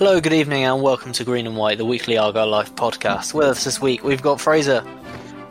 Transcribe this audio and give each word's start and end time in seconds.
Hello, 0.00 0.18
good 0.18 0.32
evening, 0.32 0.64
and 0.64 0.80
welcome 0.80 1.12
to 1.12 1.24
Green 1.24 1.46
and 1.46 1.58
White, 1.58 1.76
the 1.76 1.84
weekly 1.84 2.16
Argyle 2.16 2.46
Life 2.48 2.74
podcast. 2.74 3.34
With 3.34 3.48
us 3.48 3.64
this 3.64 3.82
week, 3.82 4.02
we've 4.02 4.22
got 4.22 4.40
Fraser, 4.40 4.82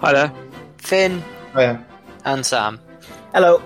Hi 0.02 0.11
there. 0.11 0.33
Finn, 0.78 1.23
Hiya. 1.53 1.86
and 2.25 2.44
Sam. 2.44 2.80
Hello. 3.31 3.61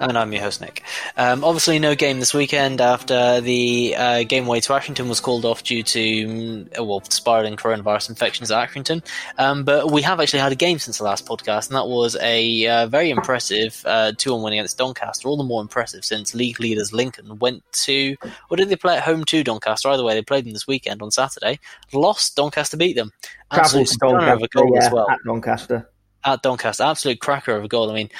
And 0.00 0.18
I'm 0.18 0.32
your 0.32 0.42
host, 0.42 0.60
Nick. 0.60 0.82
Um, 1.16 1.44
obviously, 1.44 1.78
no 1.78 1.94
game 1.94 2.18
this 2.18 2.34
weekend 2.34 2.80
after 2.80 3.40
the 3.40 3.94
uh, 3.96 4.22
game 4.24 4.46
away 4.46 4.60
to 4.60 4.72
Accrington 4.72 5.08
was 5.08 5.20
called 5.20 5.44
off 5.44 5.62
due 5.62 5.82
to 5.82 6.26
mm, 6.26 6.86
well 6.86 7.02
spiraling 7.08 7.56
coronavirus 7.56 8.10
infections 8.10 8.50
at 8.50 8.68
Accrington. 8.68 9.04
Um, 9.38 9.64
but 9.64 9.90
we 9.90 10.02
have 10.02 10.20
actually 10.20 10.40
had 10.40 10.52
a 10.52 10.56
game 10.56 10.78
since 10.78 10.98
the 10.98 11.04
last 11.04 11.26
podcast, 11.26 11.68
and 11.68 11.76
that 11.76 11.86
was 11.86 12.16
a 12.20 12.66
uh, 12.66 12.86
very 12.88 13.10
impressive 13.10 13.82
uh, 13.86 14.12
two-on 14.18 14.42
win 14.42 14.52
against 14.52 14.78
Doncaster. 14.78 15.28
All 15.28 15.36
the 15.36 15.44
more 15.44 15.62
impressive 15.62 16.04
since 16.04 16.34
league 16.34 16.58
leaders 16.58 16.92
Lincoln 16.92 17.38
went 17.38 17.62
to, 17.84 18.16
or 18.50 18.56
did 18.56 18.68
they 18.68 18.76
play 18.76 18.96
at 18.96 19.04
home 19.04 19.24
to 19.26 19.44
Doncaster? 19.44 19.88
Either 19.88 20.04
way, 20.04 20.14
they 20.14 20.22
played 20.22 20.44
them 20.44 20.52
this 20.52 20.66
weekend 20.66 21.02
on 21.02 21.12
Saturday. 21.12 21.60
Lost. 21.92 22.36
Doncaster 22.36 22.76
beat 22.76 22.96
them. 22.96 23.12
Travel 23.52 23.64
Absolute 23.64 23.86
to 23.86 23.92
stunner 23.92 24.18
of 24.18 24.42
a 24.42 24.48
Doncaster, 24.48 24.58
goal 24.58 24.70
yeah, 24.74 24.86
as 24.86 24.92
well 24.92 25.10
at 25.10 25.18
Doncaster. 25.24 25.88
At 26.24 26.42
Doncaster. 26.42 26.82
Absolute 26.84 27.20
cracker 27.20 27.56
of 27.56 27.64
a 27.64 27.68
goal. 27.68 27.90
I 27.90 27.94
mean, 27.94 28.10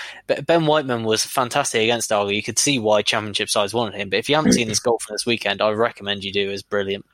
Ben 0.46 0.66
Whiteman 0.66 1.04
was 1.04 1.24
fantastic 1.24 1.82
against 1.82 2.12
Argo. 2.12 2.30
You 2.30 2.42
could 2.42 2.58
see 2.58 2.78
why 2.78 3.02
Championship 3.02 3.48
sides 3.48 3.72
wanted 3.74 3.94
him. 3.94 4.10
But 4.10 4.18
if 4.18 4.28
you 4.28 4.34
haven't 4.36 4.52
seen 4.52 4.68
this 4.68 4.78
goal 4.78 4.98
from 5.00 5.14
this 5.14 5.26
weekend, 5.26 5.62
I 5.62 5.70
recommend 5.70 6.24
you 6.24 6.32
do. 6.32 6.50
It's 6.50 6.62
brilliant. 6.62 7.04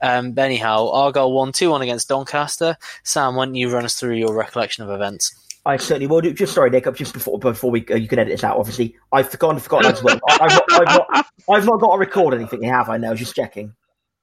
Um, 0.00 0.32
but 0.32 0.42
anyhow, 0.44 0.88
Argyle 0.90 1.32
won 1.32 1.52
2 1.52 1.70
1 1.70 1.82
against 1.82 2.08
Doncaster. 2.08 2.76
Sam, 3.04 3.34
why 3.34 3.46
don't 3.46 3.54
you 3.54 3.70
run 3.72 3.84
us 3.84 3.94
through 3.98 4.14
your 4.16 4.34
recollection 4.34 4.84
of 4.84 4.90
events? 4.90 5.34
I 5.66 5.76
certainly 5.76 6.06
will 6.06 6.20
do. 6.22 6.32
Just 6.32 6.54
sorry, 6.54 6.70
Nick. 6.70 6.84
Just 6.94 7.12
before 7.12 7.38
before 7.38 7.70
we 7.70 7.84
uh, 7.90 7.96
you 7.96 8.08
can 8.08 8.18
edit 8.18 8.32
this 8.32 8.44
out. 8.44 8.56
Obviously, 8.56 8.96
I've 9.12 9.28
forgotten 9.30 9.60
forgotten 9.60 9.92
as 9.92 10.02
well. 10.02 10.18
I- 10.28 10.38
I've 10.40 10.50
not, 10.52 10.64
I've 10.72 10.86
not 10.86 11.26
I've 11.50 11.64
not 11.66 11.80
got 11.80 11.92
to 11.92 11.98
record 11.98 12.32
anything. 12.32 12.62
Have 12.62 12.88
I? 12.88 12.96
Now 12.96 13.12
just 13.14 13.34
checking. 13.36 13.74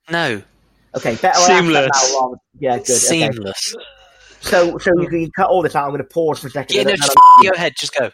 No, 0.09 0.41
Okay, 0.95 1.15
better 1.17 1.37
I 1.37 1.51
have 1.51 1.65
that 1.67 1.93
Seamless. 1.93 2.13
now 2.13 2.35
Yeah, 2.59 2.77
good. 2.77 2.85
Okay. 2.89 3.59
So 4.45 4.77
so 4.77 4.91
you 4.99 5.09
can 5.09 5.31
cut 5.31 5.49
all 5.49 5.61
this 5.61 5.75
out. 5.75 5.85
I'm 5.85 5.89
going 5.89 5.99
to 5.99 6.03
pause 6.05 6.39
for 6.39 6.47
a 6.47 6.51
second. 6.51 6.75
Yeah, 6.75 6.83
no, 6.83 6.95
just 6.95 7.17
go 7.43 7.49
ahead. 7.49 7.73
Just 7.75 7.95
go. 7.95 8.11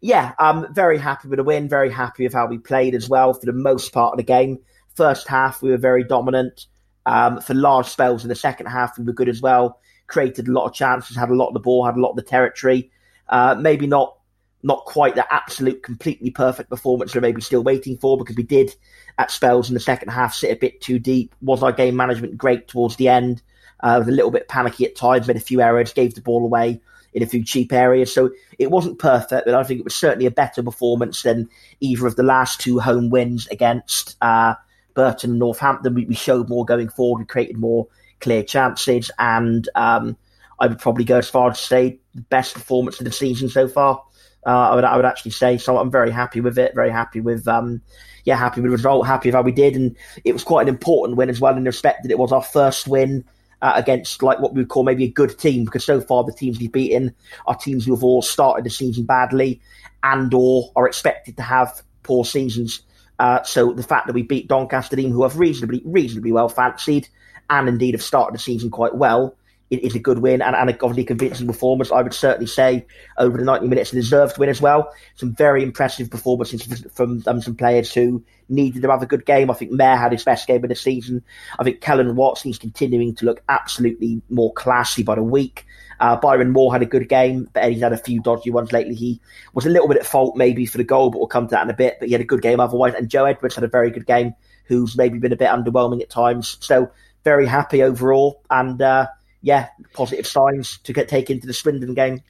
yeah, 0.00 0.34
I'm 0.38 0.72
very 0.74 0.98
happy 0.98 1.28
with 1.28 1.38
the 1.38 1.44
win. 1.44 1.68
Very 1.68 1.90
happy 1.90 2.24
with 2.24 2.34
how 2.34 2.46
we 2.46 2.58
played 2.58 2.94
as 2.94 3.08
well 3.08 3.32
for 3.32 3.46
the 3.46 3.52
most 3.52 3.92
part 3.92 4.12
of 4.12 4.18
the 4.18 4.24
game. 4.24 4.58
First 4.94 5.26
half, 5.26 5.62
we 5.62 5.70
were 5.70 5.78
very 5.78 6.04
dominant. 6.04 6.66
Um, 7.06 7.40
for 7.40 7.54
large 7.54 7.86
spells 7.86 8.22
in 8.22 8.28
the 8.28 8.34
second 8.34 8.66
half, 8.66 8.98
we 8.98 9.04
were 9.04 9.14
good 9.14 9.30
as 9.30 9.40
well. 9.40 9.80
Created 10.08 10.46
a 10.46 10.52
lot 10.52 10.66
of 10.66 10.74
chances, 10.74 11.16
had 11.16 11.30
a 11.30 11.34
lot 11.34 11.48
of 11.48 11.54
the 11.54 11.60
ball, 11.60 11.86
had 11.86 11.96
a 11.96 12.00
lot 12.00 12.10
of 12.10 12.16
the 12.16 12.22
territory. 12.22 12.90
Uh, 13.28 13.56
maybe 13.58 13.86
not 13.86 14.14
not 14.62 14.84
quite 14.84 15.14
the 15.14 15.32
absolute 15.32 15.82
completely 15.84 16.30
perfect 16.32 16.68
performance 16.68 17.14
we're 17.14 17.20
maybe 17.20 17.40
still 17.40 17.62
waiting 17.62 17.96
for 17.96 18.18
because 18.18 18.34
we 18.34 18.42
did 18.42 18.74
at 19.16 19.30
spells 19.30 19.68
in 19.68 19.74
the 19.74 19.80
second 19.80 20.08
half 20.08 20.34
sit 20.34 20.50
a 20.50 20.56
bit 20.56 20.80
too 20.80 20.98
deep. 20.98 21.34
Was 21.40 21.62
our 21.62 21.72
game 21.72 21.94
management 21.94 22.36
great 22.36 22.66
towards 22.66 22.96
the 22.96 23.08
end? 23.08 23.40
Uh, 23.80 23.96
was 23.98 24.08
a 24.08 24.12
little 24.12 24.30
bit 24.30 24.48
panicky 24.48 24.84
at 24.84 24.96
times, 24.96 25.28
made 25.28 25.36
a 25.36 25.40
few 25.40 25.60
errors, 25.60 25.92
gave 25.92 26.14
the 26.14 26.20
ball 26.20 26.44
away 26.44 26.80
in 27.12 27.22
a 27.22 27.26
few 27.26 27.44
cheap 27.44 27.72
areas. 27.72 28.12
So 28.12 28.30
it 28.58 28.70
wasn't 28.70 28.98
perfect, 28.98 29.46
but 29.46 29.54
I 29.54 29.62
think 29.62 29.80
it 29.80 29.84
was 29.84 29.94
certainly 29.94 30.26
a 30.26 30.30
better 30.30 30.62
performance 30.62 31.22
than 31.22 31.48
either 31.80 32.06
of 32.06 32.16
the 32.16 32.22
last 32.22 32.60
two 32.60 32.78
home 32.78 33.10
wins 33.10 33.46
against 33.48 34.16
uh, 34.20 34.54
Burton 34.94 35.30
and 35.30 35.38
Northampton. 35.38 35.94
We, 35.94 36.04
we 36.04 36.14
showed 36.14 36.48
more 36.48 36.64
going 36.64 36.88
forward, 36.88 37.20
we 37.20 37.26
created 37.26 37.56
more 37.56 37.86
clear 38.20 38.42
chances, 38.42 39.10
and 39.18 39.68
um, 39.74 40.16
I 40.60 40.66
would 40.66 40.78
probably 40.78 41.04
go 41.04 41.18
as 41.18 41.30
far 41.30 41.50
as 41.50 41.58
to 41.60 41.66
say 41.66 42.00
the 42.14 42.22
best 42.22 42.54
performance 42.54 42.98
of 42.98 43.04
the 43.04 43.12
season 43.12 43.48
so 43.48 43.68
far. 43.68 44.02
Uh, 44.46 44.70
I 44.70 44.74
would 44.74 44.84
I 44.84 44.96
would 44.96 45.04
actually 45.04 45.32
say 45.32 45.58
so. 45.58 45.78
I'm 45.78 45.90
very 45.90 46.10
happy 46.10 46.40
with 46.40 46.58
it. 46.58 46.74
Very 46.74 46.90
happy 46.90 47.20
with 47.20 47.46
um, 47.48 47.82
yeah, 48.24 48.36
happy 48.36 48.60
with 48.60 48.70
the 48.70 48.76
result. 48.76 49.06
Happy 49.06 49.28
with 49.28 49.34
how 49.34 49.42
we 49.42 49.52
did, 49.52 49.74
and 49.76 49.96
it 50.24 50.32
was 50.32 50.44
quite 50.44 50.62
an 50.62 50.68
important 50.68 51.16
win 51.16 51.28
as 51.28 51.40
well 51.40 51.56
in 51.56 51.64
respect 51.64 52.02
that 52.02 52.12
it 52.12 52.18
was 52.18 52.32
our 52.32 52.42
first 52.42 52.86
win 52.86 53.24
uh, 53.62 53.72
against 53.74 54.22
like 54.22 54.38
what 54.40 54.54
we 54.54 54.60
would 54.60 54.68
call 54.68 54.84
maybe 54.84 55.04
a 55.04 55.10
good 55.10 55.38
team 55.38 55.64
because 55.64 55.84
so 55.84 56.00
far 56.00 56.24
the 56.24 56.32
teams 56.32 56.58
we've 56.58 56.72
beaten 56.72 57.14
are 57.46 57.56
teams 57.56 57.84
who 57.84 57.94
have 57.94 58.04
all 58.04 58.22
started 58.22 58.64
the 58.64 58.70
season 58.70 59.04
badly 59.04 59.60
and 60.02 60.32
or 60.32 60.70
are 60.76 60.86
expected 60.86 61.36
to 61.36 61.42
have 61.42 61.82
poor 62.02 62.24
seasons. 62.24 62.82
Uh, 63.18 63.42
so 63.42 63.72
the 63.72 63.82
fact 63.82 64.06
that 64.06 64.12
we 64.12 64.22
beat 64.22 64.48
Doncaster 64.48 64.94
team 64.96 65.10
who 65.10 65.22
have 65.24 65.38
reasonably 65.38 65.82
reasonably 65.84 66.30
well 66.30 66.48
fancied 66.48 67.08
and 67.50 67.68
indeed 67.68 67.94
have 67.94 68.02
started 68.02 68.34
the 68.34 68.38
season 68.38 68.70
quite 68.70 68.94
well 68.94 69.34
it 69.70 69.84
is 69.84 69.94
a 69.94 69.98
good 69.98 70.20
win 70.20 70.40
and, 70.40 70.56
and 70.56 70.70
a 70.70 70.72
obviously 70.74 71.04
convincing 71.04 71.46
performance. 71.46 71.92
I 71.92 72.02
would 72.02 72.14
certainly 72.14 72.46
say 72.46 72.86
over 73.18 73.36
the 73.36 73.44
90 73.44 73.68
minutes, 73.68 73.92
a 73.92 73.96
deserved 73.96 74.38
win 74.38 74.48
as 74.48 74.60
well. 74.60 74.92
Some 75.16 75.34
very 75.34 75.62
impressive 75.62 76.10
performances 76.10 76.86
from 76.92 77.22
um, 77.26 77.42
some 77.42 77.54
players 77.54 77.92
who 77.92 78.24
needed 78.48 78.82
to 78.82 78.90
have 78.90 79.02
a 79.02 79.06
good 79.06 79.26
game. 79.26 79.50
I 79.50 79.54
think 79.54 79.72
Mayor 79.72 79.96
had 79.96 80.12
his 80.12 80.24
best 80.24 80.46
game 80.46 80.64
of 80.64 80.70
the 80.70 80.74
season. 80.74 81.22
I 81.58 81.64
think 81.64 81.80
Kelland 81.80 82.14
Watson 82.14 82.50
is 82.50 82.58
continuing 82.58 83.14
to 83.16 83.26
look 83.26 83.42
absolutely 83.48 84.22
more 84.30 84.52
classy 84.54 85.02
by 85.02 85.16
the 85.16 85.22
week. 85.22 85.66
Uh, 86.00 86.16
Byron 86.16 86.52
Moore 86.52 86.72
had 86.72 86.82
a 86.82 86.86
good 86.86 87.08
game, 87.08 87.48
but 87.52 87.70
he's 87.70 87.82
had 87.82 87.92
a 87.92 87.98
few 87.98 88.20
dodgy 88.20 88.50
ones 88.50 88.72
lately. 88.72 88.94
He 88.94 89.20
was 89.52 89.66
a 89.66 89.70
little 89.70 89.88
bit 89.88 89.96
at 89.96 90.06
fault 90.06 90.36
maybe 90.36 90.64
for 90.64 90.78
the 90.78 90.84
goal, 90.84 91.10
but 91.10 91.18
we'll 91.18 91.26
come 91.26 91.48
to 91.48 91.50
that 91.50 91.64
in 91.64 91.70
a 91.70 91.74
bit. 91.74 91.96
But 91.98 92.08
he 92.08 92.12
had 92.12 92.20
a 92.20 92.24
good 92.24 92.40
game 92.40 92.60
otherwise. 92.60 92.94
And 92.94 93.08
Joe 93.08 93.24
Edwards 93.24 93.56
had 93.56 93.64
a 93.64 93.68
very 93.68 93.90
good 93.90 94.06
game, 94.06 94.34
who's 94.64 94.96
maybe 94.96 95.18
been 95.18 95.32
a 95.32 95.36
bit 95.36 95.48
underwhelming 95.48 96.00
at 96.00 96.10
times. 96.10 96.56
So 96.60 96.90
very 97.24 97.46
happy 97.46 97.82
overall. 97.82 98.42
And, 98.48 98.80
uh, 98.80 99.08
yeah, 99.48 99.68
positive 99.94 100.26
signs 100.26 100.76
to 100.84 100.92
get 100.92 101.08
taken 101.08 101.40
to 101.40 101.46
the 101.46 101.54
Swindon 101.54 101.94
game. 101.94 102.20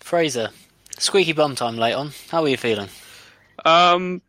Fraser, 0.00 0.48
squeaky 0.98 1.34
bum 1.34 1.54
time 1.54 1.76
late 1.76 1.92
on. 1.92 2.12
How 2.30 2.42
are 2.42 2.48
you 2.48 2.56
feeling? 2.56 2.88
Um, 3.66 4.22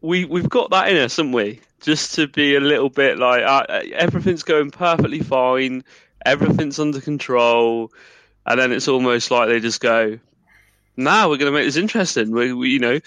we 0.00 0.24
we've 0.24 0.48
got 0.48 0.70
that 0.70 0.88
in 0.88 0.96
us, 0.96 1.18
haven't 1.18 1.30
we? 1.30 1.60
Just 1.82 2.16
to 2.16 2.26
be 2.26 2.56
a 2.56 2.60
little 2.60 2.90
bit 2.90 3.16
like 3.18 3.44
uh, 3.44 3.64
everything's 3.94 4.42
going 4.42 4.72
perfectly 4.72 5.20
fine, 5.20 5.84
everything's 6.26 6.80
under 6.80 7.00
control, 7.00 7.92
and 8.46 8.58
then 8.58 8.72
it's 8.72 8.88
almost 8.88 9.30
like 9.30 9.48
they 9.48 9.60
just 9.60 9.80
go, 9.80 10.18
"Now 10.96 11.28
we're 11.28 11.38
going 11.38 11.52
to 11.52 11.56
make 11.56 11.66
this 11.66 11.76
interesting." 11.76 12.32
We, 12.32 12.52
we 12.52 12.70
you 12.70 12.80
know, 12.80 12.98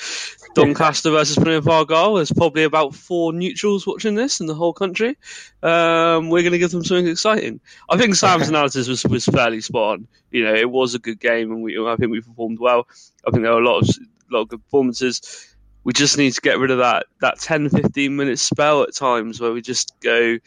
Doncaster 0.56 1.12
versus 1.12 1.36
Plymouth 1.36 1.68
Argyle. 1.68 2.16
There's 2.16 2.32
probably 2.32 2.64
about 2.64 2.94
four 2.94 3.34
neutrals 3.34 3.88
watching 3.88 4.16
this 4.16 4.40
in 4.40 4.48
the 4.48 4.54
whole 4.54 4.74
country. 4.74 5.18
Um, 5.62 6.30
we're 6.30 6.44
going 6.44 6.52
to 6.52 6.60
give 6.60 6.72
them 6.72 6.84
something 6.84 7.08
exciting. 7.08 7.60
I 7.90 7.98
think 7.98 8.16
Sam's 8.16 8.50
analysis 8.50 8.88
was, 8.88 9.04
was 9.06 9.26
fairly 9.26 9.62
spot 9.62 9.94
on. 9.94 10.08
You 10.32 10.46
know, 10.46 10.54
it 10.54 10.70
was 10.70 10.94
a 10.96 11.00
good 11.00 11.20
game, 11.20 11.52
and 11.52 11.64
we 11.64 11.78
I 11.80 11.96
think 11.96 12.12
we 12.12 12.22
performed 12.22 12.60
well. 12.60 12.88
I 13.28 13.32
think 13.32 13.44
there 13.44 13.54
were 13.54 13.62
a 13.62 13.66
lot 13.66 13.80
of 13.80 13.90
lot 14.30 14.42
of 14.42 14.50
good 14.50 14.64
performances. 14.64 15.56
We 15.84 15.94
just 15.94 16.18
need 16.18 16.34
to 16.34 16.42
get 16.42 16.60
rid 16.60 16.72
of 16.72 16.78
that 16.80 17.08
that 17.22 17.40
10, 17.40 17.70
15 17.70 18.16
minute 18.16 18.40
spell 18.40 18.84
at 18.84 18.96
times 18.96 19.42
where 19.42 19.52
we 19.52 19.62
just 19.62 20.00
go. 20.02 20.38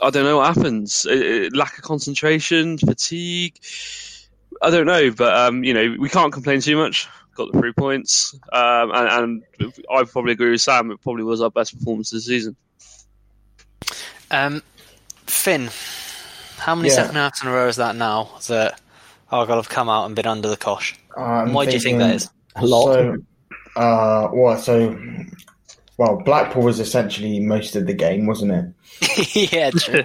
I 0.00 0.10
don't 0.10 0.24
know 0.24 0.38
what 0.38 0.54
happens. 0.54 1.06
Uh, 1.06 1.48
uh, 1.52 1.56
lack 1.56 1.76
of 1.76 1.82
concentration, 1.82 2.78
fatigue. 2.78 3.58
I 4.62 4.70
don't 4.70 4.86
know, 4.86 5.10
but 5.10 5.34
um, 5.34 5.64
you 5.64 5.74
know, 5.74 5.96
we 5.98 6.08
can't 6.08 6.32
complain 6.32 6.60
too 6.60 6.76
much. 6.76 7.08
Got 7.38 7.52
the 7.52 7.58
three 7.60 7.72
points, 7.72 8.34
um, 8.52 8.90
and, 8.92 9.42
and 9.60 9.72
I 9.88 10.02
probably 10.02 10.32
agree 10.32 10.50
with 10.50 10.60
Sam. 10.60 10.90
It 10.90 11.00
probably 11.00 11.22
was 11.22 11.40
our 11.40 11.50
best 11.52 11.78
performance 11.78 12.10
this 12.10 12.26
season. 12.26 12.56
Um, 14.32 14.60
Finn, 15.28 15.70
how 16.58 16.74
many 16.74 16.88
Yeah. 16.88 16.96
second 16.96 17.14
halves 17.14 17.40
in 17.40 17.48
a 17.48 17.52
row 17.52 17.68
is 17.68 17.76
that 17.76 17.94
now 17.94 18.28
that 18.48 18.80
Argyle 19.30 19.54
have 19.54 19.68
come 19.68 19.88
out 19.88 20.06
and 20.06 20.16
been 20.16 20.26
under 20.26 20.48
the 20.48 20.56
cosh? 20.56 20.96
I'm 21.16 21.52
Why 21.52 21.64
do 21.66 21.72
you 21.72 21.78
think 21.78 21.98
that 21.98 22.16
is? 22.16 22.28
A 22.56 22.66
lot. 22.66 22.86
So, 22.86 23.16
uh, 23.76 24.28
well, 24.32 24.58
so, 24.58 24.98
well, 25.96 26.16
Blackpool 26.24 26.64
was 26.64 26.80
essentially 26.80 27.38
most 27.38 27.76
of 27.76 27.86
the 27.86 27.94
game, 27.94 28.26
wasn't 28.26 28.74
it? 29.00 29.52
yeah, 29.52 29.70
true. 29.70 30.02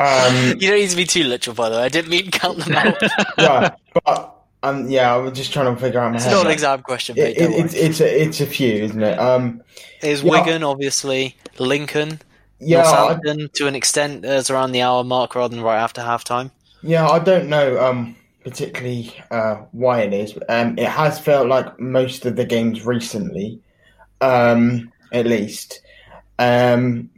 Um, 0.00 0.56
You 0.58 0.68
don't 0.68 0.80
need 0.80 0.90
to 0.90 0.96
be 0.96 1.04
too 1.04 1.22
literal, 1.22 1.54
by 1.54 1.68
the 1.68 1.76
way. 1.76 1.82
I 1.84 1.88
didn't 1.88 2.10
mean 2.10 2.32
count 2.32 2.58
them 2.58 2.74
out. 2.74 3.00
right, 3.38 3.72
but 4.04 4.41
um, 4.62 4.88
yeah, 4.88 5.14
I 5.14 5.16
was 5.18 5.32
just 5.32 5.52
trying 5.52 5.74
to 5.74 5.80
figure 5.80 6.00
out 6.00 6.12
my 6.12 6.16
it's 6.16 6.26
head. 6.26 6.32
not 6.32 6.46
an 6.46 6.52
exam 6.52 6.82
question, 6.82 7.16
It, 7.16 7.22
mate. 7.22 7.36
don't 7.38 7.52
it, 7.52 7.64
it's 7.64 7.74
it's 7.74 8.00
a 8.00 8.22
it's 8.22 8.40
a 8.40 8.46
few, 8.46 8.84
isn't 8.84 9.02
it? 9.02 9.18
Um, 9.18 9.62
yeah. 10.22 10.30
Wigan, 10.30 10.62
obviously, 10.62 11.36
Lincoln, 11.58 12.20
yeah, 12.58 12.82
I, 12.84 13.18
to 13.54 13.66
an 13.66 13.74
extent, 13.74 14.24
as 14.24 14.50
around 14.50 14.72
the 14.72 14.82
hour 14.82 15.04
mark 15.04 15.34
rather 15.34 15.54
than 15.54 15.64
right 15.64 15.78
after 15.80 16.00
half 16.00 16.24
time. 16.24 16.50
yeah, 16.82 17.06
I 17.08 17.18
don't 17.18 17.48
know 17.48 17.80
um 17.84 18.16
particularly 18.44 19.14
uh, 19.30 19.56
why 19.72 20.00
it 20.00 20.12
is. 20.12 20.36
Um, 20.48 20.76
it 20.78 20.88
has 20.88 21.18
felt 21.20 21.46
like 21.46 21.78
most 21.78 22.26
of 22.26 22.34
the 22.36 22.44
games 22.44 22.84
recently, 22.84 23.60
um, 24.20 24.92
at 25.12 25.26
least. 25.26 25.80
Um, 26.40 27.10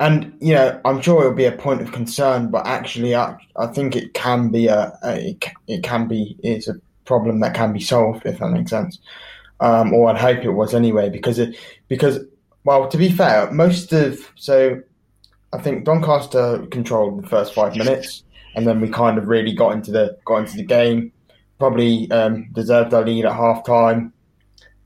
and 0.00 0.32
you 0.40 0.54
know, 0.54 0.80
I'm 0.84 1.00
sure 1.00 1.20
it'll 1.20 1.34
be 1.34 1.44
a 1.44 1.52
point 1.52 1.82
of 1.82 1.92
concern, 1.92 2.50
but 2.50 2.66
actually, 2.66 3.14
I, 3.16 3.36
I 3.56 3.66
think 3.66 3.96
it 3.96 4.14
can 4.14 4.50
be 4.50 4.68
a, 4.68 4.96
a 5.02 5.36
it, 5.66 5.82
can 5.82 6.06
be 6.06 6.36
it's 6.42 6.68
a 6.68 6.74
problem 7.04 7.40
that 7.40 7.54
can 7.54 7.72
be 7.72 7.80
solved 7.80 8.24
if 8.24 8.38
that 8.38 8.50
makes 8.50 8.70
sense. 8.70 8.98
Um, 9.60 9.92
or 9.92 10.08
I'd 10.08 10.18
hope 10.18 10.44
it 10.44 10.50
was 10.50 10.72
anyway, 10.74 11.10
because 11.10 11.38
it 11.38 11.56
because 11.88 12.20
well, 12.64 12.86
to 12.88 12.96
be 12.96 13.10
fair, 13.10 13.50
most 13.50 13.92
of 13.92 14.30
so 14.36 14.80
I 15.52 15.58
think 15.58 15.84
Doncaster 15.84 16.64
controlled 16.70 17.22
the 17.22 17.28
first 17.28 17.54
five 17.54 17.74
minutes, 17.74 18.22
and 18.54 18.66
then 18.66 18.80
we 18.80 18.88
kind 18.88 19.18
of 19.18 19.26
really 19.26 19.52
got 19.52 19.72
into 19.72 19.90
the 19.90 20.16
got 20.24 20.38
into 20.38 20.56
the 20.56 20.64
game. 20.64 21.12
Probably 21.58 22.08
um, 22.12 22.50
deserved 22.52 22.94
our 22.94 23.04
lead 23.04 23.24
at 23.24 23.32
half 23.32 23.64
time, 23.64 24.12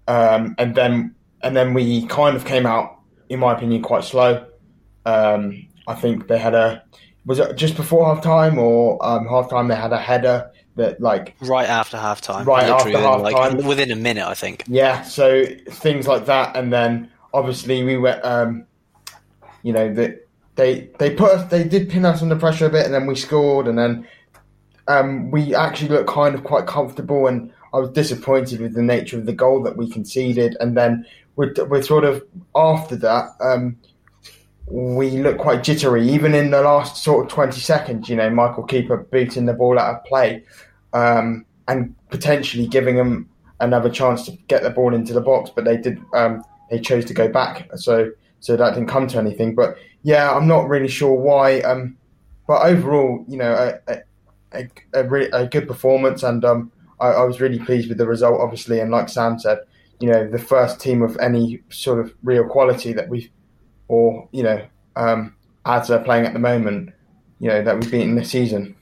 um, 0.09 0.55
and 0.57 0.75
then 0.75 1.15
and 1.43 1.55
then 1.55 1.75
we 1.75 2.07
kind 2.07 2.35
of 2.35 2.47
came 2.47 2.65
out, 2.65 2.99
in 3.29 3.41
my 3.41 3.53
opinion, 3.53 3.83
quite 3.83 4.05
slow. 4.05 4.47
Um, 5.05 5.67
I 5.87 5.95
think 5.95 6.29
they 6.29 6.39
had 6.39 6.55
a 6.55 6.83
was 7.25 7.39
it 7.39 7.57
just 7.57 7.77
before 7.77 8.13
half 8.13 8.23
time 8.23 8.59
or 8.59 9.05
um, 9.05 9.27
half 9.27 9.49
time 9.49 9.69
they 9.69 9.77
had 9.77 9.93
a 9.93 9.99
header 9.99 10.51
that 10.77 11.01
like 11.01 11.37
Right 11.41 11.69
after 11.69 11.97
half 11.97 12.21
time. 12.21 12.47
Right 12.47 12.69
after 12.69 12.91
within, 12.91 13.23
like, 13.23 13.37
half-time. 13.37 13.67
within 13.67 13.91
a 13.91 13.97
minute, 13.97 14.27
I 14.27 14.35
think. 14.35 14.65
yeah, 14.67 15.03
so 15.03 15.45
things 15.71 16.07
like 16.07 16.27
that, 16.27 16.57
and 16.57 16.73
then 16.73 17.11
obviously 17.33 17.83
we 17.85 17.97
went. 17.97 18.25
Um, 18.25 18.67
you 19.63 19.73
know 19.73 19.93
that 19.95 20.29
they 20.57 20.91
they 20.99 21.15
put 21.15 21.31
us, 21.31 21.51
they 21.51 21.65
did 21.65 21.89
pin 21.89 22.05
us 22.05 22.23
under 22.23 22.37
pressure 22.37 22.67
a 22.67 22.71
bit, 22.71 22.85
and 22.85 22.95
then 22.95 23.07
we 23.07 23.15
scored, 23.15 23.67
and 23.67 23.79
then 23.79 24.07
um, 24.89 25.31
we 25.31 25.55
actually 25.55 25.89
looked 25.89 26.09
kind 26.09 26.35
of 26.35 26.45
quite 26.45 26.67
comfortable. 26.67 27.27
And 27.27 27.53
I 27.73 27.79
was 27.79 27.91
disappointed 27.91 28.61
with 28.61 28.75
the 28.75 28.83
nature 28.83 29.19
of 29.19 29.27
the 29.27 29.33
goal 29.33 29.63
that 29.63 29.77
we 29.77 29.89
conceded, 29.89 30.57
and 30.61 30.77
then 30.77 31.07
we're, 31.37 31.55
we're 31.69 31.83
sort 31.83 32.05
of 32.05 32.25
after 32.55 32.97
that. 32.97 33.31
Um, 33.41 33.79
we 34.67 35.11
looked 35.11 35.41
quite 35.41 35.63
jittery, 35.63 36.09
even 36.09 36.35
in 36.35 36.51
the 36.51 36.63
last 36.63 37.03
sort 37.03 37.27
of 37.27 37.31
twenty 37.31 37.61
seconds. 37.61 38.09
You 38.09 38.17
know, 38.17 38.31
Michael 38.31 38.65
Keeper 38.65 38.97
beating 38.97 39.47
the 39.47 39.53
ball 39.53 39.79
out 39.79 39.97
of 39.97 40.05
play, 40.05 40.45
um, 40.93 41.45
and 41.69 41.95
potentially 42.11 42.67
giving 42.67 42.97
them 42.97 43.29
another 43.61 43.91
chance 43.91 44.25
to 44.27 44.33
get 44.49 44.63
the 44.63 44.71
ball 44.71 44.95
into 44.95 45.13
the 45.13 45.21
box, 45.21 45.51
but 45.55 45.65
they 45.65 45.77
did. 45.77 45.99
Um, 46.15 46.45
they 46.71 46.81
chose 46.81 47.05
to 47.07 47.15
go 47.15 47.29
back, 47.29 47.69
so 47.77 48.11
so 48.41 48.57
that 48.57 48.75
didn't 48.75 48.89
come 48.89 49.07
to 49.09 49.19
anything. 49.19 49.55
But 49.55 49.77
yeah, 50.03 50.33
I'm 50.33 50.49
not 50.49 50.69
really 50.69 50.89
sure 50.89 51.13
why. 51.13 51.61
Um, 51.61 51.97
but 52.49 52.63
overall, 52.63 53.25
you 53.29 53.37
know, 53.37 53.53
a 53.53 53.93
a, 53.93 54.03
a, 54.53 54.69
a, 54.95 55.05
re- 55.05 55.31
a 55.33 55.47
good 55.47 55.69
performance, 55.69 56.23
and 56.23 56.45
um, 56.45 56.73
I, 56.99 57.09
I 57.09 57.25
was 57.25 57.41
really 57.41 57.59
pleased 57.59 57.89
with 57.89 57.99
the 57.99 58.07
result. 58.07 58.41
Obviously, 58.41 58.81
and 58.81 58.91
like 58.91 59.09
Sam 59.09 59.39
said, 59.39 59.59
you 60.01 60.11
know, 60.11 60.29
the 60.29 60.39
first 60.39 60.81
team 60.81 61.03
of 61.03 61.17
any 61.19 61.61
sort 61.69 62.01
of 62.01 62.15
real 62.23 62.45
quality 62.45 62.93
that 62.95 63.09
we've, 63.09 63.29
or 63.93 64.27
you 64.33 64.43
know, 64.43 64.65
um, 64.97 65.35
as 65.67 65.89
they're 65.89 66.03
playing 66.03 66.25
at 66.25 66.33
the 66.33 66.39
moment, 66.39 66.95
you 67.41 67.49
know, 67.49 67.63
that 67.63 67.79
we've 67.79 67.91
beaten 67.91 68.15
this 68.15 68.31
season. 68.31 68.75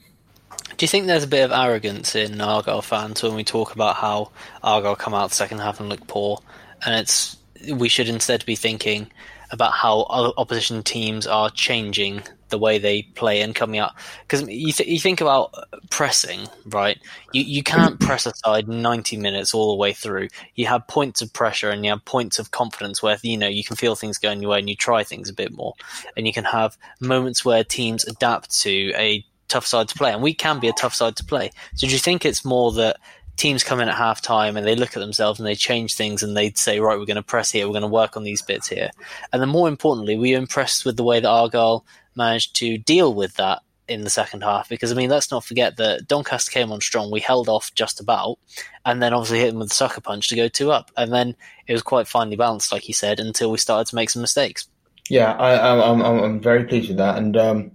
Do 0.77 0.85
you 0.85 0.89
think 0.89 1.09
there's 1.09 1.25
a 1.25 1.29
bit 1.29 1.43
of 1.43 1.51
arrogance 1.51 2.15
in 2.15 2.41
Argyle 2.41 2.81
fans 2.81 3.21
when 3.21 3.35
we 3.35 3.43
talk 3.43 3.75
about 3.75 3.97
how 3.97 4.31
Argyle 4.63 4.95
come 4.95 5.13
out 5.13 5.33
second 5.33 5.59
half 5.59 5.81
and 5.81 5.89
look 5.89 6.07
poor, 6.07 6.39
and 6.87 6.95
it's 6.95 7.37
we 7.75 7.89
should 7.89 8.09
instead 8.09 8.47
be 8.47 8.55
thinking 8.55 9.11
about 9.51 9.73
how 9.73 10.03
opposition 10.39 10.85
teams 10.85 11.27
are 11.27 11.51
changing 11.51 12.23
the 12.51 12.59
way 12.59 12.79
they 12.79 13.03
play 13.03 13.41
and 13.41 13.55
coming 13.55 13.81
out. 13.81 13.93
Because 14.23 14.43
you, 14.49 14.73
th- 14.73 14.89
you 14.89 15.01
think 15.01 15.21
about 15.21 15.55
pressing 15.91 16.49
right? 16.67 16.99
You 17.33 17.43
you 17.43 17.63
can't 17.63 17.99
press 18.01 18.27
aside 18.27 18.69
90 18.69 19.17
minutes 19.17 19.55
all 19.55 19.71
the 19.71 19.77
way 19.77 19.93
through. 19.93 20.29
You 20.55 20.67
have 20.67 20.87
points 20.89 21.23
of 21.23 21.33
pressure 21.33 21.71
and 21.71 21.85
you 21.85 21.91
have 21.91 22.05
points 22.05 22.39
of 22.39 22.51
confidence 22.51 23.03
where 23.03 23.17
you 23.23 23.37
know 23.37 23.49
you 23.49 23.65
can 23.65 23.77
feel 23.77 23.95
things 23.95 24.19
going 24.19 24.43
your 24.43 24.53
way 24.53 24.59
and 24.59 24.69
you 24.69 24.77
try 24.77 25.05
things 25.05 25.29
a 25.29 25.35
bit 25.35 25.53
more. 25.53 25.75
And 26.17 26.27
you 26.27 26.33
can 26.33 26.45
have 26.45 26.77
moments 27.01 27.45
where 27.45 27.65
teams 27.65 28.05
adapt 28.05 28.59
to 28.61 28.93
a 28.97 29.25
tough 29.49 29.67
side 29.67 29.89
to 29.89 29.95
play. 29.97 30.13
And 30.13 30.23
we 30.23 30.35
can 30.35 30.61
be 30.61 30.69
a 30.69 30.73
tough 30.73 30.95
side 30.95 31.17
to 31.17 31.25
play. 31.25 31.51
So 31.75 31.87
do 31.87 31.93
you 31.93 31.99
think 31.99 32.25
it's 32.25 32.45
more 32.45 32.73
that 32.73 32.99
teams 33.41 33.65
come 33.65 33.81
in 33.81 33.89
at 33.89 33.97
half 33.97 34.21
time 34.21 34.57
and 34.57 34.67
they 34.67 34.77
look 34.77 34.97
at 34.97 35.01
themselves 35.01 35.41
and 35.41 35.47
they 35.47 35.55
change 35.55 35.95
things 35.95 36.23
and 36.23 36.37
they 36.37 36.51
say, 36.51 36.79
right, 36.79 36.99
we're 36.99 37.07
going 37.07 37.17
to 37.17 37.23
press 37.23 37.51
here, 37.51 37.67
we're 37.67 37.73
going 37.73 37.83
to 37.83 37.89
work 37.89 38.17
on 38.17 38.23
these 38.23 38.43
bits 38.43 38.69
here. 38.69 38.91
And 39.33 39.41
then 39.41 39.49
more 39.49 39.67
importantly, 39.67 40.15
you 40.15 40.37
impressed 40.37 40.85
with 40.85 40.97
the 40.97 41.05
way 41.05 41.21
that 41.21 41.29
Argyle 41.29 41.85
managed 42.15 42.55
to 42.57 42.77
deal 42.77 43.15
with 43.15 43.35
that 43.37 43.63
in 43.89 44.05
the 44.05 44.11
second 44.11 44.43
half? 44.43 44.69
Because, 44.69 44.93
I 44.93 44.95
mean, 44.95 45.11
let's 45.11 45.31
not 45.31 45.45
forget 45.45 45.79
that 45.79 46.07
Doncaster 46.07 46.51
came 46.51 46.71
on 46.71 46.81
strong. 46.81 47.11
We 47.11 47.21
held 47.21 47.49
off 47.49 47.75
just 47.75 47.99
about 47.99 48.39
and 48.85 49.03
then 49.03 49.15
obviously 49.15 49.41
hit 49.41 49.51
them 49.51 49.59
with 49.59 49.73
a 49.73 49.75
sucker 49.75 50.03
punch 50.03 50.29
to 50.29 50.37
go 50.37 50.49
two 50.49 50.71
up. 50.71 50.91
And 50.97 51.13
then 51.13 51.35
it 51.67 51.73
was 51.73 51.83
quite 51.83 52.07
finely 52.07 52.37
balanced, 52.37 52.73
like 52.73 52.89
you 52.89 52.95
said, 52.95 53.21
until 53.21 53.51
we 53.51 53.59
started 53.59 53.89
to 53.89 53.97
make 53.97 54.11
some 54.11 54.23
mistakes. 54.23 54.69
Yeah, 55.09 55.33
I, 55.33 55.73
I'm, 55.73 56.01
I'm 56.03 56.23
I'm 56.23 56.41
very 56.41 56.65
pleased 56.65 56.87
with 56.87 56.99
that, 56.99 57.19
and 57.19 57.37
um, 57.37 57.73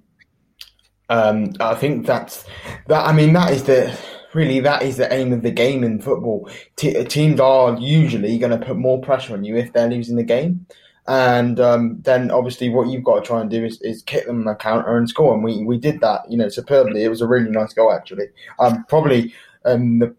um, 1.09 1.51
I 1.59 1.75
think 1.75 2.05
that's 2.05 2.45
that. 2.87 3.05
I 3.05 3.11
mean, 3.11 3.33
that 3.33 3.51
is 3.51 3.63
the 3.63 3.93
really 4.35 4.59
that 4.59 4.83
is 4.83 4.97
the 4.97 5.11
aim 5.11 5.33
of 5.33 5.41
the 5.41 5.51
game 5.51 5.83
in 5.83 6.01
football. 6.01 6.49
Te 6.75 7.03
teams 7.05 7.39
are 7.39 7.77
usually 7.79 8.37
going 8.37 8.57
to 8.57 8.65
put 8.65 8.77
more 8.77 9.01
pressure 9.01 9.33
on 9.33 9.43
you 9.43 9.55
if 9.55 9.73
they're 9.73 9.89
losing 9.89 10.17
the 10.17 10.23
game, 10.23 10.65
and 11.07 11.59
um, 11.59 11.97
then 12.01 12.29
obviously 12.29 12.69
what 12.69 12.87
you've 12.87 13.03
got 13.03 13.15
to 13.15 13.21
try 13.21 13.41
and 13.41 13.49
do 13.49 13.63
is, 13.63 13.81
is 13.81 14.03
kick 14.03 14.25
them 14.27 14.41
on 14.41 14.53
a 14.53 14.55
counter 14.55 14.97
and 14.97 15.09
score. 15.09 15.33
And 15.33 15.43
we, 15.43 15.63
we 15.63 15.77
did 15.77 16.01
that, 16.01 16.29
you 16.29 16.37
know, 16.37 16.49
superbly. 16.49 17.03
It 17.03 17.09
was 17.09 17.21
a 17.21 17.27
really 17.27 17.49
nice 17.49 17.73
goal 17.73 17.93
actually. 17.93 18.27
Um, 18.59 18.85
probably 18.89 19.33
um, 19.63 19.99
the 19.99 20.15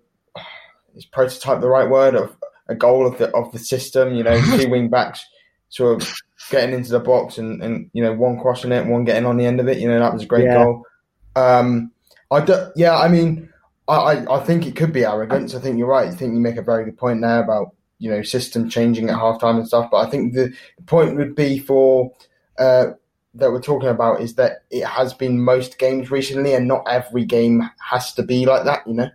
is 0.95 1.05
prototype 1.05 1.61
the 1.61 1.69
right 1.69 1.89
word 1.89 2.15
of 2.15 2.35
a 2.69 2.75
goal 2.75 3.07
of 3.07 3.19
the 3.19 3.31
of 3.37 3.53
the 3.53 3.59
system. 3.59 4.15
You 4.15 4.25
know, 4.25 4.41
two 4.57 4.69
wing 4.71 4.89
backs 4.89 5.25
sort 5.69 6.01
of 6.01 6.09
getting 6.51 6.75
into 6.75 6.91
the 6.93 7.01
box 7.01 7.39
and, 7.39 7.63
and 7.63 7.91
you 7.93 8.03
know 8.03 8.13
one 8.15 8.41
crossing 8.41 8.73
it, 8.73 8.87
one 8.87 9.05
getting 9.05 9.27
on 9.27 9.37
the 9.37 9.45
end 9.47 9.61
of 9.61 9.69
it. 9.69 9.79
You 9.79 9.89
know 9.89 9.99
that 10.01 10.13
was 10.15 10.23
a 10.23 10.27
great 10.27 10.45
Yeah. 10.45 10.65
goal. 10.65 10.85
Um, 11.35 11.91
I 12.31 12.45
do, 12.45 12.71
yeah, 12.75 12.97
I 12.97 13.09
mean, 13.09 13.53
I, 13.89 13.95
I 13.95 14.37
I 14.37 14.45
think 14.45 14.67
it 14.67 14.77
could 14.77 14.93
be 14.93 15.05
arrogance. 15.05 15.55
I 15.55 15.61
think 15.61 15.79
you're 15.79 15.89
right. 15.89 16.09
I 16.09 16.15
think 16.15 16.35
you 16.35 16.41
make 16.41 16.57
a 16.57 16.63
very 16.63 16.85
good 16.85 16.99
point 16.99 17.21
there 17.21 17.43
about 17.43 17.75
you 17.99 18.11
know 18.11 18.23
system 18.23 18.69
changing 18.69 19.09
at 19.11 19.17
halftime 19.17 19.57
and 19.57 19.67
stuff. 19.67 19.91
But 19.91 20.07
I 20.07 20.11
think 20.11 20.35
the, 20.35 20.55
the 20.77 20.83
point 20.85 21.17
would 21.17 21.35
be 21.35 21.59
for. 21.59 22.13
Uh, 22.59 22.93
that 23.35 23.53
we're 23.53 23.61
talking 23.61 23.91
about 23.91 24.23
is 24.23 24.37
that 24.37 24.65
it 24.71 24.87
has 24.87 25.13
been 25.13 25.39
most 25.39 25.79
games 25.79 26.11
recently, 26.11 26.55
and 26.55 26.67
not 26.67 26.83
every 26.89 27.23
game 27.25 27.69
has 27.79 28.15
to 28.15 28.23
be 28.23 28.47
like 28.47 28.65
that. 28.65 28.87
You 28.87 28.95
know. 28.95 29.11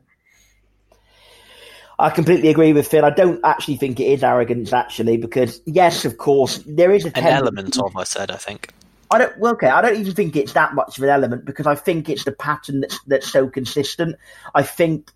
I 2.01 2.09
completely 2.09 2.49
agree 2.49 2.73
with 2.73 2.87
Phil. 2.87 3.05
I 3.05 3.11
don't 3.11 3.39
actually 3.43 3.77
think 3.77 3.99
it 3.99 4.05
is 4.05 4.23
arrogance, 4.23 4.73
actually, 4.73 5.17
because 5.17 5.61
yes, 5.67 6.03
of 6.03 6.17
course, 6.17 6.59
there 6.65 6.91
is 6.91 7.05
a 7.05 7.15
An 7.15 7.27
element 7.27 7.77
of, 7.77 7.95
I 7.95 8.03
said, 8.03 8.31
I 8.31 8.37
think. 8.37 8.73
I 9.11 9.17
don't. 9.17 9.41
Okay, 9.41 9.67
I 9.67 9.81
don't 9.81 9.97
even 9.97 10.13
think 10.13 10.35
it's 10.35 10.53
that 10.53 10.73
much 10.73 10.97
of 10.97 11.03
an 11.03 11.09
element 11.09 11.45
because 11.45 11.67
I 11.67 11.75
think 11.75 12.09
it's 12.09 12.23
the 12.23 12.31
pattern 12.31 12.79
that's 12.81 12.99
that's 13.07 13.29
so 13.29 13.47
consistent. 13.47 14.15
I 14.55 14.63
think, 14.63 15.11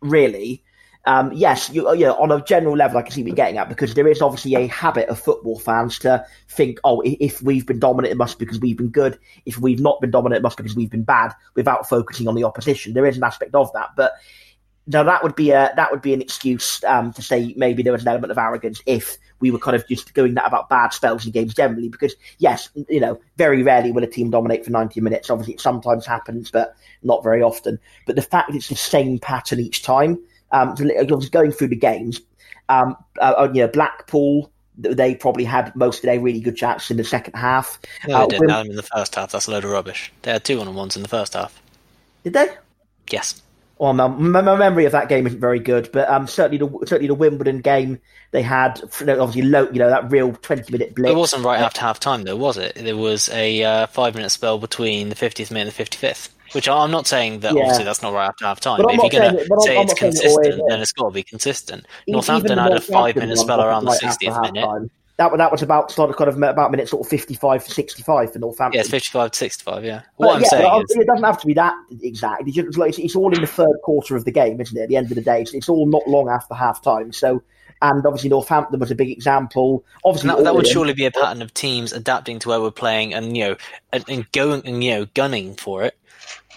really, 0.00 0.62
um, 1.04 1.32
yes, 1.32 1.70
you, 1.70 1.90
you 1.94 2.04
know, 2.04 2.14
on 2.14 2.30
a 2.30 2.44
general 2.44 2.76
level, 2.76 2.98
I 2.98 3.02
can 3.02 3.10
see 3.10 3.22
what 3.22 3.28
you're 3.28 3.36
getting 3.36 3.58
at 3.58 3.68
because 3.68 3.94
there 3.94 4.06
is 4.06 4.22
obviously 4.22 4.54
a 4.54 4.66
habit 4.68 5.08
of 5.08 5.18
football 5.18 5.58
fans 5.58 5.98
to 6.00 6.24
think, 6.48 6.78
oh, 6.84 7.02
if 7.04 7.42
we've 7.42 7.66
been 7.66 7.80
dominant, 7.80 8.12
it 8.12 8.16
must 8.16 8.38
be 8.38 8.44
because 8.44 8.60
we've 8.60 8.76
been 8.76 8.90
good. 8.90 9.18
If 9.44 9.58
we've 9.58 9.80
not 9.80 10.00
been 10.00 10.12
dominant, 10.12 10.38
it 10.38 10.42
must 10.42 10.56
be 10.56 10.62
because 10.62 10.76
we've 10.76 10.90
been 10.90 11.02
bad, 11.02 11.32
without 11.54 11.88
focusing 11.88 12.28
on 12.28 12.34
the 12.34 12.44
opposition. 12.44 12.92
There 12.92 13.06
is 13.06 13.16
an 13.16 13.24
aspect 13.24 13.54
of 13.54 13.72
that, 13.72 13.90
but 13.96 14.12
now 14.86 15.02
that 15.02 15.22
would 15.22 15.34
be 15.36 15.50
a 15.50 15.72
that 15.76 15.90
would 15.90 16.02
be 16.02 16.12
an 16.12 16.20
excuse 16.20 16.82
um, 16.84 17.12
to 17.12 17.22
say 17.22 17.54
maybe 17.56 17.82
there 17.82 17.92
was 17.92 18.02
an 18.02 18.08
element 18.08 18.30
of 18.30 18.38
arrogance 18.38 18.82
if 18.86 19.16
we 19.40 19.50
were 19.50 19.58
kind 19.58 19.76
of 19.76 19.86
just 19.88 20.14
going 20.14 20.34
that 20.34 20.46
about 20.46 20.68
bad 20.68 20.92
spells 20.92 21.26
in 21.26 21.32
games 21.32 21.54
generally. 21.54 21.88
Because 21.88 22.14
yes, 22.38 22.68
you 22.88 23.00
know, 23.00 23.20
very 23.36 23.62
rarely 23.62 23.92
will 23.92 24.04
a 24.04 24.08
team 24.08 24.30
dominate 24.30 24.64
for 24.64 24.70
ninety 24.70 25.00
minutes. 25.00 25.30
Obviously, 25.30 25.54
it 25.54 25.60
sometimes 25.60 26.06
happens, 26.06 26.50
but 26.50 26.74
not 27.02 27.22
very 27.22 27.42
often. 27.42 27.78
But 28.06 28.16
the 28.16 28.22
fact 28.22 28.50
that 28.50 28.56
it's 28.56 28.68
the 28.68 28.76
same 28.76 29.18
pattern 29.18 29.60
each 29.60 29.82
time, 29.82 30.18
um, 30.50 30.74
going 31.30 31.52
through 31.52 31.68
the 31.68 31.76
games, 31.76 32.20
um, 32.68 32.96
uh, 33.20 33.34
uh, 33.38 33.50
you 33.52 33.62
know, 33.62 33.68
Blackpool 33.68 34.50
they 34.78 35.14
probably 35.14 35.44
had 35.44 35.74
most 35.76 35.98
of 35.98 36.04
their 36.04 36.18
really 36.18 36.40
good 36.40 36.58
shots 36.58 36.90
in 36.90 36.96
the 36.96 37.04
second 37.04 37.34
half. 37.34 37.78
No, 38.08 38.14
they 38.14 38.24
uh, 38.24 38.26
didn't 38.26 38.46
them 38.48 38.70
in 38.70 38.76
the 38.76 38.82
first 38.82 39.14
half. 39.14 39.32
That's 39.32 39.46
a 39.46 39.50
load 39.50 39.64
of 39.64 39.70
rubbish. 39.70 40.10
They 40.22 40.32
had 40.32 40.44
two 40.44 40.58
on 40.60 40.74
ones 40.74 40.96
in 40.96 41.02
the 41.02 41.08
first 41.08 41.34
half. 41.34 41.60
Did 42.24 42.32
they? 42.32 42.48
Yes. 43.10 43.42
Well, 43.82 43.94
my, 43.94 44.06
my, 44.06 44.56
memory 44.56 44.84
of 44.84 44.92
that 44.92 45.08
game 45.08 45.26
isn't 45.26 45.40
very 45.40 45.58
good, 45.58 45.90
but 45.92 46.08
um, 46.08 46.28
certainly 46.28 46.56
the 46.56 46.86
certainly 46.86 47.08
the 47.08 47.16
Wimbledon 47.16 47.60
game 47.62 47.98
they 48.30 48.40
had 48.40 48.80
obviously 48.80 49.42
low, 49.42 49.68
you 49.72 49.80
know, 49.80 49.90
that 49.90 50.08
real 50.08 50.34
twenty 50.34 50.70
minute 50.70 50.94
blitz. 50.94 51.10
It 51.10 51.16
wasn't 51.16 51.44
right 51.44 51.58
after 51.58 51.80
half 51.80 51.98
time 51.98 52.22
though, 52.22 52.36
was 52.36 52.56
it? 52.58 52.76
There 52.76 52.96
was 52.96 53.28
a 53.30 53.64
uh, 53.64 53.86
five 53.88 54.14
minute 54.14 54.30
spell 54.30 54.60
between 54.60 55.08
the 55.08 55.16
fiftieth 55.16 55.50
minute 55.50 55.62
and 55.62 55.70
the 55.70 55.74
fifty 55.74 55.98
fifth. 55.98 56.32
Which 56.52 56.68
I'm 56.68 56.92
not 56.92 57.08
saying 57.08 57.40
that 57.40 57.54
yeah. 57.54 57.62
obviously 57.62 57.82
that's 57.82 58.02
not 58.02 58.12
right 58.12 58.28
after 58.28 58.44
half 58.44 58.60
time, 58.60 58.76
but, 58.76 58.86
but 58.86 58.94
if 58.94 59.12
you're 59.12 59.20
going 59.20 59.36
to 59.36 59.60
say 59.62 59.76
I'm 59.76 59.82
it's 59.82 59.94
consistent, 59.94 60.46
it 60.46 60.62
then 60.68 60.80
it's 60.80 60.92
got 60.92 61.08
to 61.08 61.10
be 61.12 61.24
consistent. 61.24 61.84
Northampton 62.06 62.58
had 62.58 62.74
a 62.74 62.80
five 62.80 63.16
minute 63.16 63.36
spell 63.36 63.60
around 63.60 63.86
the 63.86 63.90
60th 63.90 64.42
minute. 64.42 64.64
Time. 64.64 64.90
That, 65.22 65.36
that 65.36 65.52
was 65.52 65.62
about 65.62 65.90
sort 65.92 66.10
of 66.10 66.16
kind 66.16 66.28
of 66.28 66.36
about 66.36 66.70
minute 66.70 66.88
sort 66.88 67.06
of 67.06 67.08
55 67.08 67.64
to 67.64 67.70
65 67.70 68.32
for 68.32 68.38
Northampton. 68.40 68.76
Yeah, 68.76 68.80
it's 68.80 68.90
55 68.90 69.30
to 69.30 69.38
65, 69.38 69.84
yeah. 69.84 70.02
What 70.16 70.26
but, 70.26 70.34
I'm 70.34 70.42
yeah, 70.42 70.48
saying 70.48 70.70
uh, 70.70 70.80
is... 70.80 70.96
It 70.96 71.06
doesn't 71.06 71.24
have 71.24 71.40
to 71.40 71.46
be 71.46 71.54
that 71.54 71.74
exact. 72.02 72.42
It's, 72.46 72.56
just, 72.56 72.78
it's, 72.78 72.98
it's, 72.98 73.16
all 73.16 73.32
in 73.32 73.40
the 73.40 73.46
third 73.46 73.76
quarter 73.84 74.16
of 74.16 74.24
the 74.24 74.32
game, 74.32 74.60
isn't 74.60 74.76
it? 74.76 74.82
At 74.82 74.88
the 74.88 74.96
end 74.96 75.10
of 75.10 75.14
the 75.14 75.22
day, 75.22 75.42
it's, 75.42 75.54
it's 75.54 75.68
all 75.68 75.86
not 75.86 76.08
long 76.08 76.28
after 76.28 76.54
half 76.54 76.82
time. 76.82 77.12
So 77.12 77.42
and 77.82 78.06
obviously 78.06 78.30
Northampton 78.30 78.78
was 78.78 78.90
a 78.90 78.94
big 78.94 79.10
example. 79.10 79.84
Obviously, 80.04 80.28
that, 80.28 80.44
that, 80.44 80.54
would 80.54 80.66
surely 80.66 80.94
be 80.94 81.04
a 81.04 81.10
pattern 81.10 81.42
of 81.42 81.52
teams 81.52 81.92
adapting 81.92 82.38
to 82.38 82.48
where 82.48 82.60
we're 82.60 82.70
playing 82.70 83.12
and 83.12 83.36
you 83.36 83.44
know 83.44 83.56
and, 83.92 84.04
and 84.08 84.32
going 84.32 84.62
and 84.64 84.82
you 84.82 84.92
know 84.92 85.06
gunning 85.14 85.54
for 85.54 85.82
it 85.82 85.98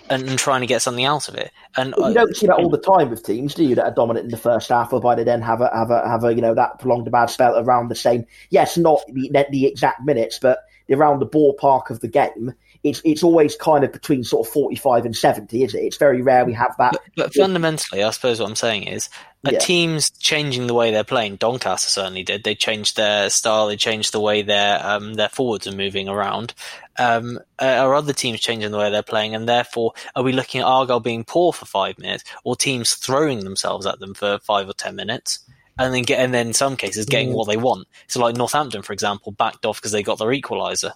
and, 0.10 0.28
and, 0.30 0.40
trying 0.40 0.62
to 0.62 0.68
get 0.68 0.82
something 0.82 1.06
out 1.06 1.28
of 1.30 1.36
it. 1.36 1.52
And 1.78 1.94
you 1.98 2.14
don't 2.14 2.36
see 2.36 2.48
that 2.48 2.58
all 2.58 2.70
the 2.70 2.78
time 2.78 3.10
with 3.10 3.24
teams, 3.24 3.54
do 3.54 3.64
you? 3.64 3.76
That 3.76 3.86
are 3.86 3.94
dominant 3.94 4.26
in 4.26 4.32
the 4.32 4.38
first 4.38 4.70
half, 4.70 4.94
or 4.94 5.00
by 5.00 5.16
the 5.16 5.24
then 5.24 5.42
have 5.42 5.62
a 5.62 5.70
have 5.74 5.92
a 5.92 6.08
have 6.08 6.24
a 6.24 6.34
you 6.34 6.42
know 6.42 6.54
that 6.54 6.80
prolonged 6.80 7.10
bad 7.12 7.28
spell 7.28 7.58
around 7.58 7.90
the 7.90 7.96
same. 7.96 8.26
Yes, 8.50 8.78
not 8.78 9.02
the, 9.08 9.46
the 9.50 9.66
exact 9.66 10.04
minutes, 10.04 10.40
but 10.40 10.60
around 10.90 11.20
the 11.20 11.28
ballpark 11.28 11.90
of 11.90 12.00
the 12.00 12.08
game. 12.08 12.54
It's 12.86 13.02
it's 13.04 13.24
always 13.24 13.56
kind 13.56 13.84
of 13.84 13.92
between 13.92 14.24
sort 14.24 14.46
of 14.48 14.54
forty 14.54 14.76
five 14.76 15.06
and 15.06 15.18
seventy, 15.18 15.64
is 15.64 15.74
it? 15.74 15.80
It's 15.80 15.98
very 15.98 16.22
rare 16.22 16.46
we 16.46 16.54
have 16.54 16.76
that. 16.78 16.94
But, 16.94 17.02
but 17.16 17.34
fundamentally, 17.34 18.04
I 18.04 18.12
suppose 18.12 18.40
what 18.40 18.48
I'm 18.48 18.56
saying 18.56 18.84
is 18.84 19.10
a 19.44 19.54
yeah. 19.54 19.60
team's 19.60 20.12
changing 20.12 20.68
the 20.68 20.76
way 20.76 20.92
they're 20.92 21.04
playing. 21.04 21.38
Doncaster 21.38 21.90
certainly 21.90 22.22
did. 22.22 22.44
They 22.44 22.54
changed 22.54 22.96
their 22.96 23.32
style. 23.32 23.68
They 23.68 23.76
changed 23.76 24.12
the 24.12 24.20
way 24.20 24.44
their 24.44 24.86
um, 24.86 25.16
their 25.16 25.30
forwards 25.30 25.66
are 25.66 25.76
moving 25.76 26.08
around. 26.08 26.54
Um, 26.98 27.40
are 27.60 27.96
other 27.96 28.14
teams 28.14 28.40
changing 28.40 28.72
the 28.72 28.78
way 28.78 28.92
they're 28.92 29.02
playing? 29.02 29.34
And 29.34 29.50
therefore, 29.50 29.94
are 30.16 30.24
we 30.24 30.32
looking 30.32 30.62
at 30.62 30.68
Argyle 30.68 31.00
being 31.00 31.24
poor 31.24 31.54
for 31.54 31.66
five 31.66 31.98
minutes, 31.98 32.24
or 32.44 32.56
teams 32.56 32.94
throwing 32.94 33.44
themselves 33.44 33.88
at 33.88 34.00
them 34.00 34.14
for 34.14 34.38
five 34.40 34.70
or 34.70 34.74
ten 34.74 34.96
minutes? 34.96 35.40
And 35.78 35.94
then 35.94 36.04
get, 36.04 36.20
and 36.20 36.34
then 36.34 36.48
in 36.48 36.54
some 36.54 36.78
cases 36.78 37.06
getting 37.06 37.32
mm. 37.32 37.36
what 37.36 37.50
they 37.50 37.58
want. 37.58 37.90
So 38.08 38.22
like 38.22 38.38
Northampton, 38.38 38.82
for 38.82 38.94
example, 38.94 39.34
backed 39.34 39.66
off 39.66 39.78
because 39.78 39.92
they 39.92 40.04
got 40.04 40.20
their 40.20 40.30
equaliser. 40.30 40.94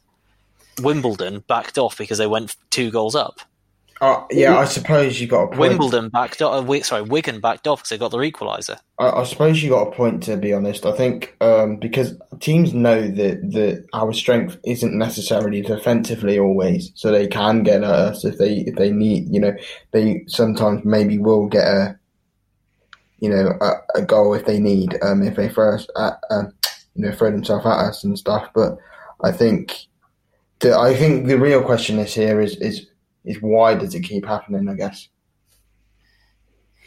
Wimbledon 0.79 1.43
backed 1.47 1.77
off 1.77 1.97
because 1.97 2.17
they 2.17 2.27
went 2.27 2.55
two 2.69 2.91
goals 2.91 3.15
up. 3.15 3.41
Uh, 4.01 4.23
yeah, 4.31 4.57
I 4.57 4.63
suppose 4.63 5.19
you 5.19 5.27
got 5.27 5.43
a 5.43 5.47
point. 5.47 5.59
Wimbledon 5.59 6.07
backed 6.07 6.41
off. 6.41 6.69
Uh, 6.69 6.83
sorry, 6.83 7.01
Wigan 7.01 7.41
backed 7.41 7.67
off 7.67 7.79
because 7.79 7.89
they 7.89 7.97
got 7.97 8.11
their 8.11 8.21
equaliser. 8.21 8.79
I, 8.97 9.09
I, 9.09 9.23
suppose 9.25 9.61
you 9.61 9.71
got 9.71 9.89
a 9.89 9.91
point. 9.91 10.23
To 10.23 10.37
be 10.37 10.53
honest, 10.53 10.85
I 10.85 10.93
think 10.93 11.35
um, 11.41 11.75
because 11.77 12.17
teams 12.39 12.73
know 12.73 13.01
that 13.01 13.51
that 13.51 13.85
our 13.91 14.13
strength 14.13 14.57
isn't 14.65 14.97
necessarily 14.97 15.61
defensively 15.61 16.39
always, 16.39 16.91
so 16.95 17.11
they 17.11 17.27
can 17.27 17.63
get 17.63 17.83
at 17.83 17.89
us 17.89 18.23
if 18.23 18.37
they 18.37 18.59
if 18.59 18.75
they 18.75 18.91
need. 18.91 19.27
You 19.29 19.41
know, 19.41 19.53
they 19.91 20.23
sometimes 20.27 20.85
maybe 20.85 21.17
will 21.17 21.47
get 21.47 21.67
a 21.67 21.99
you 23.19 23.29
know 23.29 23.51
a, 23.59 23.99
a 23.99 24.01
goal 24.01 24.33
if 24.33 24.45
they 24.45 24.59
need 24.59 24.97
um, 25.01 25.23
if 25.23 25.35
they 25.35 25.49
throw 25.49 25.75
us 25.75 25.87
at, 25.97 26.13
um, 26.31 26.53
you 26.95 27.05
know 27.05 27.11
throw 27.11 27.31
themselves 27.31 27.65
at 27.65 27.71
us 27.71 28.05
and 28.05 28.17
stuff. 28.17 28.49
But 28.55 28.77
I 29.21 29.33
think 29.33 29.88
the, 30.59 30.77
I 30.77 30.93
think 30.95 31.27
the 31.27 31.37
real 31.37 31.63
question 31.63 31.99
is 31.99 32.13
here 32.13 32.41
is 32.41 32.55
is 32.57 32.87
is 33.25 33.37
why 33.41 33.75
does 33.75 33.95
it 33.95 34.01
keep 34.01 34.25
happening? 34.25 34.67
I 34.67 34.73
guess. 34.75 35.09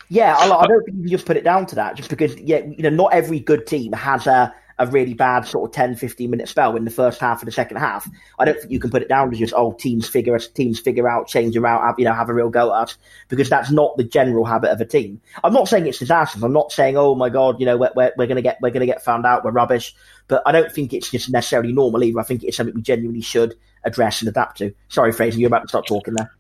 Yeah, 0.08 0.36
I, 0.36 0.44
I 0.44 0.66
don't 0.66 0.84
think 0.84 0.98
you 1.00 1.08
just 1.08 1.24
put 1.24 1.38
it 1.38 1.44
down 1.44 1.64
to 1.66 1.74
that. 1.76 1.96
Just 1.96 2.10
because, 2.10 2.36
yeah, 2.38 2.58
you 2.58 2.82
know, 2.82 2.90
not 2.90 3.14
every 3.14 3.40
good 3.40 3.66
team 3.66 3.92
has 3.94 4.26
a 4.26 4.54
a 4.82 4.86
really 4.90 5.14
bad 5.14 5.46
sort 5.46 5.70
of 5.70 5.74
10, 5.74 5.94
15 5.94 6.28
minute 6.28 6.48
spell 6.48 6.74
in 6.74 6.84
the 6.84 6.90
first 6.90 7.20
half 7.20 7.40
of 7.40 7.46
the 7.46 7.52
second 7.52 7.76
half. 7.76 8.10
I 8.40 8.44
don't 8.44 8.58
think 8.58 8.72
you 8.72 8.80
can 8.80 8.90
put 8.90 9.00
it 9.00 9.08
down 9.08 9.30
to 9.30 9.36
just, 9.36 9.54
oh, 9.56 9.72
teams 9.72 10.08
figure 10.08 10.36
teams 10.40 10.80
figure 10.80 11.08
out, 11.08 11.28
change 11.28 11.54
them 11.54 11.64
out, 11.64 11.82
have, 11.82 11.94
you 11.98 12.04
know, 12.04 12.12
have 12.12 12.28
a 12.28 12.34
real 12.34 12.50
go 12.50 12.74
at 12.74 12.82
us, 12.82 12.98
because 13.28 13.48
that's 13.48 13.70
not 13.70 13.96
the 13.96 14.02
general 14.02 14.44
habit 14.44 14.70
of 14.70 14.80
a 14.80 14.84
team. 14.84 15.20
I'm 15.44 15.52
not 15.52 15.68
saying 15.68 15.86
it's 15.86 16.00
disastrous. 16.00 16.42
I'm 16.42 16.52
not 16.52 16.72
saying, 16.72 16.96
oh 16.96 17.14
my 17.14 17.28
God, 17.28 17.60
you 17.60 17.66
know, 17.66 17.76
we're, 17.76 17.92
we're, 17.94 18.12
we're 18.16 18.26
to 18.26 18.42
get, 18.42 18.58
we're 18.60 18.70
to 18.70 18.84
get 18.84 19.04
found 19.04 19.24
out. 19.24 19.44
We're 19.44 19.52
rubbish. 19.52 19.94
But 20.26 20.42
I 20.46 20.50
don't 20.50 20.72
think 20.72 20.92
it's 20.92 21.10
just 21.10 21.30
necessarily 21.30 21.72
normal 21.72 22.02
either. 22.02 22.18
I 22.18 22.24
think 22.24 22.42
it's 22.42 22.56
something 22.56 22.74
we 22.74 22.82
genuinely 22.82 23.20
should 23.20 23.54
address 23.84 24.20
and 24.20 24.28
adapt 24.28 24.58
to. 24.58 24.74
Sorry, 24.88 25.12
Fraser, 25.12 25.38
you're 25.38 25.46
about 25.46 25.62
to 25.62 25.68
start 25.68 25.86
talking 25.86 26.14
there. 26.14 26.30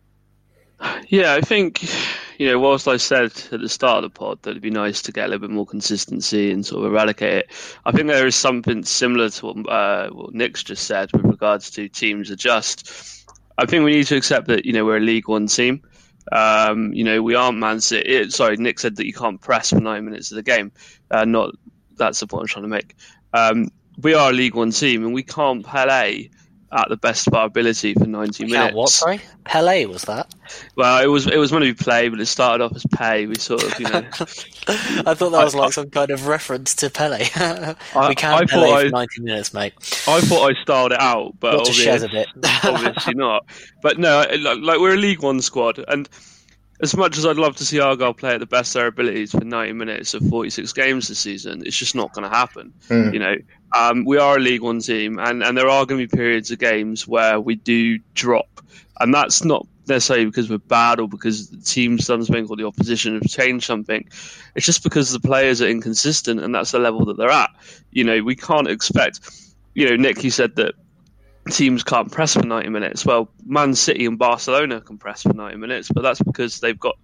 Yeah, 1.08 1.34
I 1.34 1.42
think 1.42 1.84
you 2.42 2.50
know, 2.50 2.58
whilst 2.58 2.88
I 2.88 2.96
said 2.96 3.30
at 3.52 3.60
the 3.60 3.68
start 3.68 3.98
of 3.98 4.02
the 4.02 4.18
pod 4.18 4.42
that 4.42 4.50
it'd 4.50 4.62
be 4.62 4.70
nice 4.70 5.00
to 5.02 5.12
get 5.12 5.26
a 5.26 5.28
little 5.28 5.46
bit 5.46 5.54
more 5.54 5.64
consistency 5.64 6.50
and 6.50 6.66
sort 6.66 6.84
of 6.84 6.90
eradicate 6.90 7.34
it, 7.34 7.50
I 7.84 7.92
think 7.92 8.08
there 8.08 8.26
is 8.26 8.34
something 8.34 8.82
similar 8.82 9.30
to 9.30 9.46
what, 9.46 9.68
uh, 9.68 10.10
what 10.10 10.34
Nick's 10.34 10.64
just 10.64 10.84
said 10.84 11.12
with 11.12 11.24
regards 11.24 11.70
to 11.70 11.88
teams 11.88 12.30
adjust. 12.30 13.28
I 13.58 13.66
think 13.66 13.84
we 13.84 13.92
need 13.92 14.08
to 14.08 14.16
accept 14.16 14.48
that 14.48 14.66
you 14.66 14.72
know 14.72 14.84
we're 14.84 14.96
a 14.96 15.00
League 15.00 15.28
One 15.28 15.46
team. 15.46 15.82
Um, 16.32 16.92
you 16.92 17.04
know, 17.04 17.22
we 17.22 17.36
aren't 17.36 17.58
Man 17.58 17.80
City. 17.80 18.28
Sorry, 18.30 18.56
Nick 18.56 18.80
said 18.80 18.96
that 18.96 19.06
you 19.06 19.12
can't 19.12 19.40
press 19.40 19.70
for 19.70 19.78
nine 19.78 20.04
minutes 20.04 20.32
of 20.32 20.34
the 20.34 20.42
game. 20.42 20.72
Uh, 21.12 21.24
not 21.24 21.54
that's 21.96 22.18
the 22.18 22.26
point 22.26 22.42
I'm 22.42 22.48
trying 22.48 22.64
to 22.64 22.68
make. 22.68 22.96
Um, 23.32 23.68
we 23.98 24.14
are 24.14 24.30
a 24.30 24.32
League 24.32 24.56
One 24.56 24.72
team, 24.72 25.04
and 25.04 25.14
we 25.14 25.22
can't 25.22 25.64
play 25.64 26.30
at 26.72 26.88
the 26.88 26.96
best 26.96 27.26
of 27.26 27.34
our 27.34 27.46
ability 27.46 27.94
for 27.94 28.06
90 28.06 28.44
minutes. 28.44 28.52
Yeah, 28.52 28.72
what? 28.72 28.88
Sorry, 28.88 29.20
Pele 29.44 29.84
was 29.86 30.02
that? 30.02 30.34
Well, 30.76 31.02
it 31.02 31.06
was 31.06 31.26
it 31.26 31.36
was 31.36 31.52
meant 31.52 31.64
to 31.64 31.74
be 31.74 31.84
play, 31.84 32.08
but 32.08 32.20
it 32.20 32.26
started 32.26 32.64
off 32.64 32.74
as 32.74 32.84
pay. 32.86 33.26
We 33.26 33.36
sort 33.36 33.62
of, 33.62 33.78
you 33.78 33.88
know. 33.88 33.98
I 34.08 35.14
thought 35.14 35.30
that 35.30 35.44
was 35.44 35.54
like 35.54 35.68
I, 35.68 35.70
some 35.70 35.90
kind 35.90 36.10
of 36.10 36.26
reference 36.26 36.74
to 36.76 36.90
Pele. 36.90 37.18
we 38.08 38.14
can't 38.14 38.48
Pele 38.48 38.70
I, 38.70 38.84
for 38.84 38.90
90 38.90 39.22
minutes, 39.22 39.52
mate. 39.52 39.74
I 40.08 40.20
thought 40.20 40.50
I 40.50 40.62
styled 40.62 40.92
it 40.92 41.00
out, 41.00 41.34
but 41.40 41.54
obviously, 41.54 41.88
obviously 42.64 43.14
not. 43.14 43.46
But 43.82 43.98
no, 43.98 44.24
like 44.38 44.80
we're 44.80 44.94
a 44.94 44.98
League 44.98 45.22
One 45.22 45.40
squad, 45.40 45.84
and 45.88 46.08
as 46.82 46.96
much 46.96 47.16
as 47.16 47.24
I'd 47.24 47.36
love 47.36 47.56
to 47.56 47.64
see 47.64 47.78
Argyle 47.78 48.12
play 48.12 48.34
at 48.34 48.40
the 48.40 48.46
best 48.46 48.74
of 48.74 48.80
their 48.80 48.88
abilities 48.88 49.30
for 49.30 49.44
90 49.44 49.72
minutes 49.72 50.14
of 50.14 50.28
46 50.28 50.72
games 50.72 51.06
this 51.06 51.20
season, 51.20 51.62
it's 51.64 51.76
just 51.76 51.94
not 51.94 52.12
going 52.12 52.28
to 52.28 52.36
happen. 52.36 52.74
Mm. 52.88 53.12
You 53.12 53.18
know, 53.20 53.36
um, 53.74 54.04
we 54.04 54.18
are 54.18 54.36
a 54.36 54.40
League 54.40 54.62
One 54.62 54.80
team, 54.80 55.20
and, 55.20 55.44
and 55.44 55.56
there 55.56 55.68
are 55.68 55.86
going 55.86 56.00
to 56.00 56.06
be 56.08 56.16
periods 56.16 56.50
of 56.50 56.58
games 56.58 57.06
where 57.06 57.40
we 57.40 57.54
do 57.54 58.00
drop, 58.14 58.60
and 58.98 59.14
that's 59.14 59.44
not 59.44 59.64
necessarily 59.86 60.26
because 60.26 60.50
we're 60.50 60.58
bad 60.58 60.98
or 60.98 61.08
because 61.08 61.50
the 61.50 61.62
team's 61.62 62.06
done 62.06 62.24
something 62.24 62.48
or 62.48 62.56
the 62.56 62.66
opposition 62.66 63.14
have 63.14 63.28
changed 63.28 63.64
something. 63.64 64.08
It's 64.56 64.66
just 64.66 64.82
because 64.82 65.12
the 65.12 65.20
players 65.20 65.62
are 65.62 65.68
inconsistent, 65.68 66.40
and 66.40 66.52
that's 66.52 66.72
the 66.72 66.80
level 66.80 67.04
that 67.06 67.16
they're 67.16 67.30
at. 67.30 67.50
You 67.92 68.02
know, 68.02 68.22
we 68.24 68.34
can't 68.34 68.66
expect. 68.66 69.20
You 69.74 69.88
know, 69.88 69.96
Nick, 69.96 70.24
you 70.24 70.32
said 70.32 70.56
that 70.56 70.74
teams 71.50 71.82
can't 71.82 72.10
press 72.10 72.34
for 72.34 72.42
90 72.42 72.68
minutes. 72.68 73.04
Well, 73.04 73.28
Man 73.44 73.74
City 73.74 74.06
and 74.06 74.18
Barcelona 74.18 74.80
can 74.80 74.98
press 74.98 75.22
for 75.22 75.32
90 75.32 75.56
minutes, 75.56 75.88
but 75.92 76.02
that's 76.02 76.20
because 76.20 76.60
they've 76.60 76.78
got 76.78 76.96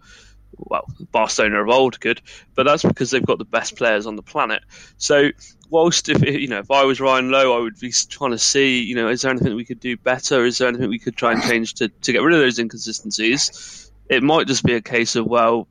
well, 0.57 0.85
Barcelona 1.13 1.63
of 1.63 1.69
old 1.69 2.01
could, 2.01 2.21
but 2.55 2.65
that's 2.65 2.83
because 2.83 3.11
they've 3.11 3.25
got 3.25 3.39
the 3.39 3.45
best 3.45 3.77
players 3.77 4.07
on 4.07 4.17
the 4.17 4.23
planet. 4.23 4.63
So, 4.97 5.31
whilst 5.71 6.09
if 6.09 6.23
you 6.23 6.49
know 6.49 6.59
if 6.59 6.71
I 6.71 6.85
was 6.85 7.01
Ryan 7.01 7.31
Lowe, 7.31 7.57
I 7.57 7.61
would 7.61 7.79
be 7.79 7.93
trying 7.93 8.33
to 8.33 8.39
see, 8.39 8.83
you 8.83 8.95
know, 8.95 9.09
is 9.09 9.23
there 9.23 9.31
anything 9.31 9.55
we 9.55 9.65
could 9.65 9.81
do 9.81 9.97
better? 9.97 10.45
Is 10.45 10.59
there 10.59 10.69
anything 10.69 10.89
we 10.89 10.99
could 10.99 11.17
try 11.17 11.33
and 11.33 11.43
change 11.43 11.75
to 11.75 11.89
to 11.89 12.13
get 12.13 12.23
rid 12.23 12.35
of 12.35 12.41
those 12.41 12.59
inconsistencies? 12.59 13.91
It 14.09 14.23
might 14.23 14.47
just 14.47 14.65
be 14.65 14.75
a 14.75 14.81
case 14.81 15.17
of 15.17 15.27
well, 15.27 15.69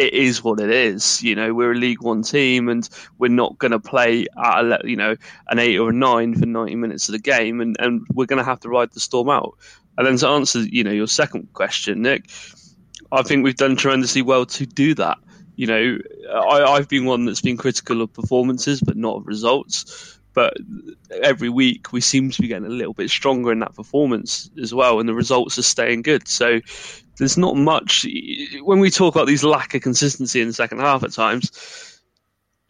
it 0.00 0.14
is 0.14 0.42
what 0.42 0.60
it 0.60 0.70
is. 0.70 1.22
You 1.22 1.34
know, 1.34 1.52
we're 1.52 1.72
a 1.72 1.76
League 1.76 2.00
One 2.00 2.22
team, 2.22 2.70
and 2.70 2.88
we're 3.18 3.28
not 3.28 3.58
going 3.58 3.72
to 3.72 3.78
play 3.78 4.26
at 4.42 4.64
a, 4.64 4.80
you 4.84 4.96
know 4.96 5.14
an 5.48 5.58
eight 5.58 5.76
or 5.76 5.90
a 5.90 5.92
nine 5.92 6.34
for 6.34 6.46
ninety 6.46 6.74
minutes 6.74 7.08
of 7.08 7.12
the 7.12 7.18
game, 7.18 7.60
and, 7.60 7.76
and 7.78 8.06
we're 8.14 8.26
going 8.26 8.38
to 8.38 8.44
have 8.44 8.60
to 8.60 8.70
ride 8.70 8.92
the 8.92 9.00
storm 9.00 9.28
out. 9.28 9.56
And 9.98 10.06
then 10.06 10.16
to 10.16 10.28
answer, 10.28 10.60
you 10.60 10.82
know, 10.82 10.90
your 10.90 11.06
second 11.06 11.52
question, 11.52 12.00
Nick, 12.00 12.30
I 13.12 13.22
think 13.22 13.44
we've 13.44 13.56
done 13.56 13.76
tremendously 13.76 14.22
well 14.22 14.46
to 14.46 14.64
do 14.64 14.94
that. 14.94 15.18
You 15.56 15.66
know, 15.66 15.98
I, 16.32 16.62
I've 16.62 16.88
been 16.88 17.04
one 17.04 17.26
that's 17.26 17.42
been 17.42 17.58
critical 17.58 18.00
of 18.00 18.10
performances, 18.14 18.80
but 18.80 18.96
not 18.96 19.18
of 19.18 19.26
results 19.26 20.18
but 20.32 20.54
every 21.22 21.48
week 21.48 21.92
we 21.92 22.00
seem 22.00 22.30
to 22.30 22.40
be 22.40 22.48
getting 22.48 22.66
a 22.66 22.70
little 22.70 22.92
bit 22.92 23.10
stronger 23.10 23.50
in 23.50 23.58
that 23.58 23.74
performance 23.74 24.48
as 24.62 24.72
well, 24.72 25.00
and 25.00 25.08
the 25.08 25.14
results 25.14 25.58
are 25.58 25.62
staying 25.62 26.02
good. 26.02 26.28
So 26.28 26.60
there's 27.20 27.38
not 27.38 27.54
much 27.54 28.06
when 28.62 28.80
we 28.80 28.90
talk 28.90 29.14
about 29.14 29.26
these 29.26 29.44
lack 29.44 29.74
of 29.74 29.82
consistency 29.82 30.40
in 30.40 30.48
the 30.48 30.54
second 30.54 30.80
half 30.80 31.04
at 31.04 31.12
times. 31.12 32.00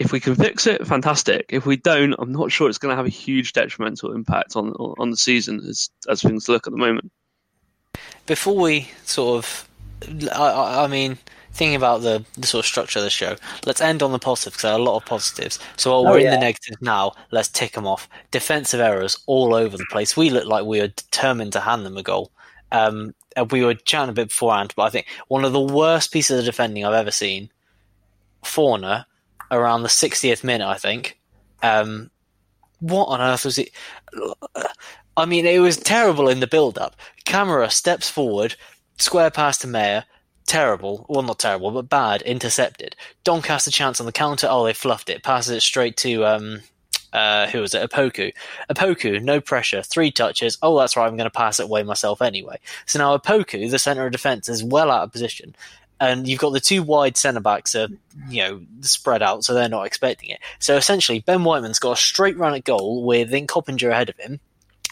If 0.01 0.13
we 0.13 0.19
can 0.19 0.35
fix 0.35 0.67
it, 0.67 0.87
fantastic. 0.87 1.47
If 1.51 1.67
we 1.67 1.77
don't, 1.77 2.15
I'm 2.19 2.33
not 2.33 2.51
sure 2.51 2.69
it's 2.69 2.79
going 2.79 2.91
to 2.91 2.97
have 2.97 3.07
a 3.07 3.11
huge 3.11 3.53
detrimental 3.53 4.13
impact 4.13 4.57
on 4.57 4.73
on 4.73 5.11
the 5.11 5.17
season 5.17 5.61
as 5.69 5.89
as 6.09 6.21
things 6.21 6.49
look 6.49 6.67
at 6.67 6.73
the 6.73 6.79
moment. 6.79 7.13
Before 8.27 8.57
we 8.57 8.91
sort 9.05 9.39
of, 9.39 9.69
I, 10.35 10.85
I 10.85 10.87
mean, 10.89 11.19
thinking 11.53 11.77
about 11.77 12.03
the, 12.03 12.25
the 12.37 12.47
sort 12.47 12.65
of 12.65 12.67
structure 12.67 12.99
of 12.99 13.05
the 13.05 13.11
show, 13.11 13.37
let's 13.67 13.81
end 13.81 14.03
on 14.03 14.11
the 14.11 14.19
positive 14.19 14.55
because 14.55 14.63
there 14.63 14.73
are 14.73 14.79
a 14.79 14.83
lot 14.83 14.97
of 14.97 15.05
positives. 15.05 15.61
So 15.77 15.91
while 15.93 16.09
Oh, 16.09 16.13
we're 16.13 16.27
in 16.27 16.31
the 16.31 16.39
negatives 16.39 16.81
now, 16.81 17.13
let's 17.31 17.49
tick 17.49 17.73
them 17.73 17.87
off. 17.87 18.09
Defensive 18.31 18.81
errors 18.81 19.19
all 19.27 19.55
over 19.55 19.77
the 19.77 19.87
place. 19.91 20.17
We 20.17 20.31
look 20.31 20.47
like 20.47 20.65
we 20.65 20.81
are 20.81 20.89
determined 20.89 21.53
to 21.53 21.61
hand 21.61 21.87
them 21.87 21.97
a 21.97 22.03
goal. 22.03 22.33
Um, 22.73 22.97
and 22.97 23.15
we 23.51 23.65
were 23.65 23.75
chatting 23.75 24.11
a 24.11 24.15
bit 24.15 24.29
beforehand, 24.29 24.73
but 24.77 24.85
I 24.85 24.91
think 24.91 25.07
one 25.29 25.45
of 25.45 25.53
the 25.53 25.61
worst 25.61 26.13
pieces 26.13 26.39
of 26.41 26.45
defending 26.45 26.85
I've 26.85 26.95
ever 26.95 27.11
seen, 27.11 27.51
Fornah, 28.43 29.07
around 29.51 29.83
the 29.83 29.89
60th 29.89 30.45
minute, 30.45 30.67
I 30.67 30.77
think. 30.77 31.19
Um, 31.63 32.11
what 32.81 33.07
on 33.07 33.21
earth 33.21 33.45
was 33.45 33.59
it? 33.59 33.71
I 35.17 35.27
mean, 35.27 35.47
it 35.47 35.59
was 35.59 35.77
terrible 35.77 36.29
in 36.29 36.41
the 36.41 36.47
build-up. 36.47 36.97
Camará 37.27 37.71
steps 37.71 38.09
forward, 38.09 38.57
square 38.99 39.31
pass 39.31 39.59
to 39.59 39.67
Mayor, 39.67 40.05
terrible. 40.47 41.07
Well, 41.09 41.23
not 41.23 41.39
terrible, 41.39 41.71
but 41.71 41.89
bad. 41.89 42.23
Intercepted. 42.23 42.97
Doncaster 43.23 43.71
chance 43.71 44.01
on 44.01 44.07
the 44.07 44.13
counter. 44.13 44.49
Oh, 44.51 44.65
they 44.65 44.73
fluffed 44.73 45.11
it. 45.11 45.23
Passes 45.23 45.53
it 45.53 45.63
straight 45.63 45.97
to 45.99 46.25
um, 46.25 46.61
uh, 47.13 47.47
who 47.49 47.61
was 47.61 47.75
it? 47.75 47.89
Opoku. 47.89 48.33
Opoku, 48.71 49.23
no 49.23 49.41
pressure, 49.41 49.83
three 49.83 50.11
touches. 50.11 50.59
Oh, 50.63 50.79
that's 50.79 50.97
right. 50.97 51.07
I'm 51.07 51.17
going 51.17 51.31
to 51.31 51.31
pass 51.31 51.61
it 51.61 51.65
away 51.65 51.83
myself 51.83 52.23
anyway. 52.23 52.59
So 52.87 52.99
now 52.99 53.17
Opoku, 53.17 53.71
the 53.71 53.79
centre 53.79 54.07
of 54.07 54.13
defence, 54.13 54.49
is 54.49 54.65
well 54.65 54.91
out 54.91 55.05
of 55.05 55.13
position. 55.13 55.55
And 56.03 56.27
you've 56.27 56.41
got 56.41 56.51
the 56.51 56.61
two 56.61 56.83
wide 56.83 57.19
centre 57.19 57.41
backs 57.41 57.75
are, 57.75 57.89
you 58.29 58.43
know, 58.43 58.61
spread 58.81 59.23
out, 59.23 59.45
so 59.45 59.53
they're 59.53 59.69
not 59.69 59.87
expecting 59.87 60.31
it. 60.31 60.41
So 60.59 60.77
essentially, 60.77 61.21
Ben 61.21 61.45
Whiteman's 61.45 61.79
got 61.79 61.93
a 61.93 62.01
straight 62.01 62.39
run 62.39 62.55
at 62.55 62.65
goal 62.65 63.05
with 63.05 63.31
then 63.31 63.47
Coppinger 63.47 63.91
ahead 63.91 64.09
of 64.09 64.17
him, 64.17 64.41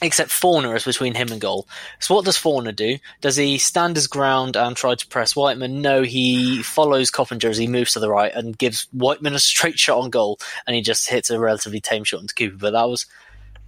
except 0.01 0.31
Fornah 0.31 0.75
is 0.75 0.85
between 0.85 1.15
him 1.15 1.33
and 1.33 1.41
goal. 1.41 1.67
So 1.99 2.15
what 2.15 2.25
does 2.25 2.37
Fornah 2.37 2.73
do? 2.73 2.99
Does 3.21 3.37
he 3.37 3.59
stand 3.59 3.97
his 3.97 4.07
ground 4.07 4.57
and 4.57 4.77
try 4.77 4.95
to 4.95 5.07
press 5.09 5.35
Whiteman? 5.35 5.83
No, 5.83 6.03
he 6.03 6.63
follows 6.63 7.11
Coppinger 7.11 7.49
as 7.49 7.59
he 7.59 7.67
moves 7.67 7.93
to 7.93 8.01
the 8.01 8.11
right 8.11 8.33
and 8.35 8.57
gives 8.57 8.87
Whiteman 8.93 9.35
a 9.35 9.39
straight 9.39 9.79
shot 9.79 10.01
on 10.01 10.11
goal, 10.11 10.39
and 10.67 10.77
he 10.77 10.83
just 10.83 11.09
hits 11.09 11.31
a 11.31 11.39
relatively 11.39 11.81
tame 11.81 12.05
shot 12.05 12.21
into 12.21 12.35
Cooper. 12.35 12.57
But 12.57 12.73
that 12.73 12.89
was, 12.89 13.07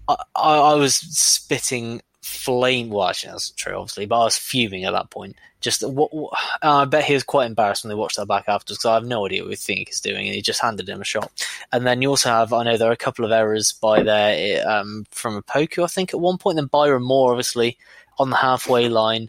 I, 0.09 0.17
I, 0.37 0.57
I 0.59 0.75
was 0.75 0.97
spitting 0.97 2.03
flame. 2.31 2.91
Well, 2.91 3.09
actually, 3.09 3.33
that's 3.33 3.51
true, 3.51 3.75
obviously, 3.75 4.07
but 4.07 4.21
I 4.21 4.25
was 4.25 4.37
fuming 4.37 4.85
at 4.85 4.93
that 4.93 5.11
point. 5.11 5.37
Just 5.61 5.87
what, 5.87 6.15
what 6.15 6.33
I 6.63 6.85
bet 6.87 7.05
he 7.05 7.13
was 7.13 7.25
quite 7.25 7.47
embarrassed 7.47 7.85
when 7.85 7.91
they 7.91 7.95
watched 7.95 8.17
that 8.17 8.27
back 8.27 8.45
afterwards 8.49 8.79
because 8.79 8.87
I 8.87 8.95
have 8.95 9.05
no 9.05 9.27
idea 9.27 9.43
what 9.43 9.51
we 9.51 9.57
think 9.57 9.89
he's 9.89 10.01
doing, 10.01 10.27
and 10.27 10.35
he 10.35 10.41
just 10.41 10.63
handed 10.63 10.89
him 10.89 11.01
a 11.01 11.05
shot. 11.05 11.31
And 11.73 11.87
then 11.87 12.01
you 12.01 12.09
also 12.09 12.31
have, 12.31 12.53
I 12.53 12.63
know 12.63 12.77
there 12.77 12.89
are 12.89 12.93
a 12.93 12.97
couple 12.97 13.25
of 13.25 13.33
errors 13.33 13.73
by 13.73 14.03
there 14.03 14.67
um, 14.67 15.07
from 15.11 15.43
Opoku, 15.43 15.85
I 15.85 15.89
think, 15.89 16.15
at 16.15 16.21
one 16.21 16.39
point. 16.39 16.57
Then 16.57 16.67
Byron 16.67 17.03
Moore, 17.03 17.33
obviously, 17.33 17.77
on 18.19 18.31
the 18.31 18.37
halfway 18.37 18.89
line, 18.89 19.29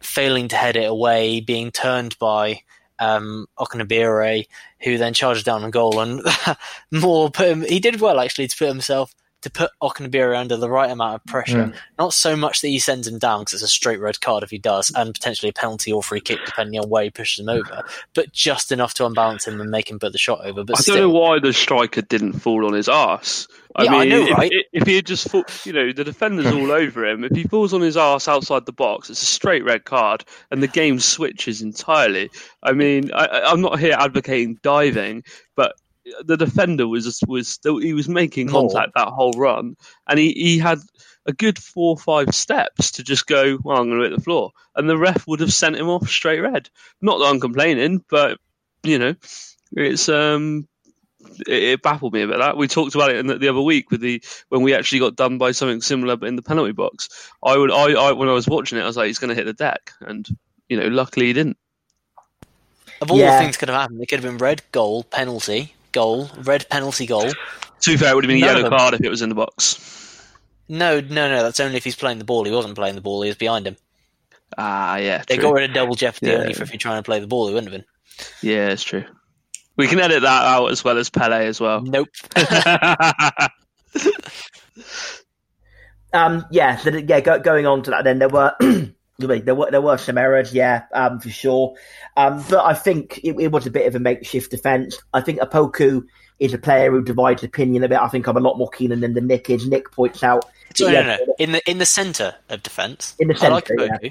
failing 0.00 0.48
to 0.48 0.56
head 0.56 0.76
it 0.76 0.90
away, 0.90 1.40
being 1.40 1.70
turned 1.70 2.18
by 2.18 2.62
um, 2.98 3.46
Okenabirhie, 3.58 4.48
who 4.80 4.98
then 4.98 5.14
charges 5.14 5.44
down 5.44 5.64
on 5.64 5.70
goal. 5.70 6.00
And 6.00 6.22
Moore 6.90 7.30
put 7.30 7.48
him, 7.48 7.62
he 7.62 7.80
did 7.80 8.00
well 8.00 8.20
actually 8.20 8.48
to 8.48 8.56
put 8.56 8.68
himself. 8.68 9.14
To 9.42 9.50
put 9.50 9.70
Okenabirhie 9.82 10.36
under 10.38 10.58
the 10.58 10.68
right 10.68 10.90
amount 10.90 11.14
of 11.14 11.24
pressure, 11.24 11.64
Mm. 11.66 11.74
not 11.98 12.12
so 12.12 12.36
much 12.36 12.60
that 12.60 12.68
he 12.68 12.78
sends 12.78 13.08
him 13.08 13.18
down 13.18 13.40
because 13.40 13.54
it's 13.54 13.62
a 13.62 13.68
straight 13.68 13.98
red 13.98 14.20
card 14.20 14.42
if 14.42 14.50
he 14.50 14.58
does, 14.58 14.92
and 14.94 15.14
potentially 15.14 15.48
a 15.48 15.52
penalty 15.54 15.90
or 15.90 16.02
free 16.02 16.20
kick 16.20 16.40
depending 16.44 16.78
on 16.78 16.90
where 16.90 17.04
he 17.04 17.10
pushes 17.10 17.38
him 17.40 17.48
over, 17.48 17.82
but 18.12 18.30
just 18.32 18.70
enough 18.70 18.92
to 18.94 19.06
unbalance 19.06 19.46
him 19.46 19.58
and 19.60 19.70
make 19.70 19.88
him 19.90 19.98
put 19.98 20.12
the 20.12 20.18
shot 20.18 20.44
over. 20.44 20.62
But 20.62 20.76
I 20.78 20.80
still, 20.82 20.96
don't 20.96 21.04
know 21.04 21.18
why 21.18 21.38
the 21.38 21.54
striker 21.54 22.02
didn't 22.02 22.34
fall 22.34 22.66
on 22.66 22.74
his 22.74 22.86
arse. 22.88 23.48
I 23.76 23.84
Yeah, 23.84 23.90
mean, 23.92 24.00
I 24.00 24.04
know, 24.06 24.26
if, 24.26 24.36
right? 24.36 24.52
if 24.74 24.86
he 24.86 24.96
had 24.96 25.06
just, 25.06 25.30
fall, 25.30 25.44
you 25.64 25.72
know, 25.72 25.90
the 25.92 26.04
defender's 26.04 26.46
all 26.52 26.70
over 26.72 27.06
him. 27.06 27.24
If 27.24 27.34
he 27.34 27.44
falls 27.44 27.72
on 27.72 27.80
his 27.80 27.96
arse 27.96 28.28
outside 28.28 28.66
the 28.66 28.72
box, 28.72 29.08
it's 29.08 29.22
a 29.22 29.26
straight 29.26 29.64
red 29.64 29.84
card, 29.86 30.22
and 30.50 30.62
the 30.62 30.68
game 30.68 31.00
switches 31.00 31.62
entirely. 31.62 32.30
I 32.62 32.72
mean, 32.72 33.10
I, 33.14 33.24
I- 33.24 33.50
I'm 33.52 33.62
not 33.62 33.78
here 33.80 33.96
advocating 33.98 34.58
diving, 34.62 35.24
but 35.56 35.76
the 36.24 36.36
defender 36.36 36.86
was 36.88 37.20
was 37.26 37.58
he 37.64 37.92
was 37.92 38.08
making 38.08 38.50
More. 38.50 38.68
contact 38.68 38.92
that 38.94 39.08
whole 39.08 39.32
run, 39.32 39.76
and 40.08 40.18
he, 40.18 40.32
he 40.32 40.58
had 40.58 40.78
a 41.26 41.32
good 41.32 41.58
four 41.58 41.90
or 41.90 41.98
five 41.98 42.34
steps 42.34 42.90
to 42.92 43.02
just 43.02 43.26
go. 43.26 43.58
Well, 43.62 43.78
I'm 43.78 43.88
going 43.88 44.00
to 44.02 44.08
hit 44.08 44.16
the 44.16 44.22
floor, 44.22 44.50
and 44.76 44.88
the 44.88 44.98
ref 44.98 45.26
would 45.26 45.40
have 45.40 45.52
sent 45.52 45.76
him 45.76 45.88
off 45.88 46.08
straight 46.08 46.40
red. 46.40 46.68
Not 47.00 47.18
that 47.18 47.26
I'm 47.26 47.40
complaining, 47.40 48.04
but 48.10 48.38
you 48.82 48.98
know, 48.98 49.14
it's 49.72 50.08
um 50.08 50.66
it, 51.46 51.62
it 51.62 51.82
baffled 51.82 52.12
me 52.14 52.22
a 52.22 52.26
bit. 52.26 52.38
That 52.38 52.56
we 52.56 52.66
talked 52.68 52.94
about 52.94 53.10
it 53.10 53.16
in 53.16 53.26
the, 53.26 53.38
the 53.38 53.48
other 53.48 53.60
week 53.60 53.90
with 53.90 54.00
the 54.00 54.22
when 54.48 54.62
we 54.62 54.74
actually 54.74 55.00
got 55.00 55.16
done 55.16 55.38
by 55.38 55.52
something 55.52 55.82
similar, 55.82 56.16
but 56.16 56.28
in 56.28 56.36
the 56.36 56.42
penalty 56.42 56.72
box. 56.72 57.08
I 57.44 57.56
would, 57.56 57.70
I, 57.70 57.92
I 57.92 58.12
when 58.12 58.28
I 58.28 58.32
was 58.32 58.48
watching 58.48 58.78
it, 58.78 58.82
I 58.82 58.86
was 58.86 58.96
like, 58.96 59.06
he's 59.08 59.18
going 59.18 59.28
to 59.28 59.34
hit 59.34 59.44
the 59.44 59.52
deck, 59.52 59.92
and 60.00 60.26
you 60.68 60.78
know, 60.78 60.88
luckily 60.88 61.26
he 61.26 61.32
didn't. 61.32 61.58
of 63.00 63.10
all 63.10 63.18
Yeah. 63.18 63.32
the 63.32 63.38
things 63.38 63.56
could 63.56 63.68
have 63.68 63.80
happened, 63.80 64.02
it 64.02 64.06
could 64.06 64.20
have 64.20 64.30
been 64.30 64.38
red 64.38 64.62
goal, 64.72 65.04
penalty, 65.04 65.74
goal, 65.92 66.30
red 66.42 66.68
penalty 66.68 67.06
goal. 67.06 67.30
To 67.80 67.90
be 67.90 67.96
fair, 67.96 68.12
it 68.12 68.14
would 68.14 68.24
have 68.24 68.28
been 68.28 68.42
a 68.42 68.46
yellow 68.46 68.68
card 68.68 68.94
if 68.94 69.00
it 69.00 69.08
was 69.08 69.22
in 69.22 69.28
the 69.28 69.34
box. 69.34 69.86
No, 70.68 71.00
no, 71.00 71.28
no. 71.28 71.42
That's 71.42 71.60
only 71.60 71.76
if 71.76 71.84
he's 71.84 71.96
playing 71.96 72.18
the 72.18 72.24
ball. 72.24 72.44
He 72.44 72.50
wasn't 72.52 72.74
playing 72.76 72.94
the 72.94 73.00
ball. 73.00 73.22
He 73.22 73.28
was 73.28 73.36
behind 73.36 73.66
him. 73.66 73.76
Ah, 74.58 74.96
yeah, 74.96 75.22
They 75.26 75.36
true. 75.36 75.42
got 75.44 75.54
rid 75.54 75.70
of 75.70 75.74
double 75.74 75.94
jeopardy 75.94 76.26
Yeah. 76.32 76.38
only 76.38 76.54
for 76.54 76.62
if 76.64 76.72
you're 76.72 76.78
trying 76.78 76.98
to 76.98 77.02
play 77.02 77.20
the 77.20 77.26
ball. 77.26 77.48
He 77.48 77.54
wouldn't 77.54 77.72
have 77.72 77.80
been. 77.80 77.86
yeah, 78.42 78.68
it's 78.68 78.82
true. 78.82 79.04
We 79.76 79.86
can 79.86 79.98
edit 80.00 80.22
that 80.22 80.44
out 80.44 80.66
as 80.70 80.84
well 80.84 80.98
as 80.98 81.08
Pele 81.10 81.46
as 81.46 81.60
well. 81.60 81.80
Nope. 81.82 82.08
Um, 86.12 86.44
yeah, 86.50 86.76
so 86.76 86.90
yeah. 86.90 87.20
Go, 87.20 87.38
going 87.38 87.66
on 87.66 87.82
to 87.84 87.90
that, 87.92 88.02
then 88.04 88.18
there 88.18 88.28
were 88.28 88.52
there 89.20 89.54
were 89.54 89.70
there 89.70 89.80
were 89.80 89.98
some 89.98 90.18
errors, 90.18 90.52
yeah, 90.52 90.84
um, 90.92 91.20
for 91.20 91.30
sure. 91.30 91.74
Um, 92.16 92.44
but 92.48 92.64
I 92.64 92.74
think 92.74 93.18
it, 93.22 93.36
it 93.38 93.52
was 93.52 93.66
a 93.66 93.70
bit 93.70 93.86
of 93.86 93.94
a 93.94 94.00
makeshift 94.00 94.50
defence. 94.50 94.98
I 95.12 95.20
think 95.20 95.40
Opoku 95.40 96.04
is 96.38 96.54
a 96.54 96.58
player 96.58 96.90
who 96.90 97.02
divides 97.02 97.44
opinion 97.44 97.84
a 97.84 97.88
bit. 97.88 97.98
I 98.00 98.08
think 98.08 98.26
I'm 98.26 98.36
a 98.36 98.40
lot 98.40 98.56
more 98.56 98.70
keen 98.70 98.92
on 98.92 99.04
him 99.04 99.14
than 99.14 99.26
Nick 99.26 99.50
is. 99.50 99.66
Nick 99.66 99.92
points 99.92 100.22
out 100.22 100.46
So, 100.74 100.90
no, 100.90 101.02
no, 101.02 101.16
no. 101.16 101.34
In 101.38 101.52
the 101.52 101.70
in 101.70 101.78
the 101.78 101.86
centre 101.86 102.34
of 102.48 102.62
defence. 102.62 103.14
In 103.18 103.28
the 103.28 103.38
I 103.40 103.48
like 103.48 103.68
centre, 103.68 103.98
yeah. 104.02 104.10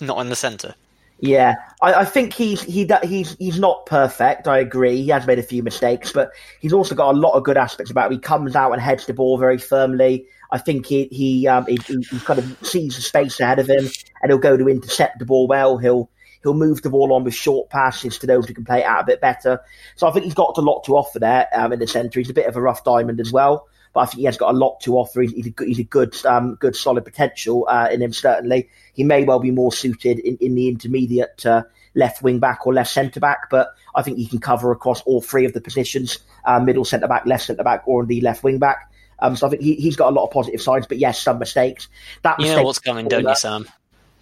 Not 0.00 0.20
in 0.20 0.28
the 0.28 0.36
centre. 0.36 0.74
Yeah, 1.20 1.54
I, 1.82 1.94
I 1.94 2.04
think 2.04 2.32
he's 2.32 2.62
he 2.62 2.88
he's 3.02 3.36
he's 3.38 3.58
not 3.58 3.86
perfect. 3.86 4.46
I 4.46 4.58
agree. 4.58 5.02
He 5.02 5.08
has 5.08 5.26
made 5.26 5.38
a 5.38 5.42
few 5.42 5.62
mistakes, 5.64 6.12
but 6.12 6.30
he's 6.60 6.72
also 6.72 6.94
got 6.94 7.14
a 7.14 7.18
lot 7.18 7.32
of 7.32 7.42
good 7.42 7.56
aspects 7.56 7.90
about 7.90 8.06
him. 8.06 8.18
He 8.18 8.20
comes 8.20 8.54
out 8.54 8.72
and 8.72 8.80
heads 8.80 9.06
the 9.06 9.14
ball 9.14 9.36
very 9.36 9.58
firmly. 9.58 10.26
I 10.50 10.58
think 10.58 10.86
he 10.86 11.08
he 11.10 11.46
um 11.46 11.66
he, 11.66 11.78
he, 11.86 12.18
kind 12.20 12.38
of 12.38 12.56
sees 12.66 12.96
the 12.96 13.02
space 13.02 13.38
ahead 13.40 13.58
of 13.58 13.68
him, 13.68 13.88
and 14.22 14.30
he'll 14.30 14.38
go 14.38 14.56
to 14.56 14.68
intercept 14.68 15.18
the 15.18 15.26
ball 15.26 15.46
well. 15.46 15.78
He'll 15.78 16.10
he'll 16.42 16.54
move 16.54 16.82
the 16.82 16.90
ball 16.90 17.12
on 17.12 17.24
with 17.24 17.34
short 17.34 17.70
passes 17.70 18.18
to 18.18 18.26
those 18.26 18.46
who 18.46 18.54
can 18.54 18.64
play 18.64 18.80
it 18.80 18.84
out 18.84 19.02
a 19.02 19.06
bit 19.06 19.20
better. 19.20 19.60
So 19.96 20.08
I 20.08 20.12
think 20.12 20.24
he's 20.24 20.34
got 20.34 20.56
a 20.56 20.60
lot 20.60 20.84
to 20.84 20.96
offer 20.96 21.18
there 21.18 21.48
um, 21.54 21.72
in 21.72 21.78
the 21.78 21.86
centre. 21.86 22.18
He's 22.20 22.30
a 22.30 22.34
bit 22.34 22.46
of 22.46 22.56
a 22.56 22.62
rough 22.62 22.84
diamond 22.84 23.20
as 23.20 23.32
well. 23.32 23.68
But 23.94 24.00
I 24.00 24.06
think 24.06 24.18
he 24.18 24.24
has 24.26 24.36
got 24.36 24.54
a 24.54 24.56
lot 24.56 24.80
to 24.80 24.96
offer. 24.96 25.22
He's, 25.22 25.32
he's 25.32 25.46
a 25.46 25.50
good, 25.50 25.68
he's 25.68 25.78
a 25.78 25.84
good, 25.84 26.14
um, 26.26 26.56
good, 26.56 26.76
solid 26.76 27.04
potential 27.04 27.66
uh, 27.68 27.88
in 27.90 28.02
him. 28.02 28.12
Certainly, 28.12 28.68
he 28.92 29.02
may 29.02 29.24
well 29.24 29.40
be 29.40 29.50
more 29.50 29.72
suited 29.72 30.18
in, 30.18 30.36
in 30.36 30.54
the 30.54 30.68
intermediate 30.68 31.44
uh, 31.46 31.62
left 31.94 32.22
wing 32.22 32.38
back 32.38 32.66
or 32.66 32.74
left 32.74 32.90
centre 32.90 33.20
back. 33.20 33.48
But 33.50 33.68
I 33.94 34.02
think 34.02 34.18
he 34.18 34.26
can 34.26 34.40
cover 34.40 34.72
across 34.72 35.00
all 35.02 35.22
three 35.22 35.46
of 35.46 35.54
the 35.54 35.60
positions: 35.60 36.18
uh, 36.44 36.60
middle 36.60 36.84
centre 36.84 37.08
back, 37.08 37.24
left 37.24 37.46
centre 37.46 37.64
back, 37.64 37.82
or 37.86 38.02
indeed 38.02 38.22
left 38.22 38.42
wing 38.42 38.58
back. 38.58 38.90
Um, 39.20 39.36
so 39.36 39.46
I 39.46 39.50
think 39.50 39.62
he, 39.62 39.74
he's 39.74 39.96
got 39.96 40.10
a 40.10 40.14
lot 40.14 40.24
of 40.24 40.30
positive 40.30 40.60
sides. 40.62 40.86
But 40.86 40.98
yes, 40.98 41.20
some 41.20 41.38
mistakes. 41.38 41.88
That 42.22 42.40
You 42.40 42.46
know 42.46 42.62
what's 42.62 42.78
coming, 42.78 43.08
don't 43.08 43.26
you, 43.26 43.34
Sam? 43.34 43.68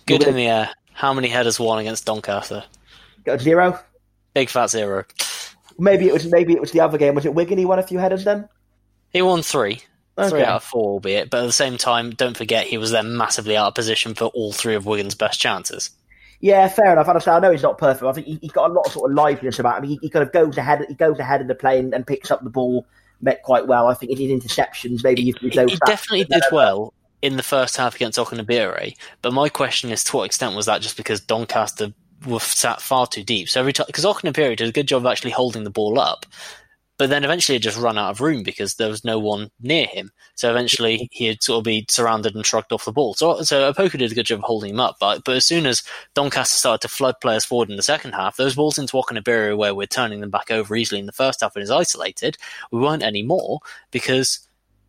Good 0.06 0.22
in 0.24 0.35
the 0.35 0.46
air. 0.46 0.70
How 0.92 1.12
many 1.12 1.28
headers 1.28 1.61
won 1.61 1.78
against 1.78 2.06
Doncaster? 2.06 2.64
Got 3.24 3.40
a 3.40 3.42
zero. 3.42 3.78
Big 4.35 4.48
fat 4.48 4.70
zero. 4.70 5.04
Maybe 5.78 6.06
it 6.06 6.12
was 6.12 6.30
maybe 6.30 6.54
it 6.54 6.61
was 6.61 6.72
the 6.72 6.80
other 6.80 6.96
game. 6.96 7.14
Was 7.14 7.26
it 7.26 7.35
Wigan? 7.35 7.59
He 7.59 7.66
won 7.66 7.78
a 7.78 7.82
few 7.82 7.98
headers 7.98 8.24
then. 8.24 8.48
He 9.11 9.20
won 9.20 9.42
three. 9.42 9.82
Three 10.28 10.42
out 10.42 10.56
of 10.56 10.64
four, 10.64 10.92
albeit. 10.92 11.28
But 11.28 11.42
at 11.42 11.46
the 11.46 11.52
same 11.52 11.76
time, 11.76 12.11
don't 12.11 12.37
forget 12.37 12.66
he 12.66 12.78
was 12.78 12.90
then 12.90 13.18
massively 13.18 13.54
out 13.54 13.68
of 13.68 13.74
position 13.74 14.14
for 14.14 14.26
all 14.26 14.50
three 14.50 14.74
of 14.74 14.87
Wigan's 14.87 15.14
best 15.14 15.38
chances. 15.38 15.90
Yeah, 16.40 16.68
fair 16.68 16.92
enough. 16.92 17.09
I. 17.09 17.30
I 17.30 17.40
know 17.40 17.50
he's 17.50 17.62
not 17.62 17.76
perfect. 17.76 18.04
I 18.04 18.12
think 18.12 18.26
he, 18.26 18.38
he's 18.40 18.52
got 18.52 18.70
a 18.70 18.72
lot 18.72 18.87
of 18.87 18.92
sort 18.92 19.11
of 19.11 19.14
liveliness 19.14 19.59
about 19.59 19.82
him. 19.82 19.90
He, 19.90 19.98
he 20.00 20.09
kind 20.09 20.22
of 20.22 20.32
goes 20.32 20.56
ahead. 20.56 20.87
He 20.88 20.94
goes 20.94 21.18
ahead 21.18 21.42
of 21.42 21.48
the 21.48 21.54
play 21.54 21.78
and, 21.78 21.92
and 21.92 22.06
picks 22.06 22.30
up 22.30 22.42
the 22.42 22.50
ball 22.50 22.87
met 23.20 23.42
quite 23.42 23.66
well. 23.66 23.88
I 23.88 23.94
think 23.94 24.12
in 24.12 24.18
his 24.18 24.31
interceptions, 24.31 25.02
maybe 25.02 25.22
you 25.22 25.35
He, 25.40 25.48
he 25.48 25.79
definitely 25.87 26.24
did 26.24 26.42
well 26.52 26.92
in 27.22 27.37
the 27.37 27.42
first 27.42 27.76
half 27.76 27.94
against 27.96 28.18
Okenabirhie, 28.18 28.96
but 29.22 29.33
my 29.33 29.48
question 29.48 29.90
is 29.90 30.05
to 30.05 30.16
what 30.16 30.24
extent 30.24 30.55
was 30.55 30.66
that 30.66 30.83
just 30.83 30.96
because 30.96 31.20
Doncaster 31.20 31.92
were 32.26 32.40
sat 32.40 32.81
far 32.81 33.07
too 33.07 33.24
deep? 33.24 33.48
So 33.48 33.61
every 33.61 33.72
time, 33.72 33.87
because 33.87 34.05
Okenabirhie 34.05 34.57
did 34.57 34.68
a 34.68 34.72
good 34.72 34.88
job 34.88 35.02
of 35.02 35.07
actually 35.07 35.33
holding 35.33 35.64
the 35.64 35.70
ball 35.70 35.98
up, 35.98 36.26
but 36.98 37.11
then 37.11 37.24
eventually 37.24 37.56
he'd 37.56 37.62
just 37.62 37.78
run 37.78 37.98
out 37.98 38.11
of 38.11 38.20
room 38.20 38.42
because 38.42 38.74
there 38.74 38.88
was 38.88 39.04
no 39.04 39.18
one 39.18 39.50
near 39.61 39.87
him. 39.87 40.11
So 40.35 40.50
eventually 40.50 41.09
he'd 41.12 41.42
sort 41.42 41.59
of 41.59 41.64
be 41.64 41.85
surrounded 41.90 42.35
and 42.35 42.44
shrugged 42.44 42.72
off 42.72 42.87
the 42.87 42.92
ball. 42.92 43.14
So, 43.14 43.42
so 43.42 43.72
Opoku 43.72 43.98
did 43.98 44.12
a 44.12 44.14
good 44.14 44.26
job 44.26 44.38
of 44.38 44.44
holding 44.44 44.70
him 44.70 44.80
up. 44.80 44.96
But, 44.98 45.24
but 45.24 45.37
as 45.37 45.44
soon 45.44 45.66
as 45.66 45.82
Doncaster 46.14 46.56
started 46.56 46.88
to 46.88 46.94
flood 46.94 47.16
players 47.20 47.44
forward 47.44 47.70
in 47.70 47.76
the 47.76 47.82
second 47.82 48.12
half, 48.12 48.37
those 48.37 48.54
balls 48.54 48.78
into 48.78 48.96
Walker 48.96 49.14
Iberia 49.14 49.56
where 49.56 49.74
we're 49.74 49.87
turning 49.87 50.20
them 50.20 50.30
back 50.30 50.50
over 50.50 50.74
easily 50.74 51.00
in 51.00 51.06
the 51.06 51.12
first 51.12 51.42
half 51.42 51.54
and 51.54 51.62
is 51.62 51.70
isolated, 51.70 52.38
we 52.72 52.80
weren't 52.80 53.02
anymore 53.02 53.61
because 53.90 54.40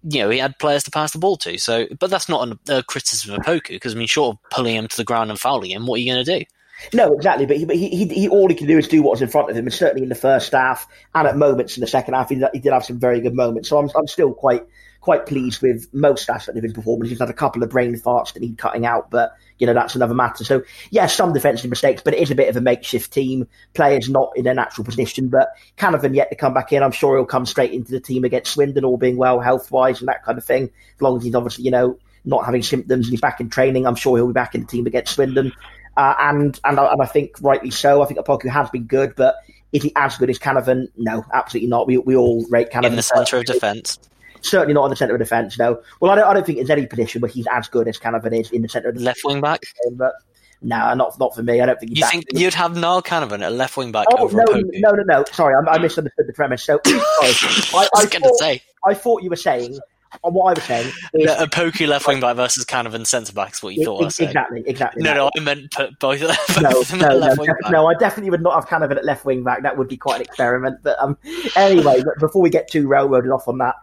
you 0.09 0.19
know, 0.19 0.29
he 0.29 0.37
had 0.37 0.59
players 0.59 0.83
to 0.83 0.91
pass 0.91 1.11
the 1.11 1.19
ball 1.19 1.35
to. 1.37 1.57
So, 1.57 1.87
but 1.99 2.09
that's 2.09 2.29
not 2.29 2.57
a, 2.69 2.83
criticism 2.83 3.35
of 3.35 3.41
Opoku 3.41 3.69
because 3.69 3.95
I 3.95 3.97
mean, 3.97 4.07
short 4.07 4.37
of 4.37 4.49
pulling 4.51 4.75
him 4.75 4.87
to 4.87 4.97
the 4.97 5.03
ground 5.03 5.29
and 5.29 5.39
fouling 5.39 5.71
him, 5.71 5.87
what 5.87 5.95
are 5.95 5.99
you 5.99 6.13
going 6.13 6.23
to 6.23 6.39
do? 6.39 6.45
No, 6.93 7.13
exactly. 7.13 7.45
But 7.45 7.57
he, 7.57 7.65
but 7.65 7.75
he, 7.75 8.05
he, 8.05 8.29
all 8.29 8.47
he 8.47 8.55
can 8.55 8.67
do 8.67 8.77
is 8.77 8.87
do 8.87 9.01
what's 9.01 9.21
in 9.21 9.27
front 9.27 9.49
of 9.49 9.55
him. 9.55 9.65
And 9.65 9.73
certainly 9.73 10.03
in 10.03 10.09
the 10.09 10.15
first 10.15 10.51
half 10.51 10.87
and 11.15 11.27
at 11.27 11.37
moments 11.37 11.77
in 11.77 11.81
the 11.81 11.87
second 11.87 12.13
half, 12.13 12.29
he, 12.29 12.43
he 12.53 12.59
did 12.59 12.73
have 12.73 12.85
some 12.85 12.99
very 12.99 13.19
good 13.19 13.33
moments. 13.33 13.69
So 13.69 13.77
I'm, 13.77 13.89
I'm 13.95 14.07
still 14.07 14.33
quite 14.33 14.63
quite 15.07 15.25
pleased 15.25 15.61
with 15.61 15.87
most 15.93 16.29
aspects 16.29 16.57
of 16.57 16.63
his 16.63 16.73
performance. 16.73 17.09
He's 17.09 17.19
had 17.19 17.29
a 17.29 17.33
couple 17.33 17.63
of 17.63 17.69
brain 17.69 17.95
farts 17.95 18.33
that 18.33 18.41
need 18.41 18.57
cutting 18.57 18.85
out, 18.85 19.09
but 19.09 19.37
you 19.57 19.65
know 19.65 19.73
that's 19.73 19.95
another 19.95 20.13
matter. 20.13 20.43
So 20.43 20.63
yeah, 20.91 21.05
some 21.05 21.31
defensive 21.31 21.69
mistakes, 21.69 22.01
but 22.03 22.13
it 22.13 22.19
is 22.19 22.29
a 22.29 22.35
bit 22.35 22.49
of 22.49 22.57
a 22.57 22.61
makeshift 22.61 23.13
team. 23.13 23.47
Players 23.73 24.09
not 24.09 24.33
in 24.35 24.43
their 24.43 24.53
natural 24.53 24.83
position, 24.83 25.29
but 25.29 25.49
Canavan 25.77 26.13
yet 26.13 26.29
to 26.31 26.35
come 26.35 26.53
back 26.53 26.73
in. 26.73 26.83
I'm 26.83 26.91
sure 26.91 27.15
he'll 27.15 27.25
come 27.25 27.45
straight 27.45 27.71
into 27.71 27.93
the 27.93 28.01
team 28.01 28.25
against 28.25 28.51
Swindon, 28.51 28.83
all 28.83 28.97
being 28.97 29.15
well 29.15 29.39
health 29.39 29.71
wise 29.71 30.01
and 30.01 30.09
that 30.09 30.25
kind 30.25 30.37
of 30.37 30.43
thing. 30.43 30.63
As 30.63 31.01
long 31.01 31.15
as 31.15 31.23
he's 31.23 31.35
obviously 31.35 31.63
you 31.63 31.71
know 31.71 31.97
not 32.25 32.43
having 32.43 32.61
symptoms 32.61 33.05
and 33.05 33.11
he's 33.11 33.21
back 33.21 33.39
in 33.39 33.49
training, 33.49 33.87
I'm 33.87 33.95
sure 33.95 34.17
he'll 34.17 34.27
be 34.27 34.33
back 34.33 34.55
in 34.55 34.61
the 34.61 34.67
team 34.67 34.87
against 34.87 35.15
Swindon. 35.15 35.53
Uh, 35.97 36.13
and, 36.19 36.59
and 36.63 36.79
and 36.79 37.01
I 37.01 37.05
think 37.07 37.35
rightly 37.41 37.71
so. 37.71 38.03
I 38.03 38.05
think 38.05 38.19
Opoku 38.19 38.47
has 38.49 38.69
been 38.69 38.83
good, 38.83 39.15
but 39.15 39.35
is 39.73 39.81
he 39.81 39.91
as 39.95 40.15
good 40.15 40.29
as 40.29 40.37
Canavan? 40.37 40.87
No, 40.95 41.25
absolutely 41.33 41.69
not. 41.69 41.87
We, 41.87 41.97
we 41.97 42.15
all 42.15 42.45
rate 42.49 42.69
Canavan 42.69 42.85
in 42.85 42.95
the 42.95 43.01
centre 43.01 43.37
of 43.37 43.45
defence. 43.45 43.97
Certainly 44.41 44.75
not 44.75 44.85
in 44.85 44.89
the 44.91 44.95
centre 44.95 45.15
of 45.15 45.19
defence. 45.19 45.57
No. 45.57 45.81
Well, 45.99 46.11
I 46.11 46.15
don't, 46.15 46.27
I 46.27 46.33
don't 46.35 46.45
think 46.45 46.59
there's 46.59 46.69
any 46.69 46.85
position 46.85 47.21
where 47.21 47.31
he's 47.31 47.47
as 47.51 47.67
good 47.67 47.87
as 47.87 47.97
Canavan 47.97 48.39
is 48.39 48.51
in 48.51 48.61
the 48.61 48.69
centre 48.69 48.89
of 48.89 48.97
left 48.97 49.21
wing 49.25 49.41
back. 49.41 49.63
But 49.93 50.13
no, 50.61 50.93
not 50.93 51.19
not 51.19 51.33
for 51.33 51.41
me. 51.41 51.61
I 51.61 51.65
don't 51.65 51.79
think. 51.79 51.97
You 51.97 52.05
think 52.05 52.25
you'd 52.31 52.53
have 52.53 52.77
Niall 52.77 53.01
Canavan 53.01 53.41
at 53.41 53.53
left 53.53 53.75
wing 53.75 53.91
back 53.91 54.05
oh, 54.11 54.25
over 54.25 54.37
no, 54.37 54.43
Opoku? 54.45 54.69
No, 54.73 54.91
no, 54.91 55.03
no. 55.03 55.25
Sorry, 55.31 55.55
I, 55.55 55.71
I 55.71 55.79
misunderstood 55.79 56.27
the 56.27 56.33
premise. 56.33 56.63
So, 56.63 56.79
sorry. 56.85 57.01
I, 57.01 57.73
I, 57.73 57.87
I, 57.95 58.01
was 58.03 58.05
going 58.05 58.21
to 58.21 58.35
say. 58.37 58.61
I 58.85 58.93
thought 58.93 59.23
you 59.23 59.31
were 59.31 59.35
saying 59.35 59.79
what 60.21 60.49
I 60.49 60.53
was 60.53 60.63
saying. 60.63 60.93
Is, 61.13 61.31
a 61.39 61.47
pokey 61.47 61.87
left 61.87 62.07
wing 62.07 62.19
back 62.19 62.35
versus 62.35 62.65
Canavan 62.65 63.05
centre 63.05 63.33
back 63.33 63.53
is 63.53 63.63
what 63.63 63.75
you 63.75 63.85
thought. 63.85 64.03
I 64.03 64.25
exactly, 64.25 64.63
exactly. 64.65 65.03
No, 65.03 65.13
no, 65.13 65.29
I 65.35 65.39
meant 65.39 65.71
put 65.71 65.97
both, 65.99 66.21
both 66.21 66.61
no, 66.61 66.69
no, 67.07 67.19
no, 67.19 67.35
wing 67.37 67.47
back. 67.61 67.71
no, 67.71 67.87
I 67.87 67.93
definitely 67.95 68.31
would 68.31 68.41
not 68.41 68.55
have 68.55 68.67
Canavan 68.67 68.97
at 68.97 69.05
left 69.05 69.25
wing 69.25 69.43
back. 69.43 69.63
That 69.63 69.77
would 69.77 69.87
be 69.87 69.97
quite 69.97 70.17
an 70.17 70.21
experiment. 70.23 70.79
But 70.83 70.99
um, 70.99 71.17
anyway, 71.55 72.03
but 72.03 72.19
before 72.19 72.41
we 72.41 72.49
get 72.49 72.69
too 72.69 72.87
railroaded 72.87 73.31
off 73.31 73.47
on 73.47 73.57
that, 73.59 73.75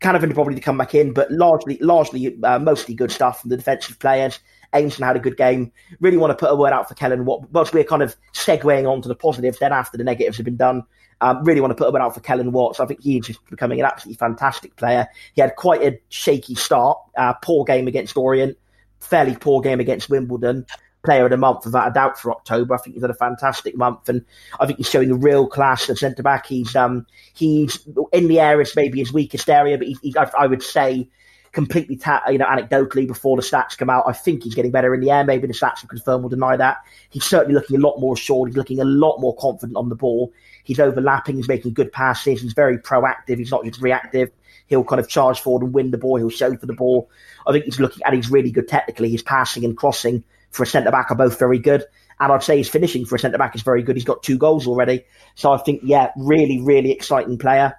Canavan 0.00 0.32
probably 0.34 0.54
to 0.54 0.60
come 0.60 0.78
back 0.78 0.94
in, 0.94 1.12
but 1.12 1.30
largely, 1.30 1.78
largely, 1.80 2.36
uh, 2.42 2.58
mostly 2.58 2.94
good 2.94 3.12
stuff 3.12 3.40
from 3.40 3.50
the 3.50 3.56
defensive 3.56 3.98
players. 3.98 4.38
Aimson 4.72 5.04
had 5.04 5.16
a 5.16 5.20
good 5.20 5.36
game. 5.36 5.72
Really 6.00 6.16
want 6.16 6.30
to 6.30 6.34
put 6.36 6.52
a 6.52 6.56
word 6.56 6.72
out 6.72 6.88
for 6.88 6.94
Kelland 6.94 7.24
Watt. 7.24 7.50
Whilst 7.50 7.72
we're 7.72 7.84
kind 7.84 8.02
of 8.02 8.16
segueing 8.32 8.90
on 8.90 9.02
to 9.02 9.08
the 9.08 9.14
positives, 9.14 9.58
then 9.58 9.72
after 9.72 9.98
the 9.98 10.04
negatives 10.04 10.36
have 10.36 10.44
been 10.44 10.56
done, 10.56 10.84
um, 11.20 11.44
really 11.44 11.60
want 11.60 11.70
to 11.70 11.74
put 11.74 11.88
a 11.88 11.92
word 11.92 12.02
out 12.02 12.14
for 12.14 12.20
Kelland 12.20 12.52
Watts. 12.52 12.80
I 12.80 12.86
think 12.86 13.02
he's 13.02 13.26
just 13.26 13.44
becoming 13.50 13.80
an 13.80 13.86
absolutely 13.86 14.18
fantastic 14.18 14.76
player. 14.76 15.06
He 15.34 15.40
had 15.40 15.56
quite 15.56 15.82
a 15.82 16.00
shaky 16.08 16.54
start, 16.54 16.98
uh, 17.16 17.34
poor 17.34 17.64
game 17.64 17.88
against 17.88 18.16
Orient, 18.16 18.56
fairly 19.00 19.36
poor 19.36 19.60
game 19.60 19.80
against 19.80 20.08
Wimbledon. 20.08 20.66
Player 21.02 21.24
of 21.24 21.30
the 21.30 21.38
month, 21.38 21.64
without 21.64 21.88
a 21.88 21.94
doubt, 21.94 22.18
for 22.18 22.30
October. 22.30 22.74
I 22.74 22.76
think 22.76 22.94
he's 22.94 23.02
had 23.02 23.10
a 23.10 23.14
fantastic 23.14 23.74
month, 23.74 24.10
and 24.10 24.22
I 24.60 24.66
think 24.66 24.76
he's 24.76 24.90
showing 24.90 25.10
a 25.10 25.14
real 25.14 25.46
class 25.46 25.88
at 25.88 25.96
centre 25.96 26.22
back. 26.22 26.44
He's 26.44 26.76
um 26.76 27.06
he's 27.32 27.88
in 28.12 28.28
the 28.28 28.38
areas 28.38 28.76
maybe 28.76 28.98
his 28.98 29.10
weakest 29.10 29.48
area, 29.48 29.78
but 29.78 29.86
he's, 29.86 29.98
he's 30.00 30.14
I, 30.14 30.30
I 30.38 30.46
would 30.46 30.62
say 30.62 31.08
completely, 31.52 31.96
ta- 31.96 32.22
you 32.28 32.38
know, 32.38 32.46
anecdotally 32.46 33.06
before 33.06 33.36
the 33.36 33.42
stats 33.42 33.76
come 33.76 33.90
out, 33.90 34.04
I 34.06 34.12
think 34.12 34.44
he's 34.44 34.54
getting 34.54 34.70
better 34.70 34.94
in 34.94 35.00
the 35.00 35.10
air. 35.10 35.24
Maybe 35.24 35.46
the 35.46 35.52
stats 35.52 35.82
will 35.82 35.88
confirm 35.88 36.24
or 36.24 36.30
deny 36.30 36.56
that. 36.56 36.78
He's 37.10 37.24
certainly 37.24 37.54
looking 37.54 37.76
a 37.76 37.80
lot 37.80 37.98
more 37.98 38.14
assured. 38.14 38.50
He's 38.50 38.56
looking 38.56 38.80
a 38.80 38.84
lot 38.84 39.18
more 39.18 39.34
confident 39.36 39.76
on 39.76 39.88
the 39.88 39.96
ball. 39.96 40.32
He's 40.64 40.78
overlapping. 40.78 41.36
He's 41.36 41.48
making 41.48 41.74
good 41.74 41.92
passes. 41.92 42.42
He's 42.42 42.52
very 42.52 42.78
proactive. 42.78 43.38
He's 43.38 43.50
not 43.50 43.64
just 43.64 43.80
reactive. 43.80 44.30
He'll 44.66 44.84
kind 44.84 45.00
of 45.00 45.08
charge 45.08 45.40
forward 45.40 45.64
and 45.64 45.74
win 45.74 45.90
the 45.90 45.98
ball. 45.98 46.16
He'll 46.16 46.30
show 46.30 46.56
for 46.56 46.66
the 46.66 46.74
ball. 46.74 47.10
I 47.46 47.52
think 47.52 47.64
he's 47.64 47.80
looking 47.80 48.02
and 48.04 48.14
he's 48.14 48.30
really 48.30 48.52
good 48.52 48.68
technically. 48.68 49.10
His 49.10 49.22
passing 49.22 49.64
and 49.64 49.76
crossing 49.76 50.22
for 50.50 50.62
a 50.62 50.66
centre 50.66 50.92
back 50.92 51.10
are 51.10 51.16
both 51.16 51.38
very 51.38 51.58
good. 51.58 51.84
And 52.20 52.30
I'd 52.30 52.42
say 52.42 52.58
his 52.58 52.68
finishing 52.68 53.06
for 53.06 53.16
a 53.16 53.18
centre 53.18 53.38
back 53.38 53.56
is 53.56 53.62
very 53.62 53.82
good. 53.82 53.96
He's 53.96 54.04
got 54.04 54.22
two 54.22 54.38
goals 54.38 54.66
already. 54.66 55.04
So 55.34 55.50
I 55.50 55.58
think, 55.58 55.80
yeah, 55.82 56.12
really, 56.16 56.60
really 56.60 56.92
exciting 56.92 57.38
player. 57.38 57.74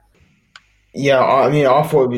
Yeah, 0.93 1.23
I 1.23 1.49
mean, 1.49 1.67
I 1.67 1.83
thought 1.83 2.13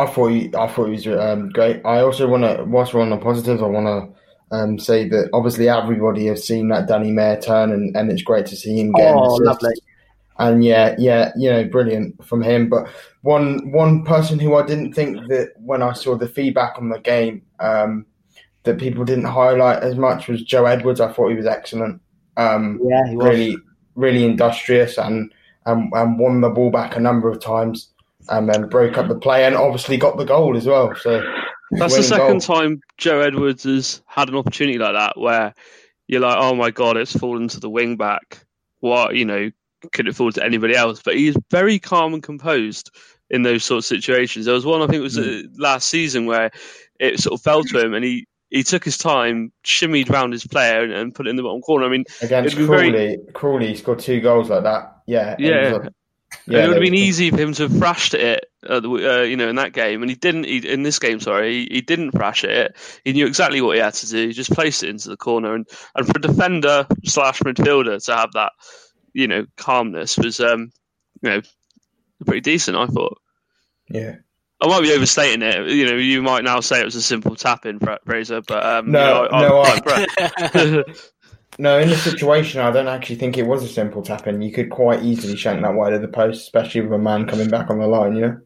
I 0.00 0.06
thought 0.06 0.28
he, 0.28 0.46
I 0.54 0.66
thought 0.66 0.86
he 0.86 0.92
was 0.92 1.06
um, 1.06 1.50
great. 1.50 1.84
I 1.84 2.00
also 2.00 2.26
want 2.26 2.44
to, 2.44 2.64
whilst 2.64 2.94
we're 2.94 3.02
on 3.02 3.10
the 3.10 3.18
positives, 3.18 3.62
I 3.62 3.66
want 3.66 3.86
to 3.86 4.56
um, 4.56 4.78
say 4.78 5.06
that 5.08 5.28
obviously 5.34 5.68
everybody 5.68 6.26
has 6.26 6.46
seen 6.46 6.68
that 6.68 6.88
Danny 6.88 7.12
Mayor 7.12 7.38
turn, 7.38 7.70
and, 7.70 7.94
and 7.94 8.10
it's 8.10 8.22
great 8.22 8.46
to 8.46 8.56
see 8.56 8.80
him 8.80 8.92
get 8.92 9.14
oh, 9.14 9.34
lovely. 9.34 9.74
And 10.38 10.64
yeah, 10.64 10.94
yeah, 10.96 11.32
you 11.36 11.50
know, 11.50 11.64
brilliant 11.64 12.24
from 12.24 12.42
him. 12.42 12.70
But 12.70 12.88
one 13.20 13.70
one 13.72 14.04
person 14.04 14.38
who 14.38 14.54
I 14.54 14.64
didn't 14.64 14.94
think 14.94 15.28
that 15.28 15.52
when 15.58 15.82
I 15.82 15.92
saw 15.92 16.16
the 16.16 16.28
feedback 16.28 16.78
on 16.78 16.88
the 16.88 16.98
game 16.98 17.42
um, 17.58 18.06
that 18.62 18.78
people 18.78 19.04
didn't 19.04 19.24
highlight 19.24 19.82
as 19.82 19.96
much 19.96 20.28
was 20.28 20.42
Joe 20.42 20.64
Edwards. 20.64 21.02
I 21.02 21.12
thought 21.12 21.28
he 21.28 21.36
was 21.36 21.46
excellent. 21.46 22.00
Um, 22.38 22.80
yeah, 22.82 23.06
he 23.06 23.16
was. 23.16 23.26
really, 23.26 23.56
really 23.96 24.24
industrious 24.24 24.96
and, 24.96 25.30
and 25.66 25.92
and 25.92 26.18
won 26.18 26.40
the 26.40 26.48
ball 26.48 26.70
back 26.70 26.96
a 26.96 27.00
number 27.00 27.28
of 27.28 27.38
times 27.38 27.89
and 28.30 28.48
then 28.48 28.68
broke 28.68 28.96
up 28.96 29.08
the 29.08 29.14
play 29.14 29.44
and 29.44 29.56
obviously 29.56 29.96
got 29.96 30.16
the 30.16 30.24
goal 30.24 30.56
as 30.56 30.66
well. 30.66 30.94
So 30.94 31.22
that's 31.72 31.96
the 31.96 32.02
second 32.02 32.38
goal. 32.38 32.56
time 32.56 32.80
Joe 32.96 33.20
Edwards 33.20 33.64
has 33.64 34.02
had 34.06 34.28
an 34.28 34.36
opportunity 34.36 34.78
like 34.78 34.94
that 34.94 35.18
where 35.18 35.54
you're 36.08 36.20
like, 36.20 36.36
oh 36.38 36.54
my 36.54 36.70
god, 36.70 36.96
it's 36.96 37.16
fallen 37.16 37.48
to 37.48 37.60
the 37.60 37.70
wing 37.70 37.96
back. 37.96 38.46
What 38.80 39.16
you 39.16 39.24
know, 39.24 39.50
could 39.92 40.08
it 40.08 40.16
fall 40.16 40.32
to 40.32 40.44
anybody 40.44 40.74
else? 40.74 41.02
But 41.04 41.16
he's 41.16 41.36
very 41.50 41.78
calm 41.78 42.14
and 42.14 42.22
composed 42.22 42.90
in 43.28 43.42
those 43.42 43.64
sort 43.64 43.78
of 43.78 43.84
situations. 43.84 44.46
There 44.46 44.54
was 44.54 44.64
one 44.64 44.80
I 44.80 44.86
think 44.86 45.00
it 45.00 45.02
was 45.02 45.18
mm. 45.18 45.48
last 45.58 45.88
season 45.88 46.26
where 46.26 46.50
it 46.98 47.20
sort 47.20 47.34
of 47.34 47.42
fell 47.42 47.62
to 47.64 47.84
him 47.84 47.94
and 47.94 48.04
he. 48.04 48.26
He 48.52 48.64
took 48.64 48.84
his 48.84 48.98
time, 48.98 49.52
shimmied 49.64 50.10
round 50.10 50.32
his 50.32 50.44
player, 50.44 50.82
and, 50.82 50.92
and 50.92 51.14
put 51.14 51.28
it 51.28 51.30
in 51.30 51.36
the 51.36 51.42
bottom 51.44 51.60
corner. 51.60 51.86
I 51.86 51.88
mean, 51.88 52.02
against 52.20 52.56
Crawley, 52.56 52.90
very... 52.90 53.18
Crawley 53.32 53.76
scored 53.76 54.00
two 54.00 54.20
goals 54.20 54.50
like 54.50 54.64
that. 54.64 55.02
Yeah, 55.06 55.36
yeah. 55.38 55.78
Yeah, 56.50 56.64
it 56.64 56.68
would 56.68 56.76
have 56.76 56.82
been 56.82 56.94
easy 56.94 57.30
for 57.30 57.38
him 57.38 57.52
to 57.54 57.62
have 57.62 57.76
thrashed 57.76 58.14
it, 58.14 58.46
uh, 58.68 58.80
you 58.82 59.36
know, 59.36 59.48
in 59.48 59.56
that 59.56 59.72
game, 59.72 60.02
and 60.02 60.10
he 60.10 60.16
didn't. 60.16 60.44
He, 60.44 60.58
in 60.68 60.82
this 60.82 60.98
game, 60.98 61.20
sorry, 61.20 61.52
he, 61.52 61.68
he, 61.70 61.80
didn't 61.80 62.12
thrash 62.12 62.44
it. 62.44 62.76
He 63.04 63.12
knew 63.12 63.26
exactly 63.26 63.60
what 63.60 63.76
he 63.76 63.82
had 63.82 63.94
to 63.94 64.06
do. 64.08 64.26
He 64.26 64.32
just 64.32 64.52
placed 64.52 64.82
it 64.82 64.90
into 64.90 65.08
the 65.08 65.16
corner, 65.16 65.54
and, 65.54 65.66
and 65.94 66.06
for 66.06 66.14
a 66.16 66.20
defender 66.20 66.86
slash 67.04 67.40
midfielder 67.40 68.04
to 68.04 68.16
have 68.16 68.32
that, 68.32 68.52
you 69.12 69.28
know, 69.28 69.46
calmness 69.56 70.18
was, 70.18 70.40
um, 70.40 70.72
you 71.22 71.30
know, 71.30 71.40
pretty 72.26 72.40
decent. 72.40 72.76
I 72.76 72.86
thought. 72.86 73.18
Yeah. 73.88 74.16
I 74.62 74.66
might 74.66 74.82
be 74.82 74.92
overstating 74.92 75.42
it. 75.42 75.68
You 75.68 75.86
know, 75.86 75.96
you 75.96 76.20
might 76.20 76.44
now 76.44 76.60
say 76.60 76.80
it 76.80 76.84
was 76.84 76.94
a 76.94 77.00
simple 77.00 77.34
tap 77.34 77.64
in, 77.64 77.80
Fraser, 78.04 78.42
but 78.42 78.64
um, 78.64 78.90
no, 78.90 79.24
you 79.24 79.30
know, 79.30 79.48
no, 79.48 79.62
I, 79.86 80.84
No, 81.58 81.78
in 81.78 81.88
the 81.88 81.96
situation, 81.96 82.60
I 82.60 82.70
don't 82.70 82.88
actually 82.88 83.16
think 83.16 83.36
it 83.36 83.46
was 83.46 83.62
a 83.62 83.68
simple 83.68 84.02
tap 84.02 84.26
in. 84.26 84.40
You 84.40 84.52
could 84.52 84.70
quite 84.70 85.02
easily 85.02 85.36
shank 85.36 85.60
that 85.62 85.74
wide 85.74 85.92
of 85.92 86.00
the 86.00 86.08
post, 86.08 86.42
especially 86.42 86.82
with 86.82 86.92
a 86.92 86.98
man 86.98 87.26
coming 87.26 87.48
back 87.48 87.70
on 87.70 87.78
the 87.78 87.86
line. 87.86 88.16
You 88.16 88.20
know. 88.20 88.40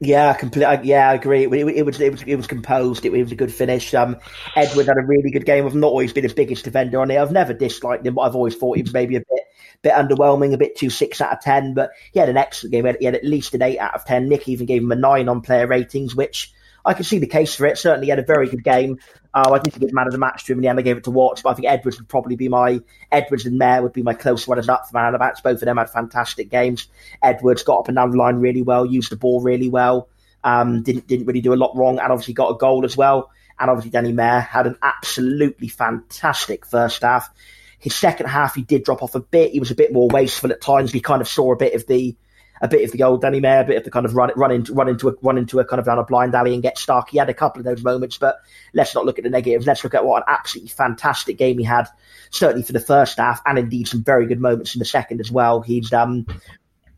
Yeah, 0.00 0.34
completely. 0.34 0.88
Yeah, 0.88 1.10
I 1.10 1.14
agree. 1.14 1.44
It, 1.44 1.52
it, 1.52 1.76
it, 1.76 1.86
was 1.86 2.00
it 2.00 2.12
was 2.12 2.22
it 2.22 2.36
was 2.36 2.46
composed. 2.46 3.04
It, 3.04 3.12
was 3.12 3.32
a 3.32 3.36
good 3.36 3.52
finish. 3.52 3.94
Um, 3.94 4.16
Edward 4.56 4.86
had 4.86 4.98
a 4.98 5.06
really 5.06 5.30
good 5.30 5.46
game. 5.46 5.66
I've 5.66 5.74
not 5.74 5.88
always 5.88 6.12
been 6.12 6.24
his 6.24 6.34
biggest 6.34 6.64
defender 6.64 7.00
on 7.00 7.10
it. 7.10 7.18
I've 7.18 7.32
never 7.32 7.54
disliked 7.54 8.06
him, 8.06 8.14
but 8.14 8.22
I've 8.22 8.36
always 8.36 8.56
thought 8.56 8.76
he 8.76 8.82
was 8.82 8.92
maybe 8.92 9.16
a 9.16 9.20
bit 9.20 9.44
bit 9.82 9.92
underwhelming, 9.92 10.52
a 10.52 10.58
bit 10.58 10.76
too 10.76 10.90
six 10.90 11.20
out 11.20 11.32
of 11.32 11.40
ten. 11.40 11.74
But 11.74 11.90
he 12.12 12.18
had 12.18 12.28
an 12.28 12.36
excellent 12.36 12.72
game. 12.72 12.84
He 12.84 12.88
had, 12.88 12.96
he 13.00 13.04
had 13.06 13.14
at 13.14 13.24
least 13.24 13.54
an 13.54 13.62
eight 13.62 13.78
out 13.78 13.94
of 13.94 14.04
ten. 14.04 14.28
Nick 14.28 14.48
even 14.48 14.66
gave 14.66 14.82
him 14.82 14.92
a 14.92 14.96
nine 14.96 15.28
on 15.28 15.40
player 15.40 15.66
ratings, 15.66 16.14
which 16.14 16.52
I 16.84 16.94
can 16.94 17.04
see 17.04 17.18
the 17.18 17.26
case 17.26 17.54
for 17.54 17.66
it. 17.66 17.78
Certainly, 17.78 18.06
he 18.06 18.10
had 18.10 18.18
a 18.18 18.24
very 18.24 18.48
good 18.48 18.62
game. 18.62 18.98
Uh, 19.32 19.50
I 19.52 19.58
did 19.58 19.78
give 19.80 19.92
man 19.92 20.06
of 20.06 20.12
the 20.12 20.18
match 20.18 20.44
to 20.44 20.52
him 20.52 20.58
in 20.58 20.62
the 20.62 20.68
end. 20.68 20.78
I 20.78 20.82
gave 20.82 20.96
it 20.96 21.04
to 21.04 21.10
Watts, 21.10 21.42
but 21.42 21.50
I 21.50 21.54
think 21.54 21.66
Edwards 21.66 21.98
would 21.98 22.08
probably 22.08 22.36
be 22.36 22.48
my 22.48 22.80
Edwards 23.10 23.46
and 23.46 23.58
Mayor 23.58 23.82
would 23.82 23.92
be 23.92 24.02
my 24.02 24.14
close 24.14 24.46
runners 24.46 24.68
up 24.68 24.86
for 24.86 24.96
man 24.96 25.06
of 25.06 25.12
the 25.12 25.18
match. 25.18 25.42
Both 25.42 25.60
of 25.62 25.66
them 25.66 25.76
had 25.76 25.90
fantastic 25.90 26.50
games. 26.50 26.88
Edwards 27.22 27.62
got 27.62 27.80
up 27.80 27.88
and 27.88 27.96
down 27.96 28.10
the 28.10 28.16
line 28.16 28.36
really 28.36 28.62
well, 28.62 28.86
used 28.86 29.10
the 29.10 29.16
ball 29.16 29.40
really 29.40 29.68
well. 29.68 30.08
Um, 30.44 30.82
didn't 30.82 31.06
didn't 31.06 31.26
really 31.26 31.40
do 31.40 31.54
a 31.54 31.56
lot 31.56 31.76
wrong, 31.76 31.98
and 31.98 32.12
obviously 32.12 32.34
got 32.34 32.50
a 32.50 32.58
goal 32.58 32.84
as 32.84 32.96
well. 32.96 33.30
And 33.58 33.70
obviously, 33.70 33.90
Danny 33.90 34.12
Mayor 34.12 34.40
had 34.40 34.66
an 34.66 34.76
absolutely 34.82 35.68
fantastic 35.68 36.66
first 36.66 37.02
half. 37.02 37.30
His 37.78 37.94
second 37.94 38.26
half, 38.26 38.54
he 38.54 38.62
did 38.62 38.84
drop 38.84 39.02
off 39.02 39.14
a 39.14 39.20
bit. 39.20 39.52
He 39.52 39.60
was 39.60 39.70
a 39.70 39.74
bit 39.74 39.92
more 39.92 40.08
wasteful 40.08 40.52
at 40.52 40.60
times. 40.60 40.92
We 40.92 41.00
kind 41.00 41.20
of 41.20 41.28
saw 41.28 41.52
a 41.52 41.56
bit 41.56 41.74
of 41.74 41.86
the 41.86 42.16
a 42.62 42.68
bit 42.68 42.84
of 42.84 42.92
the 42.92 43.02
old 43.02 43.20
Danny 43.20 43.40
Mayor, 43.40 43.60
a 43.60 43.64
bit 43.64 43.76
of 43.76 43.84
the 43.84 43.90
kind 43.90 44.06
of 44.06 44.14
run 44.14 44.30
run 44.36 44.50
into 44.50 44.72
run 44.72 44.88
into 44.88 45.08
a 45.08 45.14
run 45.22 45.38
into 45.38 45.58
a 45.60 45.64
kind 45.64 45.80
of 45.80 45.86
down 45.86 45.98
a 45.98 46.04
blind 46.04 46.34
alley 46.34 46.54
and 46.54 46.62
get 46.62 46.78
stuck. 46.78 47.10
He 47.10 47.18
had 47.18 47.28
a 47.28 47.34
couple 47.34 47.60
of 47.60 47.64
those 47.64 47.82
moments, 47.82 48.18
but 48.18 48.36
let's 48.72 48.94
not 48.94 49.04
look 49.04 49.18
at 49.18 49.24
the 49.24 49.30
negatives. 49.30 49.66
Let's 49.66 49.84
look 49.84 49.94
at 49.94 50.04
what 50.04 50.22
an 50.22 50.34
absolutely 50.34 50.70
fantastic 50.70 51.36
game 51.36 51.58
he 51.58 51.64
had, 51.64 51.88
certainly 52.30 52.62
for 52.62 52.72
the 52.72 52.80
first 52.80 53.18
half, 53.18 53.40
and 53.46 53.58
indeed 53.58 53.88
some 53.88 54.02
very 54.02 54.26
good 54.26 54.40
moments 54.40 54.74
in 54.74 54.78
the 54.78 54.84
second 54.84 55.20
as 55.20 55.30
well. 55.30 55.60
He's 55.60 55.92
um, 55.92 56.26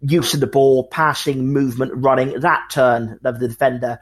use 0.03 0.35
of 0.35 0.40
the 0.40 0.47
ball, 0.47 0.88
passing, 0.88 1.53
movement, 1.53 1.92
running. 1.95 2.40
That 2.40 2.69
turn 2.71 3.19
of 3.25 3.40
the 3.40 3.49
defender 3.49 4.01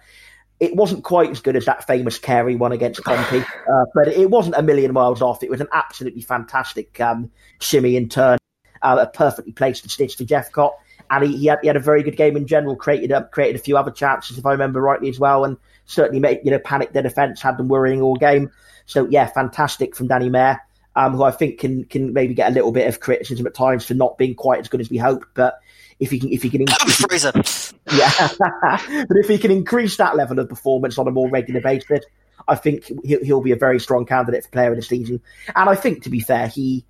it 0.60 0.76
wasn't 0.76 1.04
quite 1.04 1.30
as 1.30 1.40
good 1.40 1.56
as 1.56 1.66
that 1.66 1.86
famous 1.86 2.18
Carey 2.18 2.56
one 2.56 2.72
against 2.72 3.02
Pompey, 3.04 3.40
uh, 3.40 3.84
but 3.94 4.08
it 4.08 4.30
wasn't 4.30 4.56
a 4.56 4.62
million 4.62 4.92
miles 4.92 5.22
off. 5.22 5.42
It 5.42 5.50
was 5.50 5.60
an 5.60 5.68
absolutely 5.72 6.22
fantastic 6.22 7.00
um, 7.00 7.30
shimmy 7.60 7.96
and 7.96 8.10
turn, 8.10 8.38
uh, 8.82 8.98
a 9.00 9.06
perfectly 9.06 9.52
placed 9.52 9.84
and 9.84 9.90
stitch 9.90 10.16
for 10.16 10.24
Jephcott. 10.24 10.72
And 11.14 11.30
he, 11.30 11.36
he, 11.36 11.46
had, 11.46 11.60
he 11.62 11.68
had 11.68 11.76
a 11.76 11.80
very 11.80 12.02
good 12.02 12.16
game 12.16 12.36
in 12.36 12.46
general, 12.46 12.74
created 12.74 13.12
a, 13.12 13.24
created 13.24 13.56
a 13.60 13.62
few 13.62 13.76
other 13.76 13.90
chances, 13.90 14.36
if 14.36 14.44
I 14.44 14.52
remember 14.52 14.80
rightly, 14.80 15.08
as 15.08 15.20
well, 15.20 15.44
and 15.44 15.56
certainly 15.86 16.18
made, 16.18 16.40
you 16.42 16.50
know, 16.50 16.58
panicked 16.58 16.92
their 16.92 17.02
defence, 17.02 17.40
had 17.40 17.56
them 17.56 17.68
worrying 17.68 18.02
all 18.02 18.16
game. 18.16 18.50
So, 18.86 19.06
yeah, 19.06 19.26
fantastic 19.26 19.94
from 19.94 20.08
Danny 20.08 20.28
Mayor, 20.28 20.60
um, 20.96 21.14
who 21.14 21.22
I 21.22 21.30
think 21.30 21.60
can, 21.60 21.84
can 21.84 22.12
maybe 22.12 22.34
get 22.34 22.50
a 22.50 22.54
little 22.54 22.72
bit 22.72 22.88
of 22.88 23.00
criticism 23.00 23.46
at 23.46 23.54
times 23.54 23.86
for 23.86 23.94
not 23.94 24.18
being 24.18 24.34
quite 24.34 24.60
as 24.60 24.68
good 24.68 24.80
as 24.80 24.90
we 24.90 24.98
hoped. 24.98 25.28
But 25.34 25.60
if 26.00 26.10
he 26.10 26.18
can, 26.18 26.32
if 26.32 26.42
he 26.42 26.50
can, 26.50 26.66
Fraser. 26.66 27.32
yeah, 27.94 28.28
but 29.08 29.16
if 29.16 29.28
he 29.28 29.38
can 29.38 29.50
increase 29.50 29.96
that 29.98 30.16
level 30.16 30.38
of 30.38 30.48
performance 30.48 30.98
on 30.98 31.06
a 31.06 31.12
more 31.12 31.28
regular 31.30 31.60
basis, 31.60 32.04
I 32.48 32.56
think 32.56 32.90
he'll, 33.04 33.24
he'll 33.24 33.40
be 33.40 33.52
a 33.52 33.56
very 33.56 33.78
strong 33.80 34.04
candidate 34.04 34.44
for 34.44 34.50
player 34.50 34.70
of 34.70 34.76
the 34.76 34.82
season. 34.82 35.20
And 35.54 35.70
I 35.70 35.74
think, 35.74 36.02
to 36.04 36.10
be 36.10 36.20
fair, 36.20 36.48
he, 36.48 36.84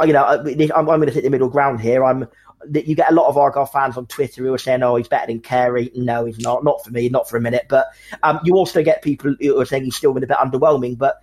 you 0.00 0.12
know, 0.12 0.24
I'm, 0.24 0.70
I'm 0.70 0.84
going 0.84 1.06
to 1.06 1.12
take 1.12 1.24
the 1.24 1.30
middle 1.30 1.48
ground 1.48 1.80
here. 1.80 2.04
I'm 2.04 2.26
you 2.72 2.94
get 2.94 3.10
a 3.10 3.14
lot 3.14 3.28
of 3.28 3.36
Argyle 3.36 3.66
fans 3.66 3.96
on 3.96 4.06
Twitter 4.06 4.42
who 4.42 4.52
are 4.52 4.58
saying, 4.58 4.82
"Oh, 4.82 4.96
he's 4.96 5.08
better 5.08 5.26
than 5.26 5.40
Carey." 5.40 5.90
No, 5.94 6.24
he's 6.24 6.38
not. 6.38 6.64
Not 6.64 6.84
for 6.84 6.90
me. 6.90 7.08
Not 7.08 7.28
for 7.28 7.36
a 7.36 7.40
minute. 7.40 7.66
But 7.68 7.88
um, 8.22 8.40
you 8.44 8.56
also 8.56 8.82
get 8.82 9.02
people 9.02 9.34
who 9.40 9.60
are 9.60 9.64
saying 9.64 9.84
he's 9.84 9.96
still 9.96 10.12
been 10.12 10.24
a 10.24 10.26
bit 10.26 10.36
underwhelming. 10.36 10.98
But 10.98 11.22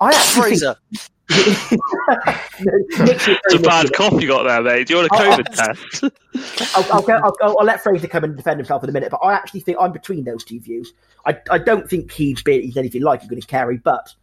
I 0.00 0.10
actually 0.10 0.42
Fraser. 0.42 0.76
think 1.28 1.80
it's 3.36 3.54
a 3.54 3.58
bad 3.58 3.92
cough 3.92 4.20
you 4.20 4.28
got 4.28 4.44
there, 4.44 4.62
mate. 4.62 4.86
Do 4.86 4.94
you 4.94 5.00
want 5.00 5.10
a 5.10 5.14
COVID 5.14 5.44
test? 5.54 6.04
I'll, 6.76 6.92
I'll, 6.92 7.02
go, 7.02 7.14
I'll, 7.14 7.58
I'll, 7.58 7.64
let 7.64 7.82
Fraser 7.82 8.06
come 8.06 8.22
and 8.24 8.36
defend 8.36 8.60
himself 8.60 8.84
in 8.84 8.90
a 8.90 8.92
minute, 8.92 9.10
but 9.10 9.18
I 9.18 9.34
actually 9.34 9.60
think 9.60 9.78
I'm 9.80 9.90
between 9.90 10.24
those 10.24 10.44
two 10.44 10.60
views. 10.60 10.92
I, 11.24 11.36
I 11.50 11.58
don't 11.58 11.90
think 11.90 12.12
he's, 12.12 12.42
been, 12.42 12.62
he's 12.62 12.76
anything 12.76 13.02
like 13.02 13.22
as 13.22 13.28
good 13.28 13.38
as 13.38 13.44
Carey, 13.44 13.78
but 13.78 14.14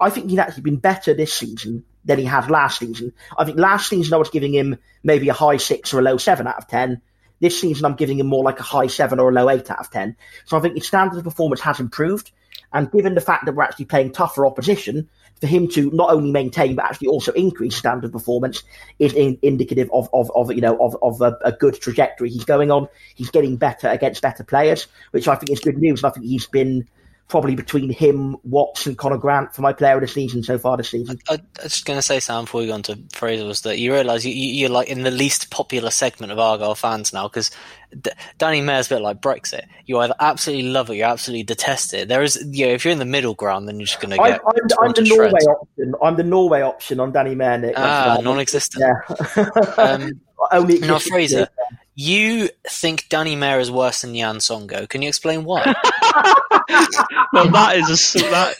I 0.00 0.10
think 0.10 0.28
he's 0.28 0.38
actually 0.38 0.62
been 0.64 0.76
better 0.76 1.14
this 1.14 1.32
season 1.32 1.84
than 2.04 2.18
he 2.18 2.24
has 2.24 2.48
last 2.48 2.78
season. 2.78 3.12
I 3.36 3.44
think 3.44 3.58
last 3.58 3.88
season 3.88 4.14
I 4.14 4.18
was 4.18 4.30
giving 4.30 4.54
him 4.54 4.78
maybe 5.02 5.28
a 5.28 5.34
high 5.34 5.58
six 5.58 5.92
or 5.92 6.00
a 6.00 6.02
low 6.02 6.16
seven 6.16 6.46
out 6.46 6.58
of 6.58 6.66
ten. 6.66 7.00
This 7.40 7.60
season 7.60 7.84
I'm 7.84 7.96
giving 7.96 8.18
him 8.18 8.26
more 8.26 8.44
like 8.44 8.60
a 8.60 8.64
high 8.64 8.86
seven 8.86 9.18
or 9.18 9.30
a 9.30 9.32
low 9.32 9.48
eight 9.50 9.70
out 9.70 9.80
of 9.80 9.90
ten. 9.90 10.16
So 10.44 10.56
I 10.56 10.60
think 10.60 10.74
his 10.74 10.86
standard 10.86 11.18
of 11.18 11.24
performance 11.24 11.60
has 11.60 11.80
improved. 11.80 12.32
And 12.72 12.90
given 12.92 13.14
the 13.14 13.20
fact 13.20 13.46
that 13.46 13.54
we're 13.54 13.64
actually 13.64 13.86
playing 13.86 14.12
tougher 14.12 14.46
opposition, 14.46 15.08
for 15.40 15.46
him 15.46 15.68
to 15.68 15.90
not 15.90 16.10
only 16.10 16.30
maintain 16.30 16.76
but 16.76 16.84
actually 16.84 17.08
also 17.08 17.32
increase 17.32 17.74
standard 17.74 18.12
performance 18.12 18.62
is 18.98 19.14
in, 19.14 19.38
indicative 19.42 19.88
of, 19.92 20.08
of, 20.12 20.30
of 20.34 20.52
you 20.52 20.60
know 20.60 20.76
of, 20.78 20.96
of 21.02 21.20
a, 21.20 21.36
a, 21.42 21.52
good 21.52 21.80
trajectory 21.80 22.28
he's 22.28 22.44
going 22.44 22.70
on. 22.70 22.88
He's 23.14 23.30
getting 23.30 23.56
better 23.56 23.88
against 23.88 24.22
better 24.22 24.44
players, 24.44 24.86
which 25.12 25.28
I 25.28 25.36
think 25.36 25.50
is 25.50 25.60
good 25.60 25.78
news. 25.78 26.02
And 26.02 26.10
I 26.10 26.14
think 26.14 26.26
he's 26.26 26.46
been 26.46 26.86
probably 27.30 27.54
between 27.54 27.90
him, 27.90 28.36
Watts, 28.42 28.86
and 28.86 28.98
Conor 28.98 29.16
Grant 29.16 29.54
for 29.54 29.62
my 29.62 29.72
player 29.72 29.94
of 29.94 30.02
the 30.02 30.08
season 30.08 30.42
so 30.42 30.58
far 30.58 30.76
this 30.76 30.90
season. 30.90 31.18
I, 31.28 31.34
I 31.34 31.62
was 31.62 31.72
just 31.72 31.86
going 31.86 31.98
to 31.98 32.02
say, 32.02 32.20
Sam, 32.20 32.44
before 32.44 32.60
we 32.60 32.66
go 32.66 32.74
on 32.74 32.82
to 32.82 32.98
Fraser, 33.14 33.46
was 33.46 33.62
that 33.62 33.78
you 33.78 33.92
realise 33.92 34.24
you, 34.24 34.32
you, 34.32 34.66
are 34.66 34.70
like 34.70 34.88
in 34.88 35.02
the 35.02 35.10
least 35.10 35.50
popular 35.50 35.90
segment 35.90 36.32
of 36.32 36.38
Argyle 36.38 36.74
fans 36.74 37.12
now 37.12 37.28
because 37.28 37.50
D- 37.98 38.10
Danny 38.38 38.60
Mayor's 38.60 38.86
a 38.90 38.96
bit 38.96 39.02
like 39.02 39.20
Brexit. 39.20 39.64
You 39.86 39.98
either 39.98 40.14
absolutely 40.20 40.70
love 40.70 40.90
it, 40.90 40.96
you 40.96 41.04
absolutely 41.04 41.44
detest 41.44 41.94
it. 41.94 42.08
There 42.08 42.22
is, 42.22 42.44
you 42.50 42.66
know, 42.66 42.72
if 42.72 42.84
you're 42.84 42.92
in 42.92 42.98
the 42.98 43.04
middle 43.04 43.34
ground, 43.34 43.68
then 43.68 43.78
you're 43.78 43.86
just 43.86 44.00
going 44.00 44.10
to 44.10 44.16
get. 44.16 44.40
I'm, 44.44 44.62
I'm, 44.80 44.88
I'm 44.88 44.92
the 44.92 45.02
Norway 45.02 45.40
option. 45.40 45.94
I'm 46.02 46.16
the 46.16 46.24
Norway 46.24 46.62
option 46.62 47.00
on 47.00 47.12
Danny 47.12 47.34
Mayor. 47.34 47.58
Nick. 47.58 47.74
Ah, 47.76 48.18
non-existent. 48.22 48.84
Yeah. 48.84 49.44
um, 49.78 50.20
Only 50.52 50.78
now, 50.78 50.98
Fraser, 50.98 51.48
you 51.94 52.48
think 52.68 53.08
Danny 53.08 53.36
Mayor 53.36 53.60
is 53.60 53.70
worse 53.70 54.02
than 54.02 54.14
Yann 54.14 54.36
Songo'o. 54.36 54.88
Can 54.88 55.02
you 55.02 55.08
explain 55.08 55.44
why? 55.44 55.64
well, 57.32 57.50
that 57.50 57.76
is 57.76 58.14
a 58.14 58.18
that. 58.30 58.54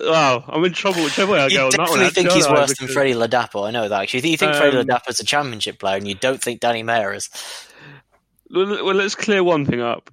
Wow, 0.00 0.44
I'm 0.48 0.62
in 0.64 0.72
trouble. 0.72 1.02
Whichever 1.02 1.32
way 1.32 1.40
I 1.40 1.46
you 1.46 1.56
go, 1.56 1.70
definitely 1.70 2.10
think 2.10 2.30
he's 2.30 2.48
worse 2.48 2.78
than 2.78 2.88
Freddie 2.88 3.14
Ladapo. 3.14 3.66
I 3.66 3.70
know 3.70 3.88
that. 3.88 4.02
Actually, 4.02 4.30
you 4.30 4.36
think 4.36 4.52
um, 4.52 4.58
Freddie 4.58 4.76
Ladapo 4.76 5.08
is 5.08 5.20
a 5.20 5.24
championship 5.24 5.78
player, 5.78 5.96
and 5.96 6.06
you 6.06 6.14
don't 6.14 6.42
think 6.42 6.60
Danny 6.60 6.82
Mayor 6.82 7.14
is. 7.14 7.30
Well, 8.50 8.94
let's 8.94 9.14
clear 9.14 9.42
one 9.42 9.64
thing 9.64 9.80
up. 9.80 10.10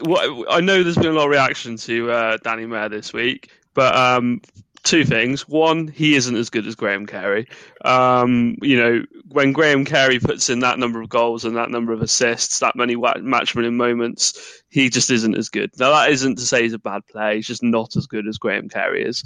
What, 0.00 0.46
I 0.50 0.60
know 0.60 0.82
there's 0.82 0.96
been 0.96 1.06
a 1.06 1.12
lot 1.12 1.24
of 1.24 1.30
reaction 1.30 1.76
to 1.76 2.10
uh, 2.10 2.38
Danny 2.42 2.66
Mayor 2.66 2.88
this 2.88 3.12
week, 3.12 3.50
but 3.74 3.94
um, 3.94 4.40
two 4.86 5.04
things. 5.04 5.48
One, 5.48 5.88
he 5.88 6.14
isn't 6.14 6.36
as 6.36 6.48
good 6.48 6.66
as 6.66 6.74
Graham 6.74 7.06
Carey. 7.06 7.48
Um, 7.84 8.56
you 8.62 8.76
know, 8.76 9.04
when 9.28 9.52
Graham 9.52 9.84
Carey 9.84 10.18
puts 10.18 10.48
in 10.48 10.60
that 10.60 10.78
number 10.78 11.00
of 11.00 11.08
goals 11.08 11.44
and 11.44 11.56
that 11.56 11.70
number 11.70 11.92
of 11.92 12.00
assists, 12.00 12.60
that 12.60 12.76
many 12.76 12.96
match 12.96 13.54
winning 13.54 13.76
moments, 13.76 14.62
he 14.68 14.88
just 14.88 15.10
isn't 15.10 15.36
as 15.36 15.48
good. 15.48 15.70
Now, 15.78 15.90
that 15.90 16.10
isn't 16.10 16.36
to 16.36 16.46
say 16.46 16.62
he's 16.62 16.72
a 16.72 16.78
bad 16.78 17.06
player. 17.06 17.34
He's 17.34 17.46
just 17.46 17.62
not 17.62 17.96
as 17.96 18.06
good 18.06 18.26
as 18.26 18.38
Graham 18.38 18.68
Carey 18.68 19.04
is. 19.04 19.24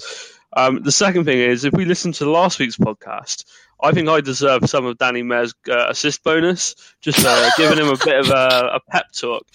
Um, 0.56 0.82
the 0.82 0.92
second 0.92 1.24
thing 1.26 1.38
is, 1.38 1.64
if 1.64 1.74
we 1.74 1.84
listen 1.84 2.12
to 2.12 2.30
last 2.30 2.58
week's 2.58 2.76
podcast, 2.76 3.44
I 3.82 3.92
think 3.92 4.08
I 4.08 4.20
deserve 4.20 4.68
some 4.68 4.84
of 4.84 4.98
Danny 4.98 5.22
Mayor's 5.22 5.54
uh, 5.68 5.86
assist 5.88 6.24
bonus, 6.24 6.74
just 7.00 7.24
uh, 7.24 7.50
giving 7.56 7.78
him 7.78 7.88
a 7.88 7.96
bit 8.04 8.18
of 8.18 8.30
a, 8.30 8.70
a 8.74 8.80
pep 8.88 9.06
talk. 9.12 9.46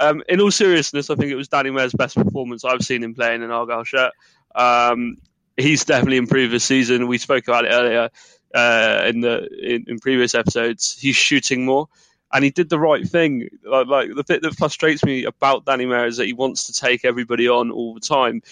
Um, 0.00 0.22
in 0.28 0.40
all 0.40 0.50
seriousness, 0.50 1.10
I 1.10 1.14
think 1.14 1.30
it 1.30 1.36
was 1.36 1.48
Danny 1.48 1.70
Mayor's 1.70 1.92
best 1.92 2.16
performance 2.16 2.64
I've 2.64 2.82
seen 2.82 3.02
him 3.04 3.14
playing 3.14 3.42
in 3.42 3.50
Argyle 3.50 3.84
shirt. 3.84 4.12
Um, 4.54 5.18
he's 5.60 5.84
definitely 5.84 6.16
improved 6.16 6.52
this 6.52 6.64
season. 6.64 7.06
We 7.06 7.18
spoke 7.18 7.46
about 7.48 7.64
it 7.64 7.68
earlier 7.68 8.10
uh, 8.54 9.04
in 9.06 9.20
the 9.20 9.48
in, 9.62 9.84
in, 9.88 9.98
previous 9.98 10.34
episodes. 10.34 10.98
He's 10.98 11.16
shooting 11.16 11.64
more, 11.64 11.88
and 12.32 12.44
he 12.44 12.50
did 12.50 12.68
the 12.68 12.78
right 12.78 13.06
thing. 13.06 13.48
Like, 13.64 13.86
like 13.86 14.14
the 14.14 14.24
bit 14.24 14.42
that 14.42 14.56
frustrates 14.56 15.04
me 15.04 15.24
about 15.24 15.64
Danny 15.64 15.86
Mayor 15.86 16.06
is 16.06 16.16
that 16.16 16.26
he 16.26 16.32
wants 16.32 16.64
to 16.64 16.72
take 16.72 17.04
everybody 17.04 17.48
on 17.48 17.70
all 17.70 17.94
the 17.94 18.00
time. 18.00 18.42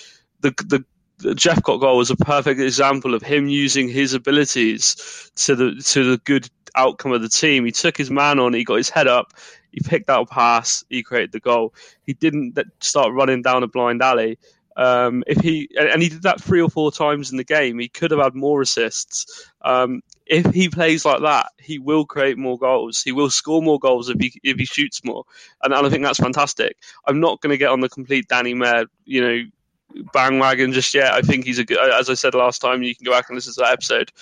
The 0.40 0.50
the 0.66 0.84
the 1.18 1.34
Jephcott 1.34 1.80
goal 1.80 1.98
was 1.98 2.10
a 2.10 2.16
perfect 2.16 2.60
example 2.60 3.14
of 3.14 3.22
him 3.22 3.48
using 3.48 3.88
his 3.88 4.14
abilities 4.14 5.32
to 5.36 5.56
the 5.56 5.74
to 5.86 6.10
the 6.10 6.18
good 6.18 6.48
outcome 6.74 7.12
of 7.12 7.22
the 7.22 7.28
team. 7.28 7.64
He 7.64 7.72
took 7.72 7.96
his 7.96 8.10
man 8.10 8.38
on, 8.38 8.54
he 8.54 8.64
got 8.64 8.76
his 8.76 8.90
head 8.90 9.08
up, 9.08 9.32
he 9.72 9.80
picked 9.80 10.08
out 10.08 10.22
a 10.22 10.26
pass, 10.26 10.84
he 10.88 11.02
created 11.02 11.32
the 11.32 11.40
goal. 11.40 11.74
He 12.04 12.14
didn't 12.14 12.58
start 12.80 13.12
running 13.12 13.42
down 13.42 13.62
a 13.62 13.68
blind 13.68 14.02
alley. 14.02 14.38
Um, 14.78 15.24
if 15.26 15.40
he 15.40 15.68
and 15.76 16.00
he 16.00 16.08
did 16.08 16.22
that 16.22 16.40
three 16.40 16.62
or 16.62 16.70
four 16.70 16.92
times 16.92 17.32
in 17.32 17.36
the 17.36 17.44
game, 17.44 17.80
he 17.80 17.88
could 17.88 18.12
have 18.12 18.20
had 18.20 18.36
more 18.36 18.62
assists. 18.62 19.50
Um, 19.60 20.02
if 20.24 20.46
he 20.54 20.68
plays 20.68 21.04
like 21.04 21.22
that, 21.22 21.48
he 21.58 21.80
will 21.80 22.06
create 22.06 22.38
more 22.38 22.56
goals. 22.56 23.02
He 23.02 23.10
will 23.10 23.28
score 23.28 23.60
more 23.60 23.80
goals 23.80 24.08
if 24.08 24.20
he 24.20 24.40
if 24.44 24.56
he 24.56 24.64
shoots 24.64 25.04
more, 25.04 25.24
and, 25.64 25.74
I 25.74 25.88
think 25.88 26.04
that's 26.04 26.20
fantastic. 26.20 26.76
I'm 27.04 27.18
not 27.18 27.40
going 27.40 27.50
to 27.50 27.58
get 27.58 27.70
on 27.70 27.80
the 27.80 27.88
complete 27.88 28.28
Danny 28.28 28.54
Mayor, 28.54 28.84
you 29.04 29.20
know, 29.20 30.02
bandwagon 30.12 30.72
just 30.72 30.94
yet. 30.94 31.12
I 31.12 31.22
think 31.22 31.44
he's 31.44 31.58
a 31.58 31.64
good. 31.64 31.78
As 31.78 32.08
I 32.08 32.14
said 32.14 32.34
last 32.34 32.60
time, 32.60 32.84
you 32.84 32.94
can 32.94 33.04
go 33.04 33.10
back 33.10 33.28
and 33.28 33.36
listen 33.36 33.54
to 33.54 33.60
that 33.62 33.72
episode. 33.72 34.12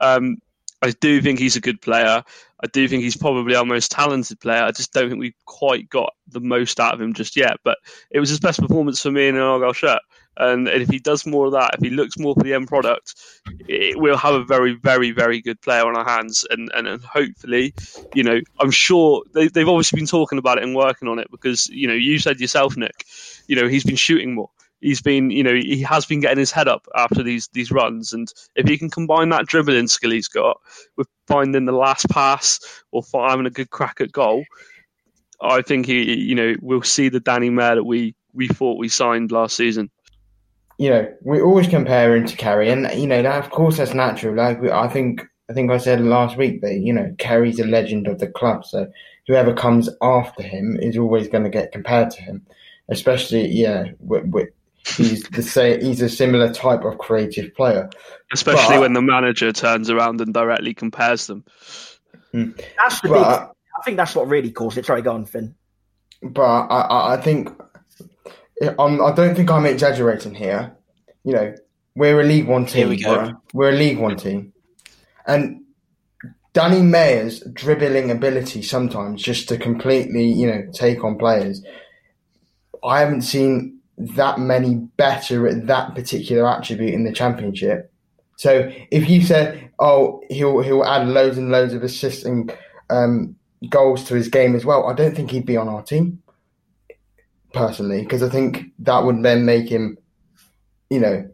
Um, 0.00 0.38
I 0.80 0.92
do 0.92 1.20
think 1.20 1.38
he's 1.38 1.56
a 1.56 1.60
good 1.60 1.82
player. 1.82 2.22
I 2.62 2.66
do 2.68 2.88
think 2.88 3.02
he's 3.02 3.16
probably 3.16 3.54
our 3.54 3.64
most 3.64 3.90
talented 3.90 4.40
player. 4.40 4.62
I 4.62 4.70
just 4.70 4.92
don't 4.92 5.08
think 5.08 5.20
we've 5.20 5.44
quite 5.44 5.88
got 5.90 6.14
the 6.28 6.40
most 6.40 6.80
out 6.80 6.94
of 6.94 7.00
him 7.00 7.12
just 7.12 7.36
yet. 7.36 7.58
But 7.64 7.78
it 8.10 8.20
was 8.20 8.30
his 8.30 8.40
best 8.40 8.60
performance 8.60 9.02
for 9.02 9.10
me 9.10 9.28
in 9.28 9.36
an 9.36 9.42
Argyle 9.42 9.74
shirt. 9.74 10.00
And, 10.38 10.68
and 10.68 10.82
if 10.82 10.88
he 10.88 10.98
does 10.98 11.26
more 11.26 11.46
of 11.46 11.52
that, 11.52 11.74
if 11.74 11.80
he 11.80 11.90
looks 11.90 12.18
more 12.18 12.34
for 12.34 12.42
the 12.42 12.54
end 12.54 12.68
product, 12.68 13.14
it, 13.68 13.98
we'll 13.98 14.16
have 14.16 14.34
a 14.34 14.44
very, 14.44 14.74
very, 14.74 15.10
very 15.10 15.40
good 15.40 15.60
player 15.60 15.86
on 15.86 15.96
our 15.96 16.04
hands. 16.04 16.46
And, 16.50 16.70
and, 16.74 16.86
and 16.86 17.02
hopefully, 17.02 17.74
you 18.14 18.22
know, 18.22 18.40
I'm 18.60 18.70
sure 18.70 19.22
they, 19.34 19.48
they've 19.48 19.68
obviously 19.68 19.98
been 19.98 20.06
talking 20.06 20.38
about 20.38 20.58
it 20.58 20.64
and 20.64 20.74
working 20.74 21.08
on 21.08 21.18
it 21.18 21.28
because, 21.30 21.68
you 21.68 21.86
know, 21.86 21.94
you 21.94 22.18
said 22.18 22.40
yourself, 22.40 22.76
Nick, 22.76 23.04
you 23.48 23.56
know, 23.56 23.68
he's 23.68 23.84
been 23.84 23.96
shooting 23.96 24.34
more 24.34 24.50
he's 24.80 25.00
been, 25.00 25.30
you 25.30 25.42
know, 25.42 25.54
he 25.54 25.80
has 25.80 26.04
been 26.04 26.20
getting 26.20 26.38
his 26.38 26.50
head 26.50 26.68
up 26.68 26.86
after 26.94 27.22
these 27.22 27.48
these 27.54 27.72
runs, 27.72 28.12
and 28.12 28.32
if 28.54 28.68
he 28.68 28.76
can 28.76 28.90
combine 28.90 29.30
that 29.30 29.46
dribbling 29.46 29.88
skill 29.88 30.10
he's 30.10 30.28
got 30.28 30.60
with 30.96 31.08
finding 31.26 31.64
the 31.64 31.72
last 31.72 32.08
pass 32.08 32.60
or 32.92 33.02
having 33.12 33.46
a 33.46 33.50
good 33.50 33.70
crack 33.70 34.00
at 34.00 34.12
goal, 34.12 34.44
I 35.40 35.62
think 35.62 35.86
he, 35.86 36.14
you 36.14 36.34
know, 36.34 36.54
we'll 36.60 36.82
see 36.82 37.08
the 37.08 37.20
Danny 37.20 37.50
Mayor 37.50 37.76
that 37.76 37.84
we 37.84 38.14
we 38.32 38.48
thought 38.48 38.78
we 38.78 38.88
signed 38.88 39.32
last 39.32 39.56
season. 39.56 39.90
You 40.78 40.90
know, 40.90 41.14
we're 41.22 41.44
always 41.44 41.68
compare 41.68 42.14
him 42.14 42.26
to 42.26 42.36
Carey, 42.36 42.70
and 42.70 42.88
you 43.00 43.06
know 43.06 43.22
that 43.22 43.44
of 43.44 43.50
course 43.50 43.78
that's 43.78 43.94
natural. 43.94 44.34
Like 44.34 44.62
I 44.62 44.88
think 44.88 45.22
I 45.48 45.54
think 45.54 45.70
I 45.70 45.78
said 45.78 46.00
last 46.00 46.36
week 46.36 46.60
that 46.60 46.74
you 46.74 46.92
know 46.92 47.14
Carey's 47.18 47.60
a 47.60 47.66
legend 47.66 48.06
of 48.08 48.18
the 48.18 48.26
club, 48.26 48.66
so 48.66 48.88
whoever 49.26 49.54
comes 49.54 49.88
after 50.02 50.42
him 50.42 50.78
is 50.80 50.98
always 50.98 51.28
going 51.28 51.44
to 51.44 51.50
get 51.50 51.72
compared 51.72 52.10
to 52.10 52.22
him 52.22 52.46
especially 52.88 53.48
yeah 53.48 53.86
with, 54.00 54.24
with, 54.26 54.48
he's 54.86 55.24
the 55.24 55.42
same. 55.42 55.80
He's 55.80 56.00
a 56.00 56.08
similar 56.08 56.52
type 56.52 56.84
of 56.84 56.98
creative 56.98 57.54
player, 57.54 57.90
especially 58.32 58.76
but, 58.76 58.80
when 58.80 58.92
the 58.92 59.02
manager 59.02 59.52
turns 59.52 59.90
around 59.90 60.20
and 60.20 60.32
directly 60.32 60.74
compares 60.74 61.26
them. 61.26 61.44
Hmm. 62.32 62.50
That's 62.78 63.00
the 63.00 63.08
but, 63.08 63.40
big 63.40 63.56
think 63.86 63.96
that's 63.96 64.14
what 64.14 64.28
really 64.28 64.50
caused 64.50 64.76
it. 64.76 64.84
Sorry, 64.84 65.00
go 65.00 65.12
on, 65.12 65.24
Finn. 65.24 65.54
but 66.22 66.42
I, 66.42 66.80
I, 66.80 67.14
I 67.14 67.16
think 67.20 67.48
I'm, 68.78 69.02
I 69.02 69.12
don't 69.12 69.34
think 69.34 69.50
I'm 69.50 69.64
exaggerating 69.64 70.34
here. 70.34 70.76
You 71.24 71.32
know, 71.32 71.54
we're 71.94 72.20
a 72.20 72.24
League 72.24 72.46
One 72.46 72.66
team. 72.66 72.76
Here 72.76 72.88
we 72.88 73.02
go. 73.02 73.12
We're, 73.12 73.34
we're 73.54 73.70
a 73.70 73.76
League 73.76 73.98
One 73.98 74.16
team, 74.16 74.52
and 75.26 75.62
Danny 76.52 76.82
Mayor's 76.82 77.40
dribbling 77.52 78.10
ability 78.10 78.62
sometimes 78.62 79.22
just 79.22 79.48
to 79.48 79.56
completely, 79.56 80.26
you 80.26 80.46
know, 80.46 80.66
take 80.72 81.02
on 81.04 81.16
players. 81.16 81.62
I 82.84 83.00
haven't 83.00 83.22
seen 83.22 83.75
that 83.98 84.38
many 84.38 84.74
better 84.96 85.48
at 85.48 85.66
that 85.66 85.94
particular 85.94 86.48
attribute 86.48 86.94
in 86.94 87.04
the 87.04 87.12
championship. 87.12 87.90
So 88.36 88.70
if 88.90 89.08
you 89.08 89.22
said, 89.22 89.70
"Oh, 89.78 90.22
he'll 90.28 90.60
he'll 90.60 90.84
add 90.84 91.08
loads 91.08 91.38
and 91.38 91.50
loads 91.50 91.72
of 91.72 91.82
assists 91.82 92.24
and 92.24 92.54
um, 92.90 93.36
goals 93.70 94.04
to 94.04 94.14
his 94.14 94.28
game 94.28 94.54
as 94.54 94.64
well," 94.64 94.86
I 94.86 94.92
don't 94.92 95.14
think 95.14 95.30
he'd 95.30 95.46
be 95.46 95.56
on 95.56 95.68
our 95.68 95.82
team 95.82 96.22
personally 97.54 98.02
because 98.02 98.22
I 98.22 98.28
think 98.28 98.72
that 98.80 99.04
would 99.04 99.22
then 99.22 99.46
make 99.46 99.68
him, 99.68 99.96
you 100.90 101.00
know, 101.00 101.28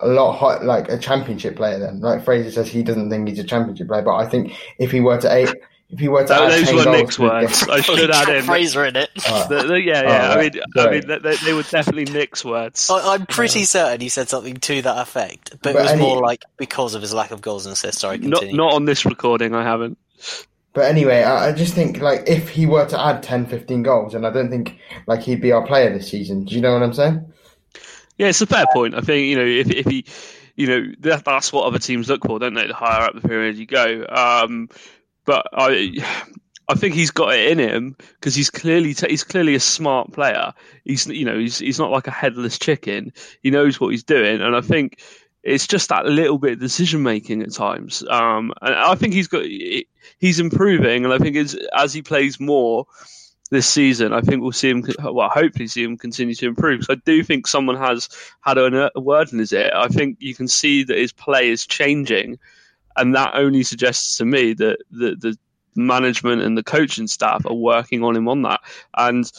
a 0.00 0.08
lot 0.08 0.32
hot, 0.32 0.64
like 0.64 0.88
a 0.88 0.98
championship 0.98 1.56
player. 1.56 1.78
Then, 1.78 2.00
like 2.00 2.24
Fraser 2.24 2.50
says, 2.50 2.68
he 2.68 2.82
doesn't 2.82 3.10
think 3.10 3.28
he's 3.28 3.38
a 3.38 3.44
championship 3.44 3.88
player, 3.88 4.02
but 4.02 4.16
I 4.16 4.26
think 4.26 4.54
if 4.78 4.90
he 4.90 5.00
were 5.00 5.20
to 5.20 5.32
eight, 5.32 5.54
if 5.92 5.98
he 5.98 6.08
were 6.08 6.22
to 6.22 6.28
That- 6.28 6.42
add 6.42 6.50
those 6.66 6.72
were 6.72 6.84
goals 6.84 6.96
Nick's 6.96 7.18
words. 7.18 7.62
I 7.68 7.80
should 7.80 8.10
add 8.10 8.28
in. 8.28 8.44
Fraser 8.44 8.84
in 8.84 8.96
it. 8.96 9.10
Alright. 9.28 9.48
The- 9.48 9.62
the- 9.64 9.82
yeah, 9.82 10.02
yeah. 10.02 10.30
I 10.30 10.36
right. 10.36 10.54
mean, 10.54 10.62
I 10.76 10.90
mean, 10.90 11.06
they, 11.06 11.18
they- 11.18 11.36
they 11.44 11.52
were 11.52 11.62
definitely 11.62 12.04
Nick's 12.12 12.44
words. 12.44 12.88
I, 12.90 13.14
I'm 13.14 13.26
pretty 13.26 13.64
certain 13.64 14.00
he 14.00 14.08
said 14.08 14.28
something 14.28 14.56
to 14.56 14.82
that 14.82 14.98
effect, 14.98 15.50
but, 15.50 15.62
But 15.62 15.76
it 15.76 15.82
was 15.82 15.90
any- 15.92 16.02
more 16.02 16.20
like 16.22 16.44
because 16.58 16.94
of 16.94 17.02
his 17.02 17.12
lack 17.14 17.30
of 17.30 17.40
goals 17.40 17.66
and 17.66 17.72
assists. 17.72 18.00
Sorry, 18.00 18.18
Not 18.18 18.44
not 18.52 18.72
on 18.74 18.84
this 18.84 19.04
recording. 19.04 19.54
I 19.54 19.62
haven't. 19.64 19.98
But 20.72 20.82
anyway, 20.84 21.24
I, 21.24 21.48
I 21.48 21.52
just 21.52 21.74
think 21.74 22.00
like 22.00 22.28
if 22.28 22.48
he 22.48 22.64
were 22.66 22.86
to 22.86 23.00
add 23.04 23.24
10, 23.24 23.46
15 23.46 23.82
goals, 23.82 24.14
and 24.14 24.24
I 24.24 24.30
don't 24.30 24.50
think 24.50 24.78
like 25.08 25.20
he'd 25.22 25.40
be 25.40 25.50
our 25.50 25.66
player 25.66 25.92
this 25.92 26.08
season. 26.08 26.44
Do 26.44 26.54
you 26.54 26.60
know 26.60 26.72
what 26.72 26.82
I'm 26.84 26.94
saying? 26.94 27.32
Yeah, 28.18 28.28
it's 28.28 28.40
a 28.40 28.46
fair 28.46 28.66
point. 28.72 28.94
I 28.94 29.00
think 29.00 29.26
you 29.26 29.34
know 29.36 29.44
if 29.44 29.68
if 29.70 29.86
he, 29.86 30.04
you 30.54 30.66
know, 30.68 30.92
that, 31.00 31.24
that's 31.24 31.52
what 31.52 31.64
other 31.64 31.78
teams 31.80 32.08
look 32.08 32.24
for, 32.24 32.38
don't 32.38 32.54
they? 32.54 32.66
The 32.68 32.74
higher 32.74 33.02
up 33.02 33.14
the 33.14 33.26
pyramid 33.26 33.56
you 33.56 33.66
go. 33.66 34.06
Um, 34.08 34.68
but 35.30 35.46
I, 35.52 35.94
I 36.68 36.74
think 36.74 36.96
he's 36.96 37.12
got 37.12 37.34
it 37.34 37.52
in 37.52 37.60
him 37.60 37.96
because 38.18 38.34
he's 38.34 38.50
clearly 38.50 38.94
t- 38.94 39.06
he's 39.08 39.22
clearly 39.22 39.54
a 39.54 39.60
smart 39.60 40.10
player. 40.10 40.54
He's 40.84 41.06
you 41.06 41.24
know 41.24 41.38
he's 41.38 41.56
he's 41.56 41.78
not 41.78 41.92
like 41.92 42.08
a 42.08 42.10
headless 42.10 42.58
chicken. 42.58 43.12
He 43.40 43.52
knows 43.52 43.78
what 43.78 43.90
he's 43.90 44.02
doing, 44.02 44.40
and 44.40 44.56
I 44.56 44.60
think 44.60 45.00
it's 45.44 45.68
just 45.68 45.90
that 45.90 46.04
little 46.04 46.36
bit 46.36 46.54
of 46.54 46.58
decision 46.58 47.04
making 47.04 47.42
at 47.42 47.52
times. 47.52 48.02
Um, 48.10 48.52
and 48.60 48.74
I 48.74 48.96
think 48.96 49.14
he's 49.14 49.28
got 49.28 49.44
he's 49.44 50.40
improving, 50.40 51.04
and 51.04 51.14
I 51.14 51.18
think 51.18 51.36
as 51.36 51.92
he 51.92 52.02
plays 52.02 52.40
more 52.40 52.86
this 53.52 53.68
season, 53.68 54.12
I 54.12 54.22
think 54.22 54.42
we'll 54.42 54.50
see 54.50 54.70
him. 54.70 54.84
Well, 55.00 55.28
hopefully, 55.28 55.68
see 55.68 55.84
him 55.84 55.96
continue 55.96 56.34
to 56.34 56.46
improve. 56.46 56.86
So 56.86 56.94
I 56.94 56.96
do 57.04 57.22
think 57.22 57.46
someone 57.46 57.76
has 57.76 58.08
had 58.40 58.58
a 58.58 58.90
word 58.96 59.32
in 59.32 59.38
his 59.38 59.52
ear. 59.52 59.70
I 59.72 59.86
think 59.86 60.16
you 60.18 60.34
can 60.34 60.48
see 60.48 60.82
that 60.82 60.98
his 60.98 61.12
play 61.12 61.50
is 61.50 61.68
changing, 61.68 62.40
and 62.96 63.14
that 63.14 63.34
only 63.34 63.62
suggests 63.62 64.18
to 64.18 64.24
me 64.24 64.52
that 64.54 64.78
the 64.90 65.16
the 65.16 65.38
management 65.76 66.42
and 66.42 66.56
the 66.56 66.62
coaching 66.62 67.06
staff 67.06 67.44
are 67.46 67.54
working 67.54 68.02
on 68.02 68.16
him 68.16 68.28
on 68.28 68.42
that. 68.42 68.60
And 68.96 69.30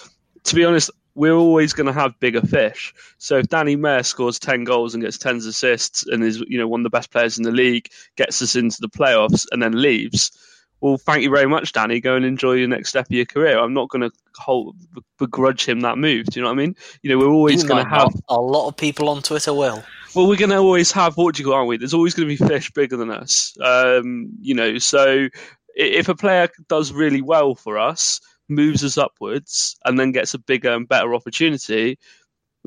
to 0.43 0.55
be 0.55 0.65
honest, 0.65 0.89
we're 1.13 1.33
always 1.33 1.73
going 1.73 1.87
to 1.87 1.93
have 1.93 2.19
bigger 2.19 2.41
fish. 2.41 2.93
So 3.17 3.39
if 3.39 3.49
Danny 3.49 3.75
Mayor 3.75 4.03
scores 4.03 4.39
ten 4.39 4.63
goals 4.63 4.93
and 4.93 5.03
gets 5.03 5.17
ten 5.17 5.37
assists 5.37 6.05
and 6.07 6.23
is 6.23 6.39
you 6.47 6.57
know 6.57 6.67
one 6.67 6.81
of 6.81 6.83
the 6.83 6.89
best 6.89 7.11
players 7.11 7.37
in 7.37 7.43
the 7.43 7.51
league, 7.51 7.89
gets 8.15 8.41
us 8.41 8.55
into 8.55 8.77
the 8.79 8.89
playoffs, 8.89 9.45
and 9.51 9.61
then 9.61 9.81
leaves. 9.81 10.31
Well, 10.79 10.97
thank 10.97 11.21
you 11.21 11.29
very 11.29 11.47
much, 11.47 11.73
Danny. 11.73 11.99
Go 11.99 12.15
and 12.15 12.25
enjoy 12.25 12.53
your 12.53 12.67
next 12.67 12.89
step 12.89 13.05
of 13.05 13.11
your 13.11 13.25
career. 13.25 13.59
I'm 13.59 13.73
not 13.73 13.89
going 13.89 14.01
to 14.01 14.11
hold 14.35 14.75
begrudge 15.19 15.63
him 15.63 15.81
that 15.81 15.99
move. 15.99 16.25
Do 16.25 16.39
you 16.39 16.41
know 16.41 16.49
what 16.49 16.57
I 16.57 16.61
mean? 16.63 16.75
You 17.03 17.11
know, 17.11 17.19
we're 17.19 17.31
always 17.31 17.63
going 17.63 17.83
to 17.83 17.89
have 17.89 18.11
not. 18.15 18.23
a 18.29 18.41
lot 18.41 18.67
of 18.67 18.77
people 18.77 19.07
on 19.09 19.21
Twitter 19.21 19.53
will. 19.53 19.83
Well, 20.15 20.27
we're 20.27 20.37
going 20.37 20.49
to 20.49 20.57
always 20.57 20.91
have 20.91 21.15
Portugal, 21.15 21.53
aren't 21.53 21.67
we? 21.67 21.77
There's 21.77 21.93
always 21.93 22.13
going 22.13 22.27
to 22.27 22.37
be 22.37 22.47
fish 22.47 22.71
bigger 22.71 22.97
than 22.97 23.11
us. 23.11 23.55
Um, 23.61 24.31
you 24.41 24.53
know, 24.53 24.77
so 24.77 25.29
if 25.75 26.09
a 26.09 26.15
player 26.15 26.49
does 26.67 26.91
really 26.91 27.21
well 27.21 27.55
for 27.55 27.77
us, 27.77 28.19
moves 28.49 28.83
us 28.83 28.97
upwards, 28.97 29.77
and 29.85 29.99
then 29.99 30.11
gets 30.11 30.33
a 30.33 30.39
bigger 30.39 30.71
and 30.71 30.87
better 30.87 31.15
opportunity, 31.15 31.97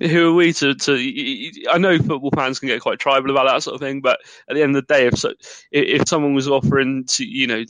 who 0.00 0.30
are 0.30 0.34
we 0.34 0.52
to? 0.54 0.74
to 0.74 1.52
I 1.70 1.78
know 1.78 1.98
football 1.98 2.32
fans 2.34 2.58
can 2.58 2.68
get 2.68 2.80
quite 2.80 2.98
tribal 2.98 3.30
about 3.30 3.46
that 3.46 3.62
sort 3.62 3.74
of 3.74 3.80
thing, 3.80 4.00
but 4.00 4.18
at 4.48 4.56
the 4.56 4.62
end 4.62 4.74
of 4.76 4.86
the 4.86 4.94
day, 4.94 5.06
if 5.06 5.18
so, 5.18 5.32
if 5.70 6.08
someone 6.08 6.34
was 6.34 6.48
offering 6.48 7.04
to, 7.10 7.24
you 7.24 7.46
know, 7.46 7.62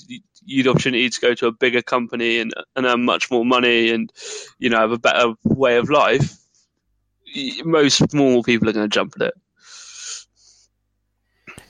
you 0.46 0.62
the 0.62 0.70
opportunity 0.70 1.08
to 1.10 1.20
go 1.20 1.34
to 1.34 1.48
a 1.48 1.52
bigger 1.52 1.82
company 1.82 2.38
and 2.38 2.54
and 2.76 2.86
earn 2.86 3.04
much 3.04 3.30
more 3.30 3.44
money 3.44 3.90
and 3.90 4.10
you 4.58 4.70
know 4.70 4.78
have 4.78 4.92
a 4.92 4.98
better 4.98 5.34
way 5.44 5.76
of 5.76 5.90
life, 5.90 6.38
most 7.64 8.14
normal 8.14 8.42
people 8.42 8.68
are 8.68 8.72
going 8.72 8.88
to 8.88 8.94
jump 8.94 9.14
at 9.20 9.28
it. 9.28 9.34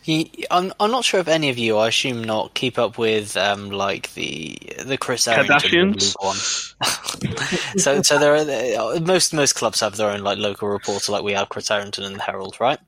He, 0.05 0.45
I'm, 0.51 0.71
I'm 0.79 0.91
not 0.91 1.03
sure 1.03 1.19
if 1.21 1.29
any 1.29 1.49
of 1.49 1.57
you, 1.57 1.79
I 1.79 1.89
assume 1.89 2.23
not, 2.23 2.53
keep 2.53 2.79
up 2.79 2.99
with 2.99 3.39
um, 3.39 3.71
like 3.71 4.13
the 4.13 4.59
the 4.85 4.99
Chris 4.99 5.27
Errington 5.27 5.57
of 5.57 5.63
Kardashians? 5.63 6.03
League 6.03 6.15
One. 6.21 7.79
so, 7.79 8.03
so 8.03 8.19
there 8.19 8.35
are 8.79 9.01
most 9.01 9.33
most 9.33 9.55
clubs 9.55 9.81
have 9.81 9.97
their 9.97 10.11
own 10.11 10.21
like 10.21 10.37
local 10.37 10.69
reporter, 10.69 11.11
like 11.11 11.25
we 11.25 11.33
have 11.33 11.49
Chris 11.49 11.71
Errington 11.71 12.05
and 12.05 12.17
the 12.17 12.23
Herald, 12.23 12.59
right? 12.61 12.79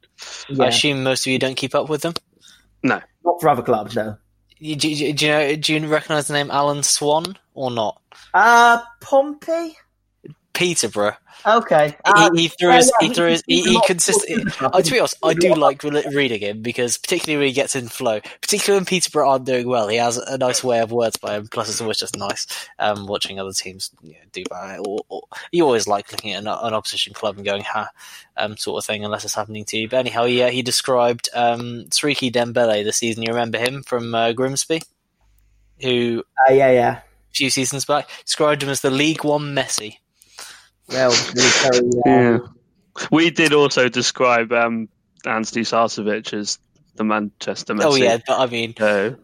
I 0.60 0.66
assume 0.68 1.02
most 1.04 1.26
of 1.26 1.32
you 1.32 1.38
don't 1.38 1.56
keep 1.56 1.74
up 1.74 1.88
with 1.88 2.02
them. 2.02 2.12
No. 2.82 3.00
Not 3.24 3.40
for 3.40 3.48
other 3.48 3.62
clubs, 3.62 3.94
though. 3.94 4.16
You- 4.58 4.76
Do, 4.76 4.88
you- 4.90 5.12
do 5.14 5.24
you 5.26 5.32
know? 5.32 5.56
Do 5.56 5.72
you 5.74 5.86
recognise 5.88 6.26
the 6.28 6.34
name 6.34 6.50
Alan 6.50 6.82
Swann 6.82 7.38
or 7.54 7.70
not? 7.70 8.00
Uh, 8.34 8.80
Pompey? 9.00 9.76
Peterborough. 10.56 11.16
Okay. 11.44 11.94
Uh, 12.04 12.30
he, 12.34 12.42
he 12.42 12.48
threw 12.48 12.70
yeah, 12.70 12.76
his, 12.76 12.92
yeah, 12.98 13.08
he 13.08 13.14
threw 13.14 13.26
his, 13.28 13.42
he, 13.46 13.62
he 13.62 13.80
consistently. 13.86 14.50
Uh, 14.58 14.80
to 14.80 14.90
be 14.90 14.98
honest, 14.98 15.16
I 15.22 15.34
do 15.34 15.54
like 15.54 15.84
re- 15.84 16.04
reading 16.12 16.40
him 16.40 16.62
because, 16.62 16.96
particularly 16.96 17.38
when 17.38 17.48
he 17.48 17.52
gets 17.52 17.76
in 17.76 17.88
flow, 17.88 18.20
particularly 18.40 18.78
when 18.80 18.86
Peterborough 18.86 19.28
aren't 19.30 19.44
doing 19.44 19.68
well, 19.68 19.86
he 19.86 19.98
has 19.98 20.16
a 20.16 20.38
nice 20.38 20.64
way 20.64 20.80
of 20.80 20.90
words 20.90 21.18
by 21.18 21.36
him. 21.36 21.46
Plus, 21.46 21.68
it's 21.68 21.80
always 21.80 21.98
just 21.98 22.16
nice 22.16 22.46
um, 22.78 23.06
watching 23.06 23.38
other 23.38 23.52
teams 23.52 23.90
you 24.02 24.12
know, 24.12 24.18
do 24.32 24.44
bad. 24.48 24.80
Or, 24.80 24.98
or, 25.10 25.22
you 25.52 25.62
always 25.62 25.86
like 25.86 26.10
looking 26.10 26.32
at 26.32 26.40
an, 26.40 26.48
an 26.48 26.74
opposition 26.74 27.12
club 27.12 27.36
and 27.36 27.44
going, 27.44 27.62
"Ha," 27.62 27.90
um, 28.38 28.56
sort 28.56 28.82
of 28.82 28.86
thing, 28.86 29.04
unless 29.04 29.24
it's 29.24 29.34
happening 29.34 29.66
to 29.66 29.76
you. 29.76 29.88
But 29.88 29.98
anyhow, 29.98 30.24
yeah, 30.24 30.48
he 30.48 30.62
described 30.62 31.28
um, 31.34 31.84
Siriki 31.90 32.32
Dembele 32.32 32.82
this 32.82 32.96
season. 32.96 33.22
You 33.22 33.32
remember 33.32 33.58
him 33.58 33.82
from 33.82 34.14
uh, 34.14 34.32
Grimsby, 34.32 34.80
who 35.82 36.24
Uh, 36.48 36.54
yeah, 36.54 36.70
yeah. 36.70 36.96
a 36.96 37.34
few 37.34 37.50
seasons 37.50 37.84
back 37.84 38.08
described 38.24 38.62
him 38.62 38.70
as 38.70 38.80
the 38.80 38.90
League 38.90 39.22
One 39.22 39.54
Messi. 39.54 39.98
Well, 40.88 41.12
uh, 41.12 41.80
Yeah. 42.06 42.38
We 43.10 43.30
did 43.30 43.52
also 43.52 43.88
describe 43.88 44.52
um, 44.52 44.88
Antoni 45.24 45.62
Sarcevic 45.62 46.32
as 46.32 46.58
the 46.96 47.04
Manchester 47.04 47.74
Messi. 47.74 47.84
Oh 47.84 47.94
yeah, 47.94 48.18
but 48.26 48.38
I 48.38 48.46
mean, 48.46 48.74
So, 48.78 49.16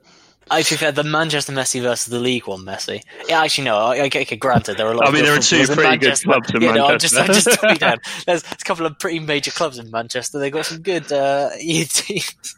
I 0.50 0.62
to 0.62 0.74
be 0.74 0.76
fair, 0.76 0.92
the 0.92 1.04
Manchester 1.04 1.52
Messi 1.52 1.80
versus 1.80 2.06
the 2.06 2.18
League 2.18 2.46
One 2.46 2.64
Messi. 2.64 3.00
Yeah, 3.28 3.42
actually, 3.42 3.64
no. 3.64 3.76
I, 3.76 3.96
I 3.96 4.06
okay, 4.06 4.36
granted, 4.36 4.76
there 4.76 4.86
are 4.86 4.92
a 4.92 4.96
lot. 4.96 5.06
I 5.06 5.08
of 5.08 5.14
mean, 5.14 5.24
there 5.24 5.34
are 5.36 5.40
two 5.40 5.66
pretty 5.66 5.96
good 5.98 6.20
clubs 6.20 6.52
in 6.52 6.60
yeah, 6.62 6.72
No, 6.72 6.86
I'm 6.88 6.98
just, 6.98 7.16
I'm 7.16 7.28
just 7.28 7.50
talking 7.50 7.76
down. 7.76 7.98
There's 8.26 8.42
a 8.42 8.56
couple 8.56 8.84
of 8.84 8.98
pretty 8.98 9.20
major 9.20 9.50
clubs 9.50 9.78
in 9.78 9.90
Manchester. 9.90 10.38
They've 10.38 10.52
got 10.52 10.66
some 10.66 10.82
good 10.82 11.10
uh, 11.10 11.50
teams. 11.58 12.56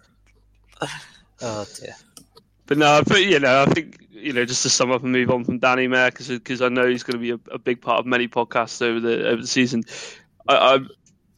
oh 1.43 1.67
dear. 1.81 1.95
but 2.67 2.79
no, 2.79 3.03
but 3.07 3.23
you 3.23 3.39
know, 3.39 3.63
I 3.63 3.67
think 3.67 3.99
you 4.25 4.33
know, 4.33 4.45
just 4.45 4.63
to 4.63 4.71
sum 4.71 4.91
up 4.91 5.03
and 5.03 5.13
move 5.13 5.31
on 5.31 5.45
from 5.45 5.59
Danny 5.59 5.87
Mayor, 5.87 6.11
because 6.11 6.63
I 6.63 6.69
know 6.69 6.89
he's 6.89 7.03
going 7.03 7.19
to 7.19 7.19
be 7.19 7.31
a, 7.31 7.55
a 7.55 7.59
big 7.59 7.81
part 7.81 8.01
of 8.01 8.07
many 8.07 8.29
podcasts 8.29 8.81
over 8.83 9.01
the 9.01 9.29
over 9.29 9.43
the 9.43 9.49
season. 9.49 9.85
I, 10.49 10.57
I 10.57 10.79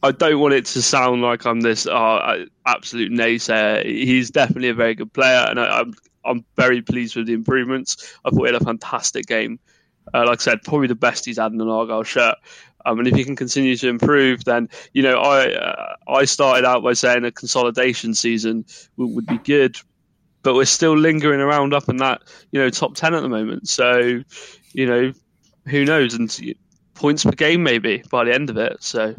I 0.03 0.11
don't 0.11 0.39
want 0.39 0.53
it 0.53 0.65
to 0.67 0.81
sound 0.81 1.21
like 1.21 1.45
I'm 1.45 1.61
this 1.61 1.87
uh, 1.87 2.45
absolute 2.65 3.11
naysayer. 3.11 3.83
He's 3.85 4.29
definitely 4.29 4.69
a 4.69 4.73
very 4.73 4.95
good 4.95 5.11
player, 5.11 5.45
and 5.49 5.59
I, 5.59 5.79
I'm 5.79 5.93
I'm 6.23 6.45
very 6.55 6.81
pleased 6.81 7.15
with 7.15 7.27
the 7.27 7.33
improvements. 7.33 8.15
I 8.25 8.29
thought 8.29 8.47
he 8.47 8.53
had 8.53 8.61
a 8.61 8.65
fantastic 8.65 9.25
game. 9.25 9.59
Uh, 10.13 10.25
like 10.25 10.39
I 10.39 10.43
said, 10.43 10.63
probably 10.63 10.87
the 10.87 10.95
best 10.95 11.25
he's 11.25 11.37
had 11.37 11.51
in 11.51 11.59
an 11.59 11.67
Argyle 11.67 12.03
shirt. 12.03 12.35
Um, 12.85 12.99
and 12.99 13.07
if 13.07 13.15
he 13.15 13.25
can 13.25 13.35
continue 13.35 13.75
to 13.75 13.89
improve, 13.89 14.45
then 14.45 14.69
you 14.93 15.03
know 15.03 15.17
I 15.19 15.51
uh, 15.53 15.95
I 16.07 16.25
started 16.25 16.65
out 16.65 16.83
by 16.83 16.93
saying 16.93 17.25
a 17.25 17.31
consolidation 17.31 18.13
season 18.13 18.65
would, 18.95 19.09
would 19.13 19.25
be 19.25 19.39
good, 19.39 19.77
but 20.47 20.55
we're 20.55 20.63
still 20.63 20.97
lingering 20.97 21.41
around 21.41 21.73
up 21.73 21.89
in 21.89 21.97
that 21.97 22.21
you 22.51 22.61
know 22.61 22.69
top 22.69 22.95
ten 22.95 23.13
at 23.13 23.21
the 23.21 23.27
moment. 23.27 23.67
So 23.67 24.23
you 24.71 24.85
know 24.85 25.11
who 25.65 25.83
knows 25.83 26.13
and 26.13 26.33
points 26.93 27.25
per 27.25 27.31
game 27.31 27.63
maybe 27.63 28.01
by 28.09 28.23
the 28.23 28.33
end 28.33 28.49
of 28.49 28.55
it. 28.55 28.81
So 28.81 29.13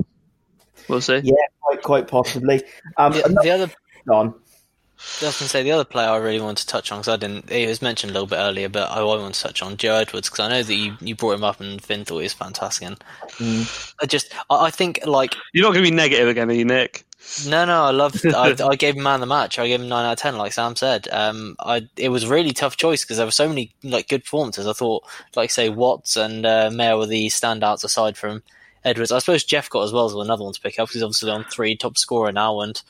we'll 0.89 1.03
see. 1.03 1.21
yeah, 1.23 1.35
quite, 1.61 1.83
quite 1.83 2.09
possibly. 2.09 2.63
Um, 2.97 3.13
The, 3.13 3.41
the 3.43 3.51
other, 3.51 3.71
on. 4.11 4.29
I 4.29 4.31
was 4.31 5.21
going 5.21 5.33
to 5.33 5.49
say 5.49 5.63
the 5.63 5.73
other 5.73 5.85
player 5.85 6.09
I 6.09 6.17
really 6.17 6.41
wanted 6.41 6.63
to 6.63 6.67
touch 6.67 6.91
on 6.91 7.01
because 7.01 7.13
I 7.13 7.17
didn't. 7.19 7.51
It 7.51 7.69
was 7.69 7.83
mentioned 7.83 8.09
a 8.09 8.15
little 8.15 8.27
bit 8.27 8.37
earlier, 8.39 8.71
but 8.71 8.91
I 8.91 9.03
want 9.03 9.35
to 9.35 9.41
touch 9.43 9.61
on 9.61 9.77
Joe 9.77 9.97
Edwards 9.97 10.31
because 10.31 10.47
I 10.47 10.49
know 10.49 10.63
that 10.63 10.75
you, 10.75 10.97
you 11.03 11.15
brought 11.15 11.35
him 11.35 11.45
up 11.45 11.61
and 11.61 11.79
Finn 11.85 12.07
thought 12.07 12.21
he 12.21 12.23
was 12.23 12.33
fantastic. 12.33 12.89
And 12.89 13.69
I 14.01 14.07
just, 14.07 14.33
I, 14.49 14.65
I 14.65 14.71
think 14.71 15.01
like 15.05 15.37
You're 15.53 15.65
not 15.67 15.75
going 15.75 15.85
to 15.85 15.91
be 15.91 15.95
negative 15.95 16.27
again, 16.27 16.49
are 16.49 16.55
you, 16.55 16.65
Nick? 16.65 17.05
No, 17.47 17.65
no, 17.65 17.85
I 17.85 17.91
loved. 17.91 18.27
I, 18.27 18.55
I 18.67 18.77
gave 18.77 18.97
him 18.97 19.03
man 19.03 19.21
the 19.21 19.27
match. 19.27 19.59
I 19.59 19.69
gave 19.69 19.81
him 19.81 19.89
nine 19.89 20.05
out 20.05 20.13
of 20.13 20.19
ten, 20.19 20.37
like 20.37 20.53
Sam 20.53 20.77
said. 20.77 21.09
Um, 21.11 21.57
I 21.61 21.89
it 21.97 22.09
was 22.09 22.27
really 22.27 22.53
tough 22.53 22.77
choice 22.77 23.05
because 23.05 23.17
there 23.19 23.27
were 23.27 23.33
so 23.33 23.49
many 23.49 23.73
like 23.83 24.09
good 24.09 24.25
performances. 24.25 24.67
I 24.67 24.73
thought, 24.73 25.05
like 25.37 25.51
say 25.51 25.69
Watts 25.69 26.17
and 26.17 26.47
uh, 26.47 26.71
Mayor 26.73 26.97
were 26.97 27.07
the 27.07 27.27
standouts 27.29 27.85
aside 27.85 28.17
from 28.17 28.43
Edwards. 28.85 29.13
I 29.13 29.19
suppose 29.19 29.45
Jephcott 29.45 29.85
as 29.85 29.93
well 29.93 30.07
as 30.07 30.15
another 30.15 30.45
one 30.45 30.55
to 30.55 30.61
pick 30.61 30.79
up. 30.79 30.91
He's 30.91 31.03
obviously 31.03 31.31
on 31.31 31.45
three, 31.45 31.77
top 31.77 31.99
scorer 31.99 32.33
now, 32.33 32.61
and 32.61 32.81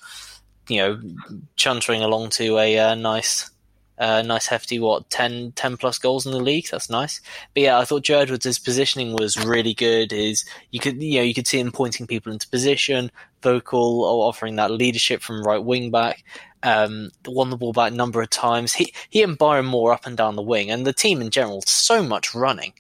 you 0.68 0.78
know, 0.78 1.01
chuntering 1.57 2.03
along 2.03 2.30
to 2.30 2.59
a 2.59 2.78
uh, 2.78 2.95
nice 2.95 3.51
uh, 3.99 4.22
nice 4.22 4.47
hefty 4.47 4.78
what 4.78 5.11
10, 5.11 5.53
10 5.53 5.76
plus 5.76 5.99
goals 5.99 6.24
in 6.24 6.32
the 6.32 6.39
league. 6.39 6.68
That's 6.70 6.89
nice. 6.89 7.20
But 7.55 7.64
yeah, 7.64 7.78
I 7.78 7.84
thought 7.84 8.05
Joe 8.05 8.20
Edwards' 8.20 8.59
positioning 8.59 9.12
was 9.12 9.43
really 9.45 9.74
good. 9.74 10.12
His 10.12 10.45
you 10.70 10.80
could 10.80 11.03
you 11.03 11.18
know 11.18 11.24
you 11.24 11.34
could 11.34 11.47
see 11.47 11.59
him 11.59 11.72
pointing 11.72 12.07
people 12.07 12.32
into 12.32 12.49
position, 12.49 13.11
vocal, 13.43 14.05
or 14.05 14.28
offering 14.28 14.57
that 14.57 14.70
leadership 14.70 15.22
from 15.22 15.43
right 15.43 15.62
wing 15.62 15.91
back. 15.91 16.24
Um, 16.62 17.11
won 17.26 17.51
the 17.51 17.57
ball 17.57 17.72
back 17.72 17.93
a 17.93 17.95
number 17.95 18.20
of 18.20 18.30
times. 18.30 18.74
He 18.74 18.93
he 19.09 19.22
and 19.22 19.39
Byron 19.39 19.66
Moore 19.66 19.93
up 19.93 20.07
and 20.07 20.16
down 20.16 20.36
the 20.36 20.43
wing, 20.43 20.70
and 20.70 20.86
the 20.86 20.93
team 20.93 21.20
in 21.20 21.30
general 21.30 21.62
so 21.66 22.03
much 22.03 22.34
running. 22.34 22.72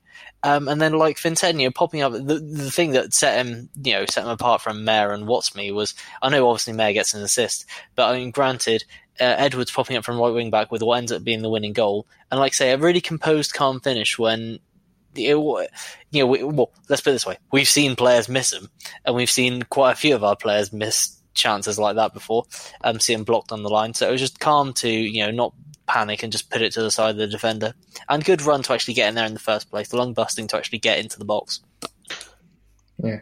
Um, 0.44 0.68
and 0.68 0.80
then, 0.80 0.92
like 0.92 1.18
know, 1.66 1.70
popping 1.70 2.02
up 2.02 2.12
the 2.12 2.38
the 2.40 2.70
thing 2.70 2.92
that 2.92 3.12
set 3.12 3.44
him, 3.44 3.68
you 3.82 3.92
know, 3.92 4.04
set 4.08 4.24
him 4.24 4.30
apart 4.30 4.60
from 4.60 4.84
Mayor 4.84 5.12
and 5.12 5.26
Watts 5.26 5.54
me 5.56 5.72
was 5.72 5.94
I 6.22 6.28
know 6.28 6.48
obviously 6.48 6.74
Mayor 6.74 6.92
gets 6.92 7.14
an 7.14 7.22
assist, 7.22 7.66
but 7.96 8.08
I 8.08 8.18
mean, 8.18 8.30
granted, 8.30 8.84
uh, 9.20 9.34
Edwards 9.36 9.72
popping 9.72 9.96
up 9.96 10.04
from 10.04 10.18
right 10.18 10.32
wing 10.32 10.50
back 10.50 10.70
with 10.70 10.82
what 10.82 10.98
ends 10.98 11.10
up 11.10 11.24
being 11.24 11.42
the 11.42 11.50
winning 11.50 11.72
goal, 11.72 12.06
and 12.30 12.38
like 12.38 12.52
I 12.52 12.54
say, 12.54 12.72
a 12.72 12.78
really 12.78 13.00
composed, 13.00 13.52
calm 13.52 13.80
finish 13.80 14.18
when. 14.18 14.60
You 15.18 15.68
know, 16.12 16.26
we, 16.26 16.42
well, 16.42 16.72
let's 16.88 17.02
put 17.02 17.10
it 17.10 17.14
this 17.14 17.26
way: 17.26 17.38
we've 17.52 17.68
seen 17.68 17.96
players 17.96 18.28
miss 18.28 18.50
them, 18.50 18.70
and 19.04 19.14
we've 19.14 19.30
seen 19.30 19.62
quite 19.62 19.92
a 19.92 19.96
few 19.96 20.14
of 20.14 20.24
our 20.24 20.36
players 20.36 20.72
miss 20.72 21.16
chances 21.34 21.78
like 21.78 21.96
that 21.96 22.12
before, 22.12 22.44
um, 22.82 22.98
see 22.98 23.14
them 23.14 23.24
blocked 23.24 23.52
on 23.52 23.62
the 23.62 23.68
line. 23.68 23.94
So 23.94 24.08
it 24.08 24.12
was 24.12 24.20
just 24.20 24.40
calm 24.40 24.72
to 24.74 24.90
you 24.90 25.24
know 25.24 25.30
not 25.30 25.54
panic 25.86 26.22
and 26.22 26.32
just 26.32 26.50
put 26.50 26.62
it 26.62 26.72
to 26.72 26.82
the 26.82 26.90
side 26.90 27.10
of 27.10 27.16
the 27.16 27.26
defender, 27.26 27.74
and 28.08 28.24
good 28.24 28.42
run 28.42 28.62
to 28.64 28.72
actually 28.72 28.94
get 28.94 29.08
in 29.08 29.14
there 29.14 29.26
in 29.26 29.34
the 29.34 29.40
first 29.40 29.70
place. 29.70 29.88
The 29.88 29.96
long 29.96 30.14
busting 30.14 30.48
to 30.48 30.56
actually 30.56 30.78
get 30.78 30.98
into 30.98 31.18
the 31.18 31.24
box. 31.24 31.60
Yeah, 33.02 33.20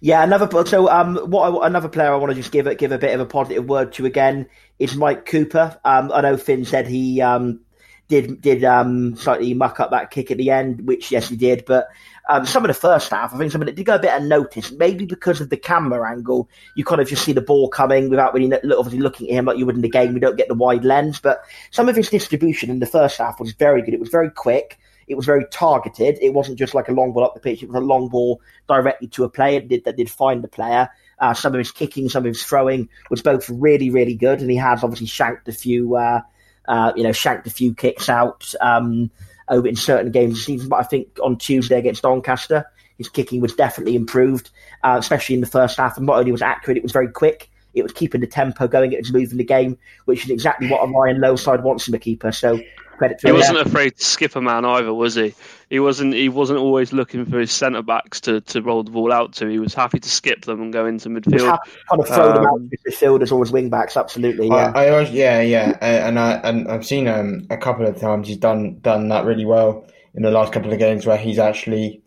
yeah, 0.00 0.22
another 0.22 0.66
so 0.66 0.88
um, 0.88 1.16
what 1.16 1.62
I, 1.62 1.66
another 1.66 1.88
player 1.88 2.12
I 2.12 2.16
want 2.16 2.30
to 2.30 2.36
just 2.36 2.52
give 2.52 2.66
it 2.66 2.78
give 2.78 2.92
a 2.92 2.98
bit 2.98 3.14
of 3.14 3.20
a 3.20 3.26
positive 3.26 3.66
word 3.66 3.92
to 3.94 4.06
again 4.06 4.48
is 4.78 4.94
Mike 4.94 5.26
Cooper. 5.26 5.78
Um, 5.84 6.12
I 6.12 6.20
know 6.20 6.36
Finn 6.36 6.64
said 6.64 6.86
he 6.86 7.20
um, 7.20 7.60
did 8.08 8.40
did 8.40 8.64
um, 8.64 9.16
slightly 9.16 9.54
muck 9.54 9.80
up 9.80 9.90
that 9.90 10.10
kick 10.10 10.30
at 10.30 10.38
the 10.38 10.50
end, 10.50 10.86
which 10.86 11.10
yes 11.10 11.28
he 11.28 11.36
did, 11.36 11.64
but 11.66 11.88
um, 12.28 12.44
some 12.44 12.64
of 12.64 12.68
the 12.68 12.74
first 12.74 13.10
half, 13.10 13.32
I 13.32 13.38
think 13.38 13.52
some 13.52 13.62
of 13.62 13.68
it 13.68 13.76
did 13.76 13.86
go 13.86 13.94
a 13.94 14.00
bit 14.00 14.12
unnoticed. 14.12 14.76
Maybe 14.78 15.04
because 15.04 15.40
of 15.40 15.48
the 15.48 15.56
camera 15.56 16.10
angle, 16.10 16.48
you 16.74 16.84
kind 16.84 17.00
of 17.00 17.08
just 17.08 17.24
see 17.24 17.32
the 17.32 17.40
ball 17.40 17.68
coming 17.68 18.10
without 18.10 18.34
really 18.34 18.52
obviously 18.52 18.98
looking 18.98 19.28
at 19.28 19.34
him 19.34 19.44
like 19.44 19.58
you 19.58 19.66
would 19.66 19.76
in 19.76 19.82
the 19.82 19.88
game. 19.88 20.12
We 20.12 20.20
don't 20.20 20.36
get 20.36 20.48
the 20.48 20.54
wide 20.54 20.84
lens, 20.84 21.20
but 21.20 21.44
some 21.70 21.88
of 21.88 21.94
his 21.94 22.10
distribution 22.10 22.68
in 22.68 22.80
the 22.80 22.86
first 22.86 23.18
half 23.18 23.38
was 23.38 23.52
very 23.52 23.80
good. 23.82 23.94
It 23.94 24.00
was 24.00 24.08
very 24.08 24.30
quick. 24.30 24.78
It 25.06 25.14
was 25.14 25.24
very 25.24 25.46
targeted. 25.52 26.18
It 26.20 26.34
wasn't 26.34 26.58
just 26.58 26.74
like 26.74 26.88
a 26.88 26.92
long 26.92 27.12
ball 27.12 27.24
up 27.24 27.34
the 27.34 27.40
pitch. 27.40 27.62
It 27.62 27.68
was 27.68 27.80
a 27.80 27.86
long 27.86 28.08
ball 28.08 28.40
directly 28.68 29.06
to 29.08 29.22
a 29.22 29.30
player 29.30 29.60
that 29.60 29.68
did, 29.68 29.84
that 29.84 29.96
did 29.96 30.10
find 30.10 30.42
the 30.42 30.48
player. 30.48 30.88
Uh, 31.20 31.32
some 31.32 31.54
of 31.54 31.58
his 31.58 31.70
kicking, 31.70 32.08
some 32.08 32.24
of 32.24 32.28
his 32.28 32.42
throwing 32.42 32.88
was 33.08 33.22
both 33.22 33.48
really, 33.48 33.88
really 33.88 34.16
good. 34.16 34.40
And 34.40 34.50
he 34.50 34.56
has 34.56 34.82
obviously 34.82 35.06
shanked 35.06 35.48
a 35.48 35.52
few, 35.52 35.94
uh, 35.94 36.22
uh, 36.68 36.92
you 36.96 37.02
know, 37.02 37.12
shanked 37.12 37.46
a 37.46 37.50
few 37.50 37.74
kicks 37.74 38.08
out 38.08 38.54
um, 38.60 39.10
over 39.48 39.66
in 39.66 39.76
certain 39.76 40.10
games 40.10 40.34
the 40.34 40.40
season. 40.40 40.68
But 40.68 40.80
I 40.80 40.84
think 40.84 41.18
on 41.22 41.36
Tuesday 41.38 41.78
against 41.78 42.02
Doncaster, 42.02 42.66
his 42.98 43.08
kicking 43.08 43.40
was 43.40 43.54
definitely 43.54 43.94
improved, 43.94 44.50
uh, 44.82 44.96
especially 44.98 45.34
in 45.34 45.40
the 45.40 45.46
first 45.46 45.76
half. 45.76 45.96
And 45.96 46.06
not 46.06 46.18
only 46.18 46.32
was 46.32 46.42
accurate, 46.42 46.76
it 46.76 46.82
was 46.82 46.92
very 46.92 47.08
quick. 47.08 47.50
It 47.74 47.82
was 47.82 47.92
keeping 47.92 48.22
the 48.22 48.26
tempo 48.26 48.66
going. 48.66 48.92
It 48.92 49.00
was 49.00 49.12
moving 49.12 49.36
the 49.36 49.44
game, 49.44 49.76
which 50.06 50.24
is 50.24 50.30
exactly 50.30 50.68
what 50.68 50.82
a 50.82 50.90
Ryan 50.90 51.20
Lowe 51.20 51.36
side 51.36 51.62
wants 51.62 51.84
from 51.84 51.94
a 51.94 51.98
keeper. 51.98 52.32
So 52.32 52.58
credit 52.96 53.18
to 53.20 53.28
he 53.28 53.30
him. 53.30 53.36
wasn't 53.36 53.58
afraid 53.58 53.96
to 53.96 54.04
skip 54.04 54.36
a 54.36 54.40
man 54.40 54.64
either, 54.64 54.92
was 54.92 55.14
he? 55.14 55.34
He 55.70 55.80
wasn't. 55.80 56.14
He 56.14 56.28
wasn't 56.28 56.58
always 56.58 56.92
looking 56.92 57.24
for 57.26 57.38
his 57.38 57.50
centre 57.50 57.82
backs 57.82 58.20
to, 58.22 58.40
to 58.40 58.62
roll 58.62 58.82
the 58.82 58.90
ball 58.90 59.12
out 59.12 59.32
to. 59.34 59.48
He 59.48 59.58
was 59.58 59.74
happy 59.74 59.98
to 59.98 60.08
skip 60.08 60.44
them 60.44 60.60
and 60.60 60.72
go 60.72 60.86
into 60.86 61.08
midfield. 61.08 61.58
Kind 61.88 62.00
of 62.00 62.08
throw 62.08 62.30
um, 62.30 62.34
them 62.34 62.46
out 62.46 62.60
to 62.70 62.90
midfielders 62.90 63.32
or 63.32 63.42
as 63.42 63.52
wing 63.52 63.70
backs. 63.70 63.96
Absolutely, 63.96 64.46
yeah. 64.48 64.72
I, 64.74 64.86
I 64.86 65.00
yeah, 65.08 65.40
yeah, 65.40 65.76
and 65.80 66.18
I 66.18 66.34
and 66.44 66.68
I've 66.68 66.86
seen 66.86 67.08
um, 67.08 67.46
a 67.50 67.56
couple 67.56 67.86
of 67.86 67.98
times 67.98 68.28
he's 68.28 68.36
done 68.36 68.78
done 68.80 69.08
that 69.08 69.24
really 69.24 69.44
well 69.44 69.86
in 70.16 70.22
the 70.22 70.30
last 70.30 70.52
couple 70.52 70.72
of 70.72 70.78
games 70.78 71.06
where 71.06 71.18
he's 71.18 71.38
actually, 71.38 72.02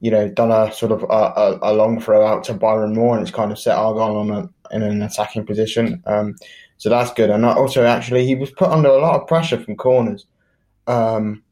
you 0.00 0.10
know, 0.10 0.28
done 0.28 0.50
a 0.50 0.72
sort 0.72 0.92
of 0.92 1.04
a, 1.04 1.06
a, 1.06 1.58
a 1.62 1.72
long 1.72 2.00
throw 2.00 2.26
out 2.26 2.44
to 2.44 2.54
Byron 2.54 2.94
Moore 2.94 3.16
and 3.16 3.22
it's 3.22 3.34
kind 3.34 3.52
of 3.52 3.58
set 3.58 3.76
Argyle 3.76 4.16
on 4.16 4.30
a, 4.30 4.74
in 4.74 4.82
an 4.82 5.02
attacking 5.02 5.46
position. 5.46 6.02
Um, 6.06 6.34
so 6.80 6.88
that's 6.88 7.12
good. 7.12 7.28
And 7.28 7.44
also, 7.44 7.84
actually, 7.84 8.24
he 8.24 8.34
was 8.34 8.50
put 8.52 8.70
under 8.70 8.88
a 8.88 9.02
lot 9.02 9.20
of 9.20 9.28
pressure 9.28 9.62
from 9.62 9.76
corners 9.76 10.24
um, 10.86 11.42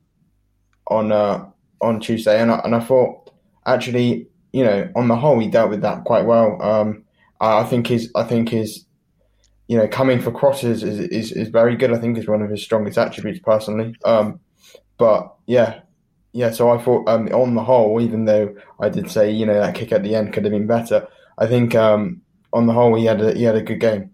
on 0.86 1.12
uh, 1.12 1.44
on 1.82 2.00
Tuesday, 2.00 2.40
and 2.40 2.50
I, 2.50 2.62
and 2.64 2.74
I 2.74 2.80
thought 2.80 3.30
actually, 3.66 4.26
you 4.54 4.64
know, 4.64 4.90
on 4.96 5.08
the 5.08 5.16
whole, 5.16 5.38
he 5.38 5.48
dealt 5.48 5.68
with 5.68 5.82
that 5.82 6.04
quite 6.04 6.24
well. 6.24 6.60
Um, 6.62 7.04
I 7.42 7.64
think 7.64 7.88
his 7.88 8.10
I 8.16 8.22
think 8.22 8.48
his 8.48 8.86
you 9.66 9.76
know 9.76 9.86
coming 9.86 10.18
for 10.18 10.32
crosses 10.32 10.82
is, 10.82 10.98
is, 10.98 11.32
is 11.32 11.48
very 11.48 11.76
good. 11.76 11.92
I 11.92 11.98
think 11.98 12.16
is 12.16 12.26
one 12.26 12.40
of 12.40 12.48
his 12.48 12.62
strongest 12.62 12.96
attributes 12.96 13.40
personally. 13.40 13.94
Um, 14.06 14.40
but 14.96 15.34
yeah, 15.46 15.80
yeah. 16.32 16.52
So 16.52 16.70
I 16.70 16.82
thought 16.82 17.06
um, 17.06 17.28
on 17.34 17.54
the 17.54 17.62
whole, 17.62 18.00
even 18.00 18.24
though 18.24 18.56
I 18.80 18.88
did 18.88 19.10
say 19.10 19.30
you 19.30 19.44
know 19.44 19.60
that 19.60 19.74
kick 19.74 19.92
at 19.92 20.02
the 20.02 20.14
end 20.14 20.32
could 20.32 20.44
have 20.44 20.52
been 20.52 20.66
better, 20.66 21.06
I 21.36 21.46
think 21.46 21.74
um, 21.74 22.22
on 22.50 22.66
the 22.66 22.72
whole 22.72 22.94
he 22.94 23.04
had 23.04 23.20
a, 23.20 23.34
he 23.34 23.42
had 23.42 23.56
a 23.56 23.62
good 23.62 23.80
game. 23.80 24.10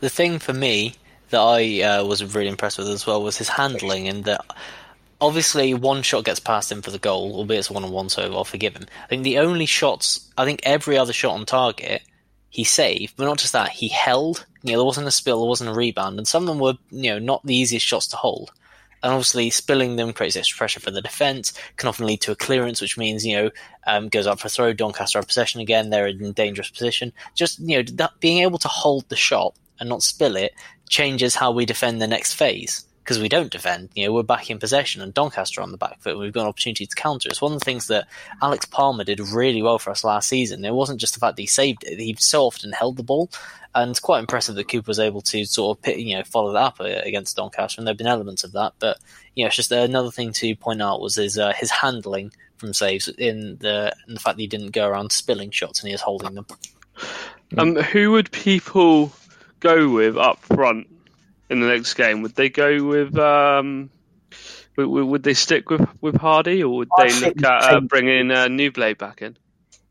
The 0.00 0.08
thing 0.08 0.38
for 0.38 0.52
me 0.52 0.94
that 1.30 1.40
I 1.40 1.82
uh, 1.82 2.04
was 2.04 2.34
really 2.34 2.48
impressed 2.48 2.78
with 2.78 2.88
as 2.88 3.06
well 3.06 3.22
was 3.22 3.36
his 3.36 3.50
handling, 3.50 4.08
and 4.08 4.24
that 4.24 4.44
obviously 5.20 5.74
one 5.74 6.02
shot 6.02 6.24
gets 6.24 6.40
past 6.40 6.72
him 6.72 6.82
for 6.82 6.90
the 6.90 6.98
goal, 6.98 7.34
albeit 7.34 7.60
it's 7.60 7.70
one 7.70 7.84
on 7.84 7.92
one, 7.92 8.08
so 8.08 8.22
I'll 8.34 8.44
forgive 8.44 8.76
him. 8.76 8.86
I 9.04 9.06
think 9.06 9.22
the 9.22 9.38
only 9.38 9.66
shots, 9.66 10.28
I 10.36 10.44
think 10.44 10.60
every 10.62 10.96
other 10.96 11.12
shot 11.12 11.34
on 11.34 11.46
target, 11.46 12.02
he 12.48 12.64
saved, 12.64 13.14
but 13.16 13.26
not 13.26 13.38
just 13.38 13.52
that, 13.52 13.70
he 13.70 13.88
held. 13.88 14.46
You 14.62 14.72
know, 14.72 14.78
there 14.78 14.86
wasn't 14.86 15.06
a 15.06 15.12
spill, 15.12 15.40
there 15.40 15.48
wasn't 15.48 15.70
a 15.70 15.74
rebound, 15.74 16.18
and 16.18 16.26
some 16.26 16.42
of 16.42 16.48
them 16.48 16.58
were, 16.58 16.74
you 16.90 17.10
know, 17.10 17.18
not 17.18 17.44
the 17.44 17.54
easiest 17.54 17.86
shots 17.86 18.08
to 18.08 18.16
hold. 18.16 18.50
And 19.02 19.12
obviously, 19.12 19.48
spilling 19.50 19.96
them 19.96 20.12
creates 20.12 20.36
extra 20.36 20.58
pressure 20.58 20.80
for 20.80 20.90
the 20.90 21.00
defence, 21.00 21.54
can 21.76 21.88
often 21.88 22.06
lead 22.06 22.20
to 22.22 22.32
a 22.32 22.36
clearance, 22.36 22.80
which 22.80 22.98
means, 22.98 23.24
you 23.24 23.36
know, 23.36 23.50
um, 23.86 24.08
goes 24.08 24.26
up 24.26 24.40
for 24.40 24.48
a 24.48 24.50
throw, 24.50 24.72
Doncaster 24.72 25.18
have 25.18 25.26
possession 25.28 25.60
again, 25.60 25.88
they're 25.88 26.08
in 26.08 26.32
dangerous 26.32 26.70
position. 26.70 27.12
Just, 27.34 27.60
you 27.60 27.76
know, 27.76 27.82
that, 27.94 28.12
being 28.20 28.42
able 28.42 28.58
to 28.58 28.68
hold 28.68 29.08
the 29.08 29.16
shot 29.16 29.54
and 29.80 29.88
not 29.88 30.02
spill 30.02 30.36
it 30.36 30.52
changes 30.88 31.34
how 31.34 31.50
we 31.50 31.64
defend 31.64 32.00
the 32.00 32.06
next 32.06 32.34
phase 32.34 32.84
because 33.02 33.18
we 33.18 33.28
don't 33.28 33.50
defend. 33.50 33.88
You 33.94 34.06
know, 34.06 34.12
we're 34.12 34.22
back 34.22 34.50
in 34.50 34.58
possession 34.58 35.02
and 35.02 35.12
Doncaster 35.12 35.60
on 35.60 35.72
the 35.72 35.78
back 35.78 36.00
foot. 36.00 36.12
And 36.12 36.20
we've 36.20 36.32
got 36.32 36.42
an 36.42 36.48
opportunity 36.48 36.86
to 36.86 36.94
counter. 36.94 37.28
It's 37.28 37.42
one 37.42 37.52
of 37.52 37.58
the 37.58 37.64
things 37.64 37.88
that 37.88 38.06
Alex 38.40 38.66
Palmer 38.66 39.04
did 39.04 39.18
really 39.18 39.62
well 39.62 39.78
for 39.80 39.90
us 39.90 40.04
last 40.04 40.28
season. 40.28 40.64
It 40.64 40.74
wasn't 40.74 41.00
just 41.00 41.14
the 41.14 41.20
fact 41.20 41.36
that 41.36 41.42
he 41.42 41.46
saved 41.46 41.82
it; 41.84 41.98
he 41.98 42.14
so 42.18 42.44
often 42.44 42.72
held 42.72 42.96
the 42.96 43.02
ball, 43.02 43.30
and 43.74 43.90
it's 43.90 44.00
quite 44.00 44.20
impressive 44.20 44.54
that 44.54 44.68
Cooper 44.68 44.88
was 44.88 45.00
able 45.00 45.22
to 45.22 45.44
sort 45.44 45.78
of 45.78 45.98
you 45.98 46.16
know 46.16 46.22
follow 46.24 46.52
that 46.52 46.60
up 46.60 46.80
uh, 46.80 46.84
against 46.84 47.36
Doncaster. 47.36 47.80
And 47.80 47.86
there've 47.86 47.96
been 47.96 48.06
elements 48.06 48.44
of 48.44 48.52
that, 48.52 48.74
but 48.78 48.98
you 49.34 49.44
know, 49.44 49.48
it's 49.48 49.56
just 49.56 49.72
another 49.72 50.10
thing 50.10 50.32
to 50.34 50.54
point 50.54 50.82
out 50.82 51.00
was 51.00 51.16
his 51.16 51.38
uh, 51.38 51.52
his 51.54 51.70
handling 51.70 52.32
from 52.58 52.72
saves 52.74 53.08
in 53.08 53.56
the 53.58 53.92
in 54.06 54.14
the 54.14 54.20
fact 54.20 54.36
that 54.36 54.42
he 54.42 54.46
didn't 54.46 54.70
go 54.70 54.86
around 54.86 55.10
spilling 55.10 55.50
shots 55.50 55.80
and 55.80 55.88
he 55.88 55.94
was 55.94 56.02
holding 56.02 56.34
them. 56.34 56.46
Um, 57.58 57.74
who 57.74 58.12
would 58.12 58.30
people 58.30 59.10
go 59.60 59.90
with 59.90 60.16
up 60.16 60.38
front 60.40 60.88
in 61.48 61.60
the 61.60 61.66
next 61.66 61.94
game? 61.94 62.22
Would 62.22 62.34
they 62.34 62.48
go 62.48 62.84
with? 62.84 63.16
Um, 63.18 63.90
would, 64.76 64.86
would 64.86 65.22
they 65.22 65.34
stick 65.34 65.70
with, 65.70 65.86
with 66.00 66.14
Hardie, 66.16 66.62
or 66.62 66.68
would 66.68 66.88
I'd 66.98 67.10
they 67.10 67.26
look 67.26 67.44
at 67.44 67.74
uh, 67.74 67.80
bringing 67.80 68.30
uh, 68.30 68.48
Nouble 68.48 68.94
back 68.94 69.22
in? 69.22 69.36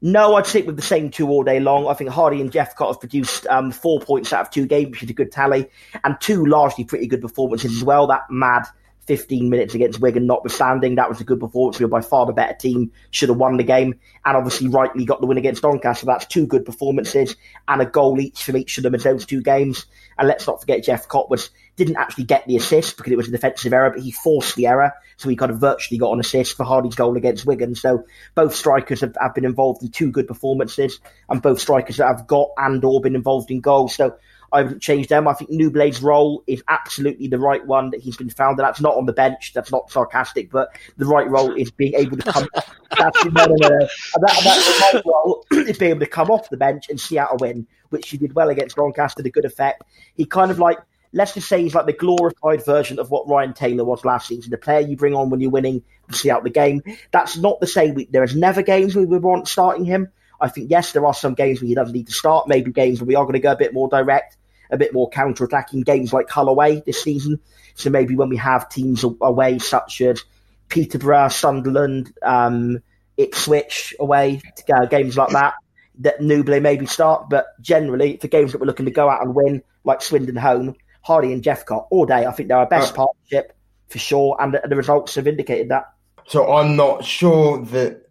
No, 0.01 0.35
I'd 0.35 0.47
stick 0.47 0.65
with 0.65 0.77
the 0.77 0.81
same 0.81 1.11
two 1.11 1.27
all 1.27 1.43
day 1.43 1.59
long. 1.59 1.87
I 1.87 1.93
think 1.93 2.09
Hardie 2.09 2.39
and 2.39 2.51
Jephcott 2.51 2.87
have 2.87 2.99
produced 3.01 3.45
um, 3.47 3.69
four 3.69 3.99
points 3.99 4.31
out 4.31 4.41
of 4.41 4.49
two 4.49 4.65
games, 4.65 4.91
which 4.91 5.03
is 5.03 5.09
a 5.09 5.13
good 5.13 5.31
tally, 5.31 5.69
and 6.03 6.15
two 6.21 6.45
largely 6.45 6.85
pretty 6.85 7.05
good 7.05 7.21
performances 7.21 7.75
as 7.75 7.83
well. 7.83 8.07
That 8.07 8.23
mad 8.29 8.65
15 9.09 9.49
minutes 9.49 9.73
against 9.73 9.99
Wigan, 9.99 10.27
notwithstanding. 10.27 10.93
That 10.93 11.09
was 11.09 11.19
a 11.19 11.23
good 11.23 11.39
performance. 11.39 11.79
We 11.79 11.85
were 11.85 11.89
by 11.89 12.01
far 12.01 12.27
the 12.27 12.31
better 12.31 12.53
team, 12.53 12.91
should 13.09 13.29
have 13.29 13.39
won 13.39 13.57
the 13.57 13.63
game, 13.63 13.99
and 14.23 14.37
obviously 14.37 14.67
rightly 14.67 15.03
got 15.03 15.19
the 15.19 15.25
win 15.25 15.39
against 15.39 15.63
Doncaster. 15.63 16.05
That's 16.05 16.27
two 16.27 16.45
good 16.45 16.63
performances 16.63 17.35
and 17.67 17.81
a 17.81 17.87
goal 17.87 18.21
each 18.21 18.43
from 18.43 18.57
each 18.57 18.77
of 18.77 18.83
them 18.83 18.93
in 18.93 19.01
those 19.01 19.25
two 19.25 19.41
games. 19.41 19.87
And 20.19 20.27
let's 20.27 20.45
not 20.45 20.61
forget 20.61 20.85
Jephcott 20.85 21.27
was 21.27 21.49
didn't 21.75 21.95
actually 21.95 22.25
get 22.25 22.45
the 22.45 22.57
assist 22.57 22.97
because 22.97 23.11
it 23.11 23.15
was 23.15 23.29
a 23.29 23.31
defensive 23.31 23.73
error, 23.73 23.89
but 23.89 24.03
he 24.03 24.11
forced 24.11 24.55
the 24.55 24.67
error, 24.67 24.91
so 25.17 25.27
he 25.27 25.35
kind 25.35 25.49
of 25.49 25.59
virtually 25.59 25.97
got 25.97 26.11
an 26.11 26.19
assist 26.19 26.55
for 26.55 26.65
Hardie's 26.65 26.93
goal 26.93 27.17
against 27.17 27.47
Wigan. 27.47 27.73
So 27.73 28.03
both 28.35 28.53
strikers 28.53 29.01
have, 29.01 29.15
have 29.19 29.33
been 29.33 29.45
involved 29.45 29.81
in 29.81 29.89
two 29.89 30.11
good 30.11 30.27
performances, 30.27 30.99
and 31.29 31.41
both 31.41 31.59
strikers 31.59 31.97
have 31.97 32.27
got 32.27 32.49
and 32.57 32.83
or 32.83 33.01
been 33.01 33.15
involved 33.15 33.49
in 33.49 33.61
goals. 33.61 33.95
So 33.95 34.17
I 34.51 34.63
wouldn't 34.63 34.81
change 34.81 35.07
them. 35.07 35.27
I 35.27 35.33
think 35.33 35.49
Nouble's 35.51 36.01
role 36.01 36.43
is 36.47 36.63
absolutely 36.67 37.27
the 37.27 37.39
right 37.39 37.65
one 37.65 37.91
that 37.91 38.01
he's 38.01 38.17
been 38.17 38.29
found. 38.29 38.59
And 38.59 38.67
that's 38.67 38.81
not 38.81 38.95
on 38.95 39.05
the 39.05 39.13
bench. 39.13 39.53
That's 39.53 39.71
not 39.71 39.91
sarcastic, 39.91 40.51
but 40.51 40.69
the 40.97 41.05
right 41.05 41.29
role 41.29 41.53
is 41.55 41.71
being 41.71 41.93
able 41.95 42.17
to 42.17 42.31
come. 42.31 42.47
that's, 42.97 43.25
no, 43.25 43.45
no, 43.45 43.55
no, 43.55 43.69
That, 43.79 44.41
that's 44.43 44.65
the 44.65 44.91
right 44.93 45.03
role 45.05 45.45
is 45.51 45.77
being 45.77 45.91
able 45.91 46.01
to 46.01 46.07
come 46.07 46.29
off 46.29 46.49
the 46.49 46.57
bench 46.57 46.89
and 46.89 46.99
see 46.99 47.17
out 47.17 47.29
a 47.33 47.37
win, 47.39 47.67
which 47.89 48.09
he 48.09 48.17
did 48.17 48.33
well 48.33 48.49
against 48.49 48.75
Doncaster 48.75 49.23
to 49.23 49.29
good 49.29 49.45
effect. 49.45 49.83
He 50.15 50.25
kind 50.25 50.51
of 50.51 50.59
like 50.59 50.79
let's 51.11 51.33
just 51.33 51.47
say 51.47 51.61
he's 51.61 51.75
like 51.75 51.85
the 51.85 51.93
glorified 51.93 52.63
version 52.63 52.99
of 52.99 53.09
what 53.09 53.27
Ryan 53.27 53.53
Taylor 53.53 53.83
was 53.83 54.05
last 54.05 54.27
season. 54.27 54.51
The 54.51 54.57
player 54.57 54.81
you 54.81 54.95
bring 54.95 55.15
on 55.15 55.29
when 55.29 55.39
you're 55.39 55.49
winning 55.49 55.83
to 56.09 56.15
see 56.15 56.29
out 56.29 56.43
the 56.43 56.49
game. 56.49 56.83
That's 57.11 57.37
not 57.37 57.59
the 57.59 57.67
same. 57.67 57.99
There 58.11 58.23
is 58.23 58.35
never 58.35 58.61
games 58.61 58.95
where 58.95 59.05
we 59.05 59.17
want 59.17 59.47
starting 59.47 59.85
him. 59.85 60.11
I 60.41 60.49
think 60.49 60.69
yes, 60.69 60.91
there 60.91 61.05
are 61.05 61.13
some 61.13 61.33
games 61.33 61.61
where 61.61 61.67
he 61.67 61.75
doesn't 61.75 61.93
need 61.93 62.07
to 62.07 62.13
start. 62.13 62.47
Maybe 62.47 62.71
games 62.71 62.99
where 62.99 63.07
we 63.07 63.15
are 63.15 63.23
going 63.23 63.33
to 63.33 63.39
go 63.39 63.51
a 63.51 63.57
bit 63.57 63.73
more 63.73 63.87
direct, 63.87 64.37
a 64.69 64.77
bit 64.77 64.93
more 64.93 65.09
counter 65.09 65.43
attacking. 65.43 65.81
Games 65.81 66.13
like 66.13 66.29
Hull 66.29 66.49
away 66.49 66.81
this 66.85 67.03
season. 67.03 67.39
So 67.75 67.89
maybe 67.89 68.15
when 68.15 68.29
we 68.29 68.37
have 68.37 68.69
teams 68.69 69.03
away 69.03 69.59
such 69.59 70.01
as 70.01 70.23
Peterborough, 70.69 71.29
Sunderland, 71.29 72.13
um, 72.21 72.81
Ipswich 73.17 73.95
away, 73.99 74.41
uh, 74.73 74.85
games 74.85 75.17
like 75.17 75.29
that, 75.29 75.55
that 75.99 76.21
Nouble 76.21 76.59
maybe 76.59 76.85
start. 76.85 77.29
But 77.29 77.47
generally, 77.61 78.17
for 78.17 78.27
games 78.27 78.51
that 78.51 78.59
we're 78.59 78.67
looking 78.67 78.85
to 78.85 78.91
go 78.91 79.09
out 79.09 79.21
and 79.21 79.35
win, 79.35 79.63
like 79.83 80.01
Swindon 80.01 80.35
home, 80.35 80.75
Hardie 81.05 81.33
and 81.33 81.43
Jephcott 81.43 81.87
all 81.89 82.05
day. 82.05 82.25
I 82.25 82.31
think 82.31 82.49
they're 82.49 82.57
our 82.57 82.67
best 82.67 82.93
uh, 82.93 83.05
partnership 83.05 83.53
for 83.87 83.97
sure, 83.97 84.37
and 84.39 84.53
the, 84.53 84.61
the, 84.67 84.75
results 84.75 85.15
have 85.15 85.27
indicated 85.27 85.69
that. 85.69 85.93
So 86.27 86.53
I'm 86.53 86.75
not 86.75 87.03
sure 87.03 87.59
that. 87.65 88.08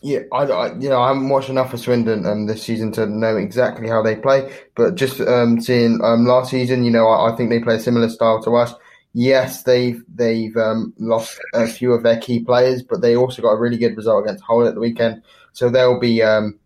Yeah, 0.00 0.20
I, 0.32 0.44
I 0.44 0.78
you 0.78 0.88
know 0.88 1.00
I 1.00 1.08
haven't 1.08 1.28
watched 1.28 1.48
enough 1.48 1.72
of 1.72 1.80
Swindon 1.80 2.24
um, 2.24 2.46
this 2.46 2.62
season 2.62 2.92
to 2.92 3.06
know 3.06 3.36
exactly 3.36 3.88
how 3.88 4.02
they 4.02 4.14
play, 4.14 4.52
but 4.76 4.94
just 4.94 5.20
um, 5.20 5.60
seeing 5.60 6.00
um, 6.04 6.24
last 6.24 6.50
season, 6.50 6.84
you 6.84 6.90
know, 6.90 7.08
I, 7.08 7.32
I, 7.32 7.36
think 7.36 7.50
they 7.50 7.58
play 7.58 7.76
a 7.76 7.80
similar 7.80 8.08
style 8.08 8.40
to 8.44 8.54
us. 8.54 8.74
Yes, 9.12 9.64
they've 9.64 10.00
they've 10.14 10.56
um, 10.56 10.94
lost 10.98 11.40
a 11.52 11.66
few 11.66 11.92
of 11.92 12.04
their 12.04 12.18
key 12.20 12.44
players, 12.44 12.82
but 12.82 13.00
they 13.00 13.16
also 13.16 13.42
got 13.42 13.52
a 13.52 13.58
really 13.58 13.76
good 13.76 13.96
result 13.96 14.24
against 14.24 14.44
Hull 14.44 14.66
at 14.68 14.74
the 14.74 14.80
weekend. 14.80 15.22
So 15.52 15.68
they'll 15.68 15.98
be 15.98 16.22
um, 16.22 16.60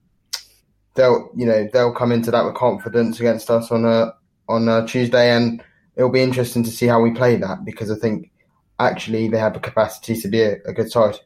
they'll 0.95 1.31
you 1.35 1.47
know 1.47 1.67
they'll 1.73 1.95
come 1.95 2.13
into 2.13 2.31
that 2.31 2.45
with 2.45 2.55
confidence 2.55 3.19
against 3.19 3.51
us 3.51 3.71
on 3.71 3.87
a 3.87 4.13
on 4.49 4.69
uh, 4.69 4.87
Tuesday, 4.87 5.31
and 5.31 5.65
it'll 5.97 6.11
be 6.11 6.21
interesting 6.21 6.65
to 6.65 6.71
see 6.71 6.87
how 6.87 7.01
we 7.01 7.13
play 7.13 7.37
that 7.37 7.65
because 7.65 7.91
I 7.91 7.95
think 7.95 8.31
actually 8.79 9.29
they 9.29 9.39
have 9.39 9.55
the 9.55 9.61
capacity 9.61 10.21
to 10.21 10.29
be 10.29 10.43
a, 10.43 10.57
a 10.67 10.75
good 10.75 10.91
side. 10.91 11.17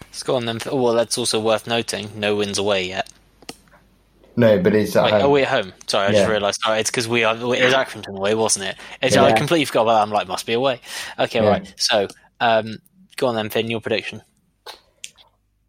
Let's 0.00 0.22
go 0.22 0.36
on 0.36 0.46
then. 0.46 0.60
Well, 0.72 0.94
that's 0.94 1.18
also 1.18 1.40
worth 1.40 1.66
noting. 1.66 2.08
No 2.14 2.36
wins 2.36 2.58
away 2.58 2.86
yet. 2.86 3.10
No, 4.36 4.60
but 4.60 4.74
it's 4.74 4.96
at 4.96 5.04
Wait, 5.04 5.12
home. 5.12 5.22
Are 5.22 5.28
we 5.28 5.42
at 5.42 5.48
home? 5.48 5.72
Sorry, 5.86 6.06
I 6.06 6.10
yeah. 6.10 6.18
just 6.18 6.30
realised. 6.30 6.60
Sorry, 6.62 6.80
it's 6.80 6.90
because 6.90 7.06
we 7.06 7.24
are. 7.24 7.34
It 7.36 7.42
was 7.42 7.74
Accrington 7.74 8.16
away, 8.16 8.34
wasn't 8.34 8.66
it? 8.66 8.76
It's, 9.00 9.14
yeah. 9.14 9.24
I 9.24 9.32
completely 9.32 9.64
forgot 9.64 9.82
about 9.82 9.94
that. 9.94 10.02
I'm 10.02 10.10
like, 10.10 10.26
must 10.26 10.46
be 10.46 10.52
away. 10.52 10.80
Okay, 11.18 11.42
yeah. 11.42 11.48
right. 11.48 11.74
So, 11.76 12.08
um, 12.40 12.78
go 13.16 13.28
on 13.28 13.36
then, 13.36 13.50
Finn. 13.50 13.70
Your 13.70 13.80
prediction. 13.80 14.22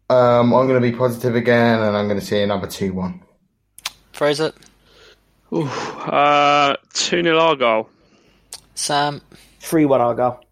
Um, 0.08 0.52
I'm 0.54 0.68
going 0.68 0.80
to 0.80 0.90
be 0.90 0.96
positive 0.96 1.36
again, 1.36 1.80
and 1.80 1.96
I'm 1.96 2.06
going 2.06 2.20
to 2.20 2.24
say 2.24 2.42
another 2.42 2.66
two-one. 2.66 3.22
Fraser. 4.12 4.52
Ooh, 5.52 5.64
uh, 5.64 6.76
2 6.94 7.22
0 7.22 7.38
Argyle. 7.38 7.88
Sam? 8.74 9.20
3 9.60 9.84
1 9.84 10.00
Argyle. 10.00 10.44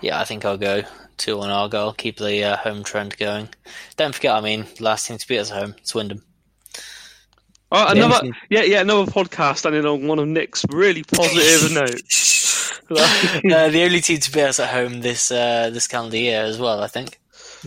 Yeah, 0.00 0.20
I 0.20 0.24
think 0.24 0.44
I'll 0.44 0.58
go 0.58 0.82
2 1.18 1.38
1 1.38 1.50
Argyle. 1.50 1.92
Keep 1.92 2.18
the 2.18 2.44
uh, 2.44 2.56
home 2.56 2.84
trend 2.84 3.16
going. 3.16 3.48
Don't 3.96 4.14
forget, 4.14 4.34
I 4.34 4.40
mean, 4.40 4.66
last 4.80 5.06
team 5.06 5.18
to 5.18 5.28
beat 5.28 5.38
us 5.38 5.50
at 5.50 5.62
home, 5.62 5.74
Swindon. 5.82 6.22
Oh, 7.72 7.88
another 7.88 8.28
yeah, 8.48 8.62
yeah, 8.62 8.80
another 8.80 9.10
podcast 9.10 9.58
standing 9.58 9.84
on 9.84 10.06
one 10.06 10.20
of 10.20 10.28
Nick's 10.28 10.64
really 10.70 11.02
positive 11.02 11.72
notes. 11.74 12.80
uh, 12.90 13.68
the 13.68 13.82
only 13.84 14.00
team 14.00 14.18
to 14.18 14.30
beat 14.30 14.42
us 14.42 14.60
at 14.60 14.68
home 14.68 15.00
this 15.00 15.30
uh, 15.32 15.70
this 15.70 15.88
calendar 15.88 16.16
year 16.16 16.42
as 16.42 16.58
well, 16.58 16.82
I 16.82 16.86
think. 16.86 17.18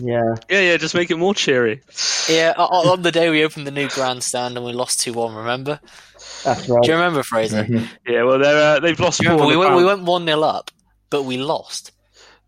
Yeah. 0.02 0.34
Yeah, 0.48 0.60
yeah, 0.60 0.76
just 0.76 0.94
make 0.94 1.10
it 1.10 1.16
more 1.16 1.34
cheery. 1.34 1.82
Yeah, 2.28 2.54
on 2.56 3.02
the 3.02 3.12
day 3.12 3.30
we 3.30 3.44
opened 3.44 3.66
the 3.66 3.70
new 3.70 3.88
grandstand 3.88 4.56
and 4.56 4.64
we 4.64 4.72
lost 4.72 5.00
2 5.00 5.12
1, 5.12 5.34
remember? 5.34 5.80
That's 6.44 6.68
right. 6.68 6.82
Do 6.82 6.88
you 6.88 6.94
remember 6.94 7.22
Fraser? 7.22 7.64
Mm-hmm. 7.64 7.84
Yeah, 8.06 8.22
well, 8.24 8.38
they're, 8.38 8.76
uh, 8.76 8.80
they've 8.80 8.98
lost. 8.98 9.20
Remember, 9.20 9.46
we 9.46 9.56
went, 9.56 9.74
we 9.76 9.84
went 9.84 10.02
one 10.02 10.26
0 10.26 10.40
up, 10.42 10.70
but 11.10 11.24
we 11.24 11.36
lost, 11.36 11.92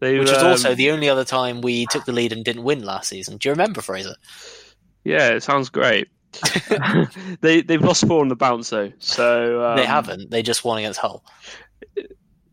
they 0.03 0.19
which 0.19 0.31
was 0.31 0.43
um, 0.43 0.49
also 0.49 0.75
the 0.75 0.91
only 0.91 1.09
other 1.09 1.25
time 1.25 1.61
we 1.61 1.87
took 1.87 2.05
the 2.07 2.13
lead 2.13 2.33
and 2.33 2.45
didn't 2.45 2.65
win 2.65 2.83
last 2.83 3.09
season. 3.09 3.37
Do 3.37 3.49
you 3.49 3.53
remember 3.53 3.81
Fraser? 3.81 4.17
Yeah, 5.05 5.29
it 5.29 5.45
sounds 5.45 5.69
great. 5.69 6.09
they 7.41 7.63
they've 7.63 7.81
lost 7.81 8.09
four 8.09 8.21
on 8.21 8.27
the 8.27 8.35
bounce 8.35 8.71
though, 8.71 8.91
so 8.99 9.65
um, 9.65 9.77
they 9.77 9.87
haven't. 9.87 10.33
They 10.33 10.43
just 10.43 10.65
won 10.65 10.79
against 10.79 10.99
Hull. 10.99 11.25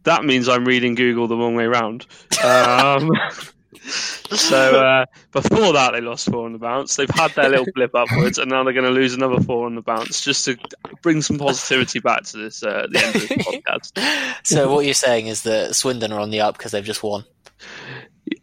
That 0.04 0.26
means 0.26 0.48
I'm 0.48 0.64
reading 0.64 0.94
Google 0.94 1.28
the 1.28 1.38
wrong 1.38 1.56
way 1.56 1.66
round. 1.66 2.06
Um, 2.44 3.10
so 3.82 4.84
uh, 4.84 5.06
before 5.32 5.74
that, 5.74 5.94
they 5.94 6.02
lost 6.02 6.30
four 6.30 6.46
on 6.46 6.54
the 6.54 6.60
bounce. 6.60 6.96
They've 6.96 7.10
had 7.10 7.32
their 7.32 7.50
little 7.50 7.66
blip 7.74 7.96
upwards, 7.96 8.38
and 8.38 8.50
now 8.50 8.64
they're 8.64 8.74
going 8.74 8.86
to 8.86 8.92
lose 8.92 9.14
another 9.14 9.42
four 9.42 9.66
on 9.66 9.76
the 9.76 9.82
bounce, 9.82 10.22
just 10.24 10.46
to 10.46 10.58
bring 11.02 11.22
some 11.22 11.38
positivity 11.38 12.00
back 12.00 12.24
to 12.26 12.38
this 12.38 12.64
uh, 12.64 12.88
the 12.92 13.04
end 13.04 13.16
of 13.16 13.22
the 13.22 13.28
podcast. 13.66 14.46
So 14.46 14.72
what 14.72 14.86
you're 14.86 14.94
saying 14.94 15.28
is 15.28 15.44
that 15.44 15.76
Swindon 15.76 16.12
are 16.12 16.20
on 16.20 16.30
the 16.30 16.42
up 16.42 16.58
because 16.58 16.72
they've 16.72 16.84
just 16.84 17.04
won. 17.04 17.26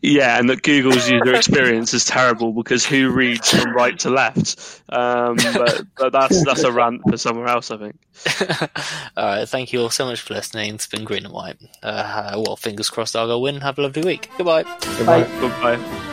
Yeah, 0.03 0.39
and 0.39 0.49
that 0.51 0.63
Google's 0.63 1.09
user 1.09 1.35
experience 1.35 1.95
is 1.95 2.05
terrible 2.05 2.53
because 2.53 2.85
who 2.85 3.11
reads 3.11 3.51
from 3.51 3.75
right 3.75 3.99
to 4.01 4.11
left? 4.11 4.83
Um, 4.89 5.37
but, 5.37 5.83
but, 5.97 6.13
that's 6.13 6.45
that's 6.45 6.63
a 6.63 6.73
rant 6.73 7.03
for 7.09 7.17
somewhere 7.17 7.49
else, 7.49 7.71
I 7.71 7.77
think. 7.77 7.97
all 9.17 9.25
right, 9.25 9.49
thank 9.49 9.73
you 9.73 9.81
all 9.81 9.91
so 9.91 10.07
much 10.07 10.21
for 10.21 10.35
listening. 10.35 10.75
It's 10.75 10.87
been 10.87 11.05
green 11.05 11.25
and 11.25 11.35
white. 11.35 11.59
Uh, 11.83 12.43
well, 12.45 12.57
fingers 12.57 12.91
crossed 12.91 13.17
I'll 13.17 13.27
go 13.27 13.39
win. 13.39 13.61
Have 13.61 13.79
a 13.79 13.83
lovely 13.83 14.03
week. 14.03 14.31
Goodbye. 14.37 14.65
Goodbye. 14.99 15.25
Bye. 15.25 15.41
Goodbye. 15.41 16.13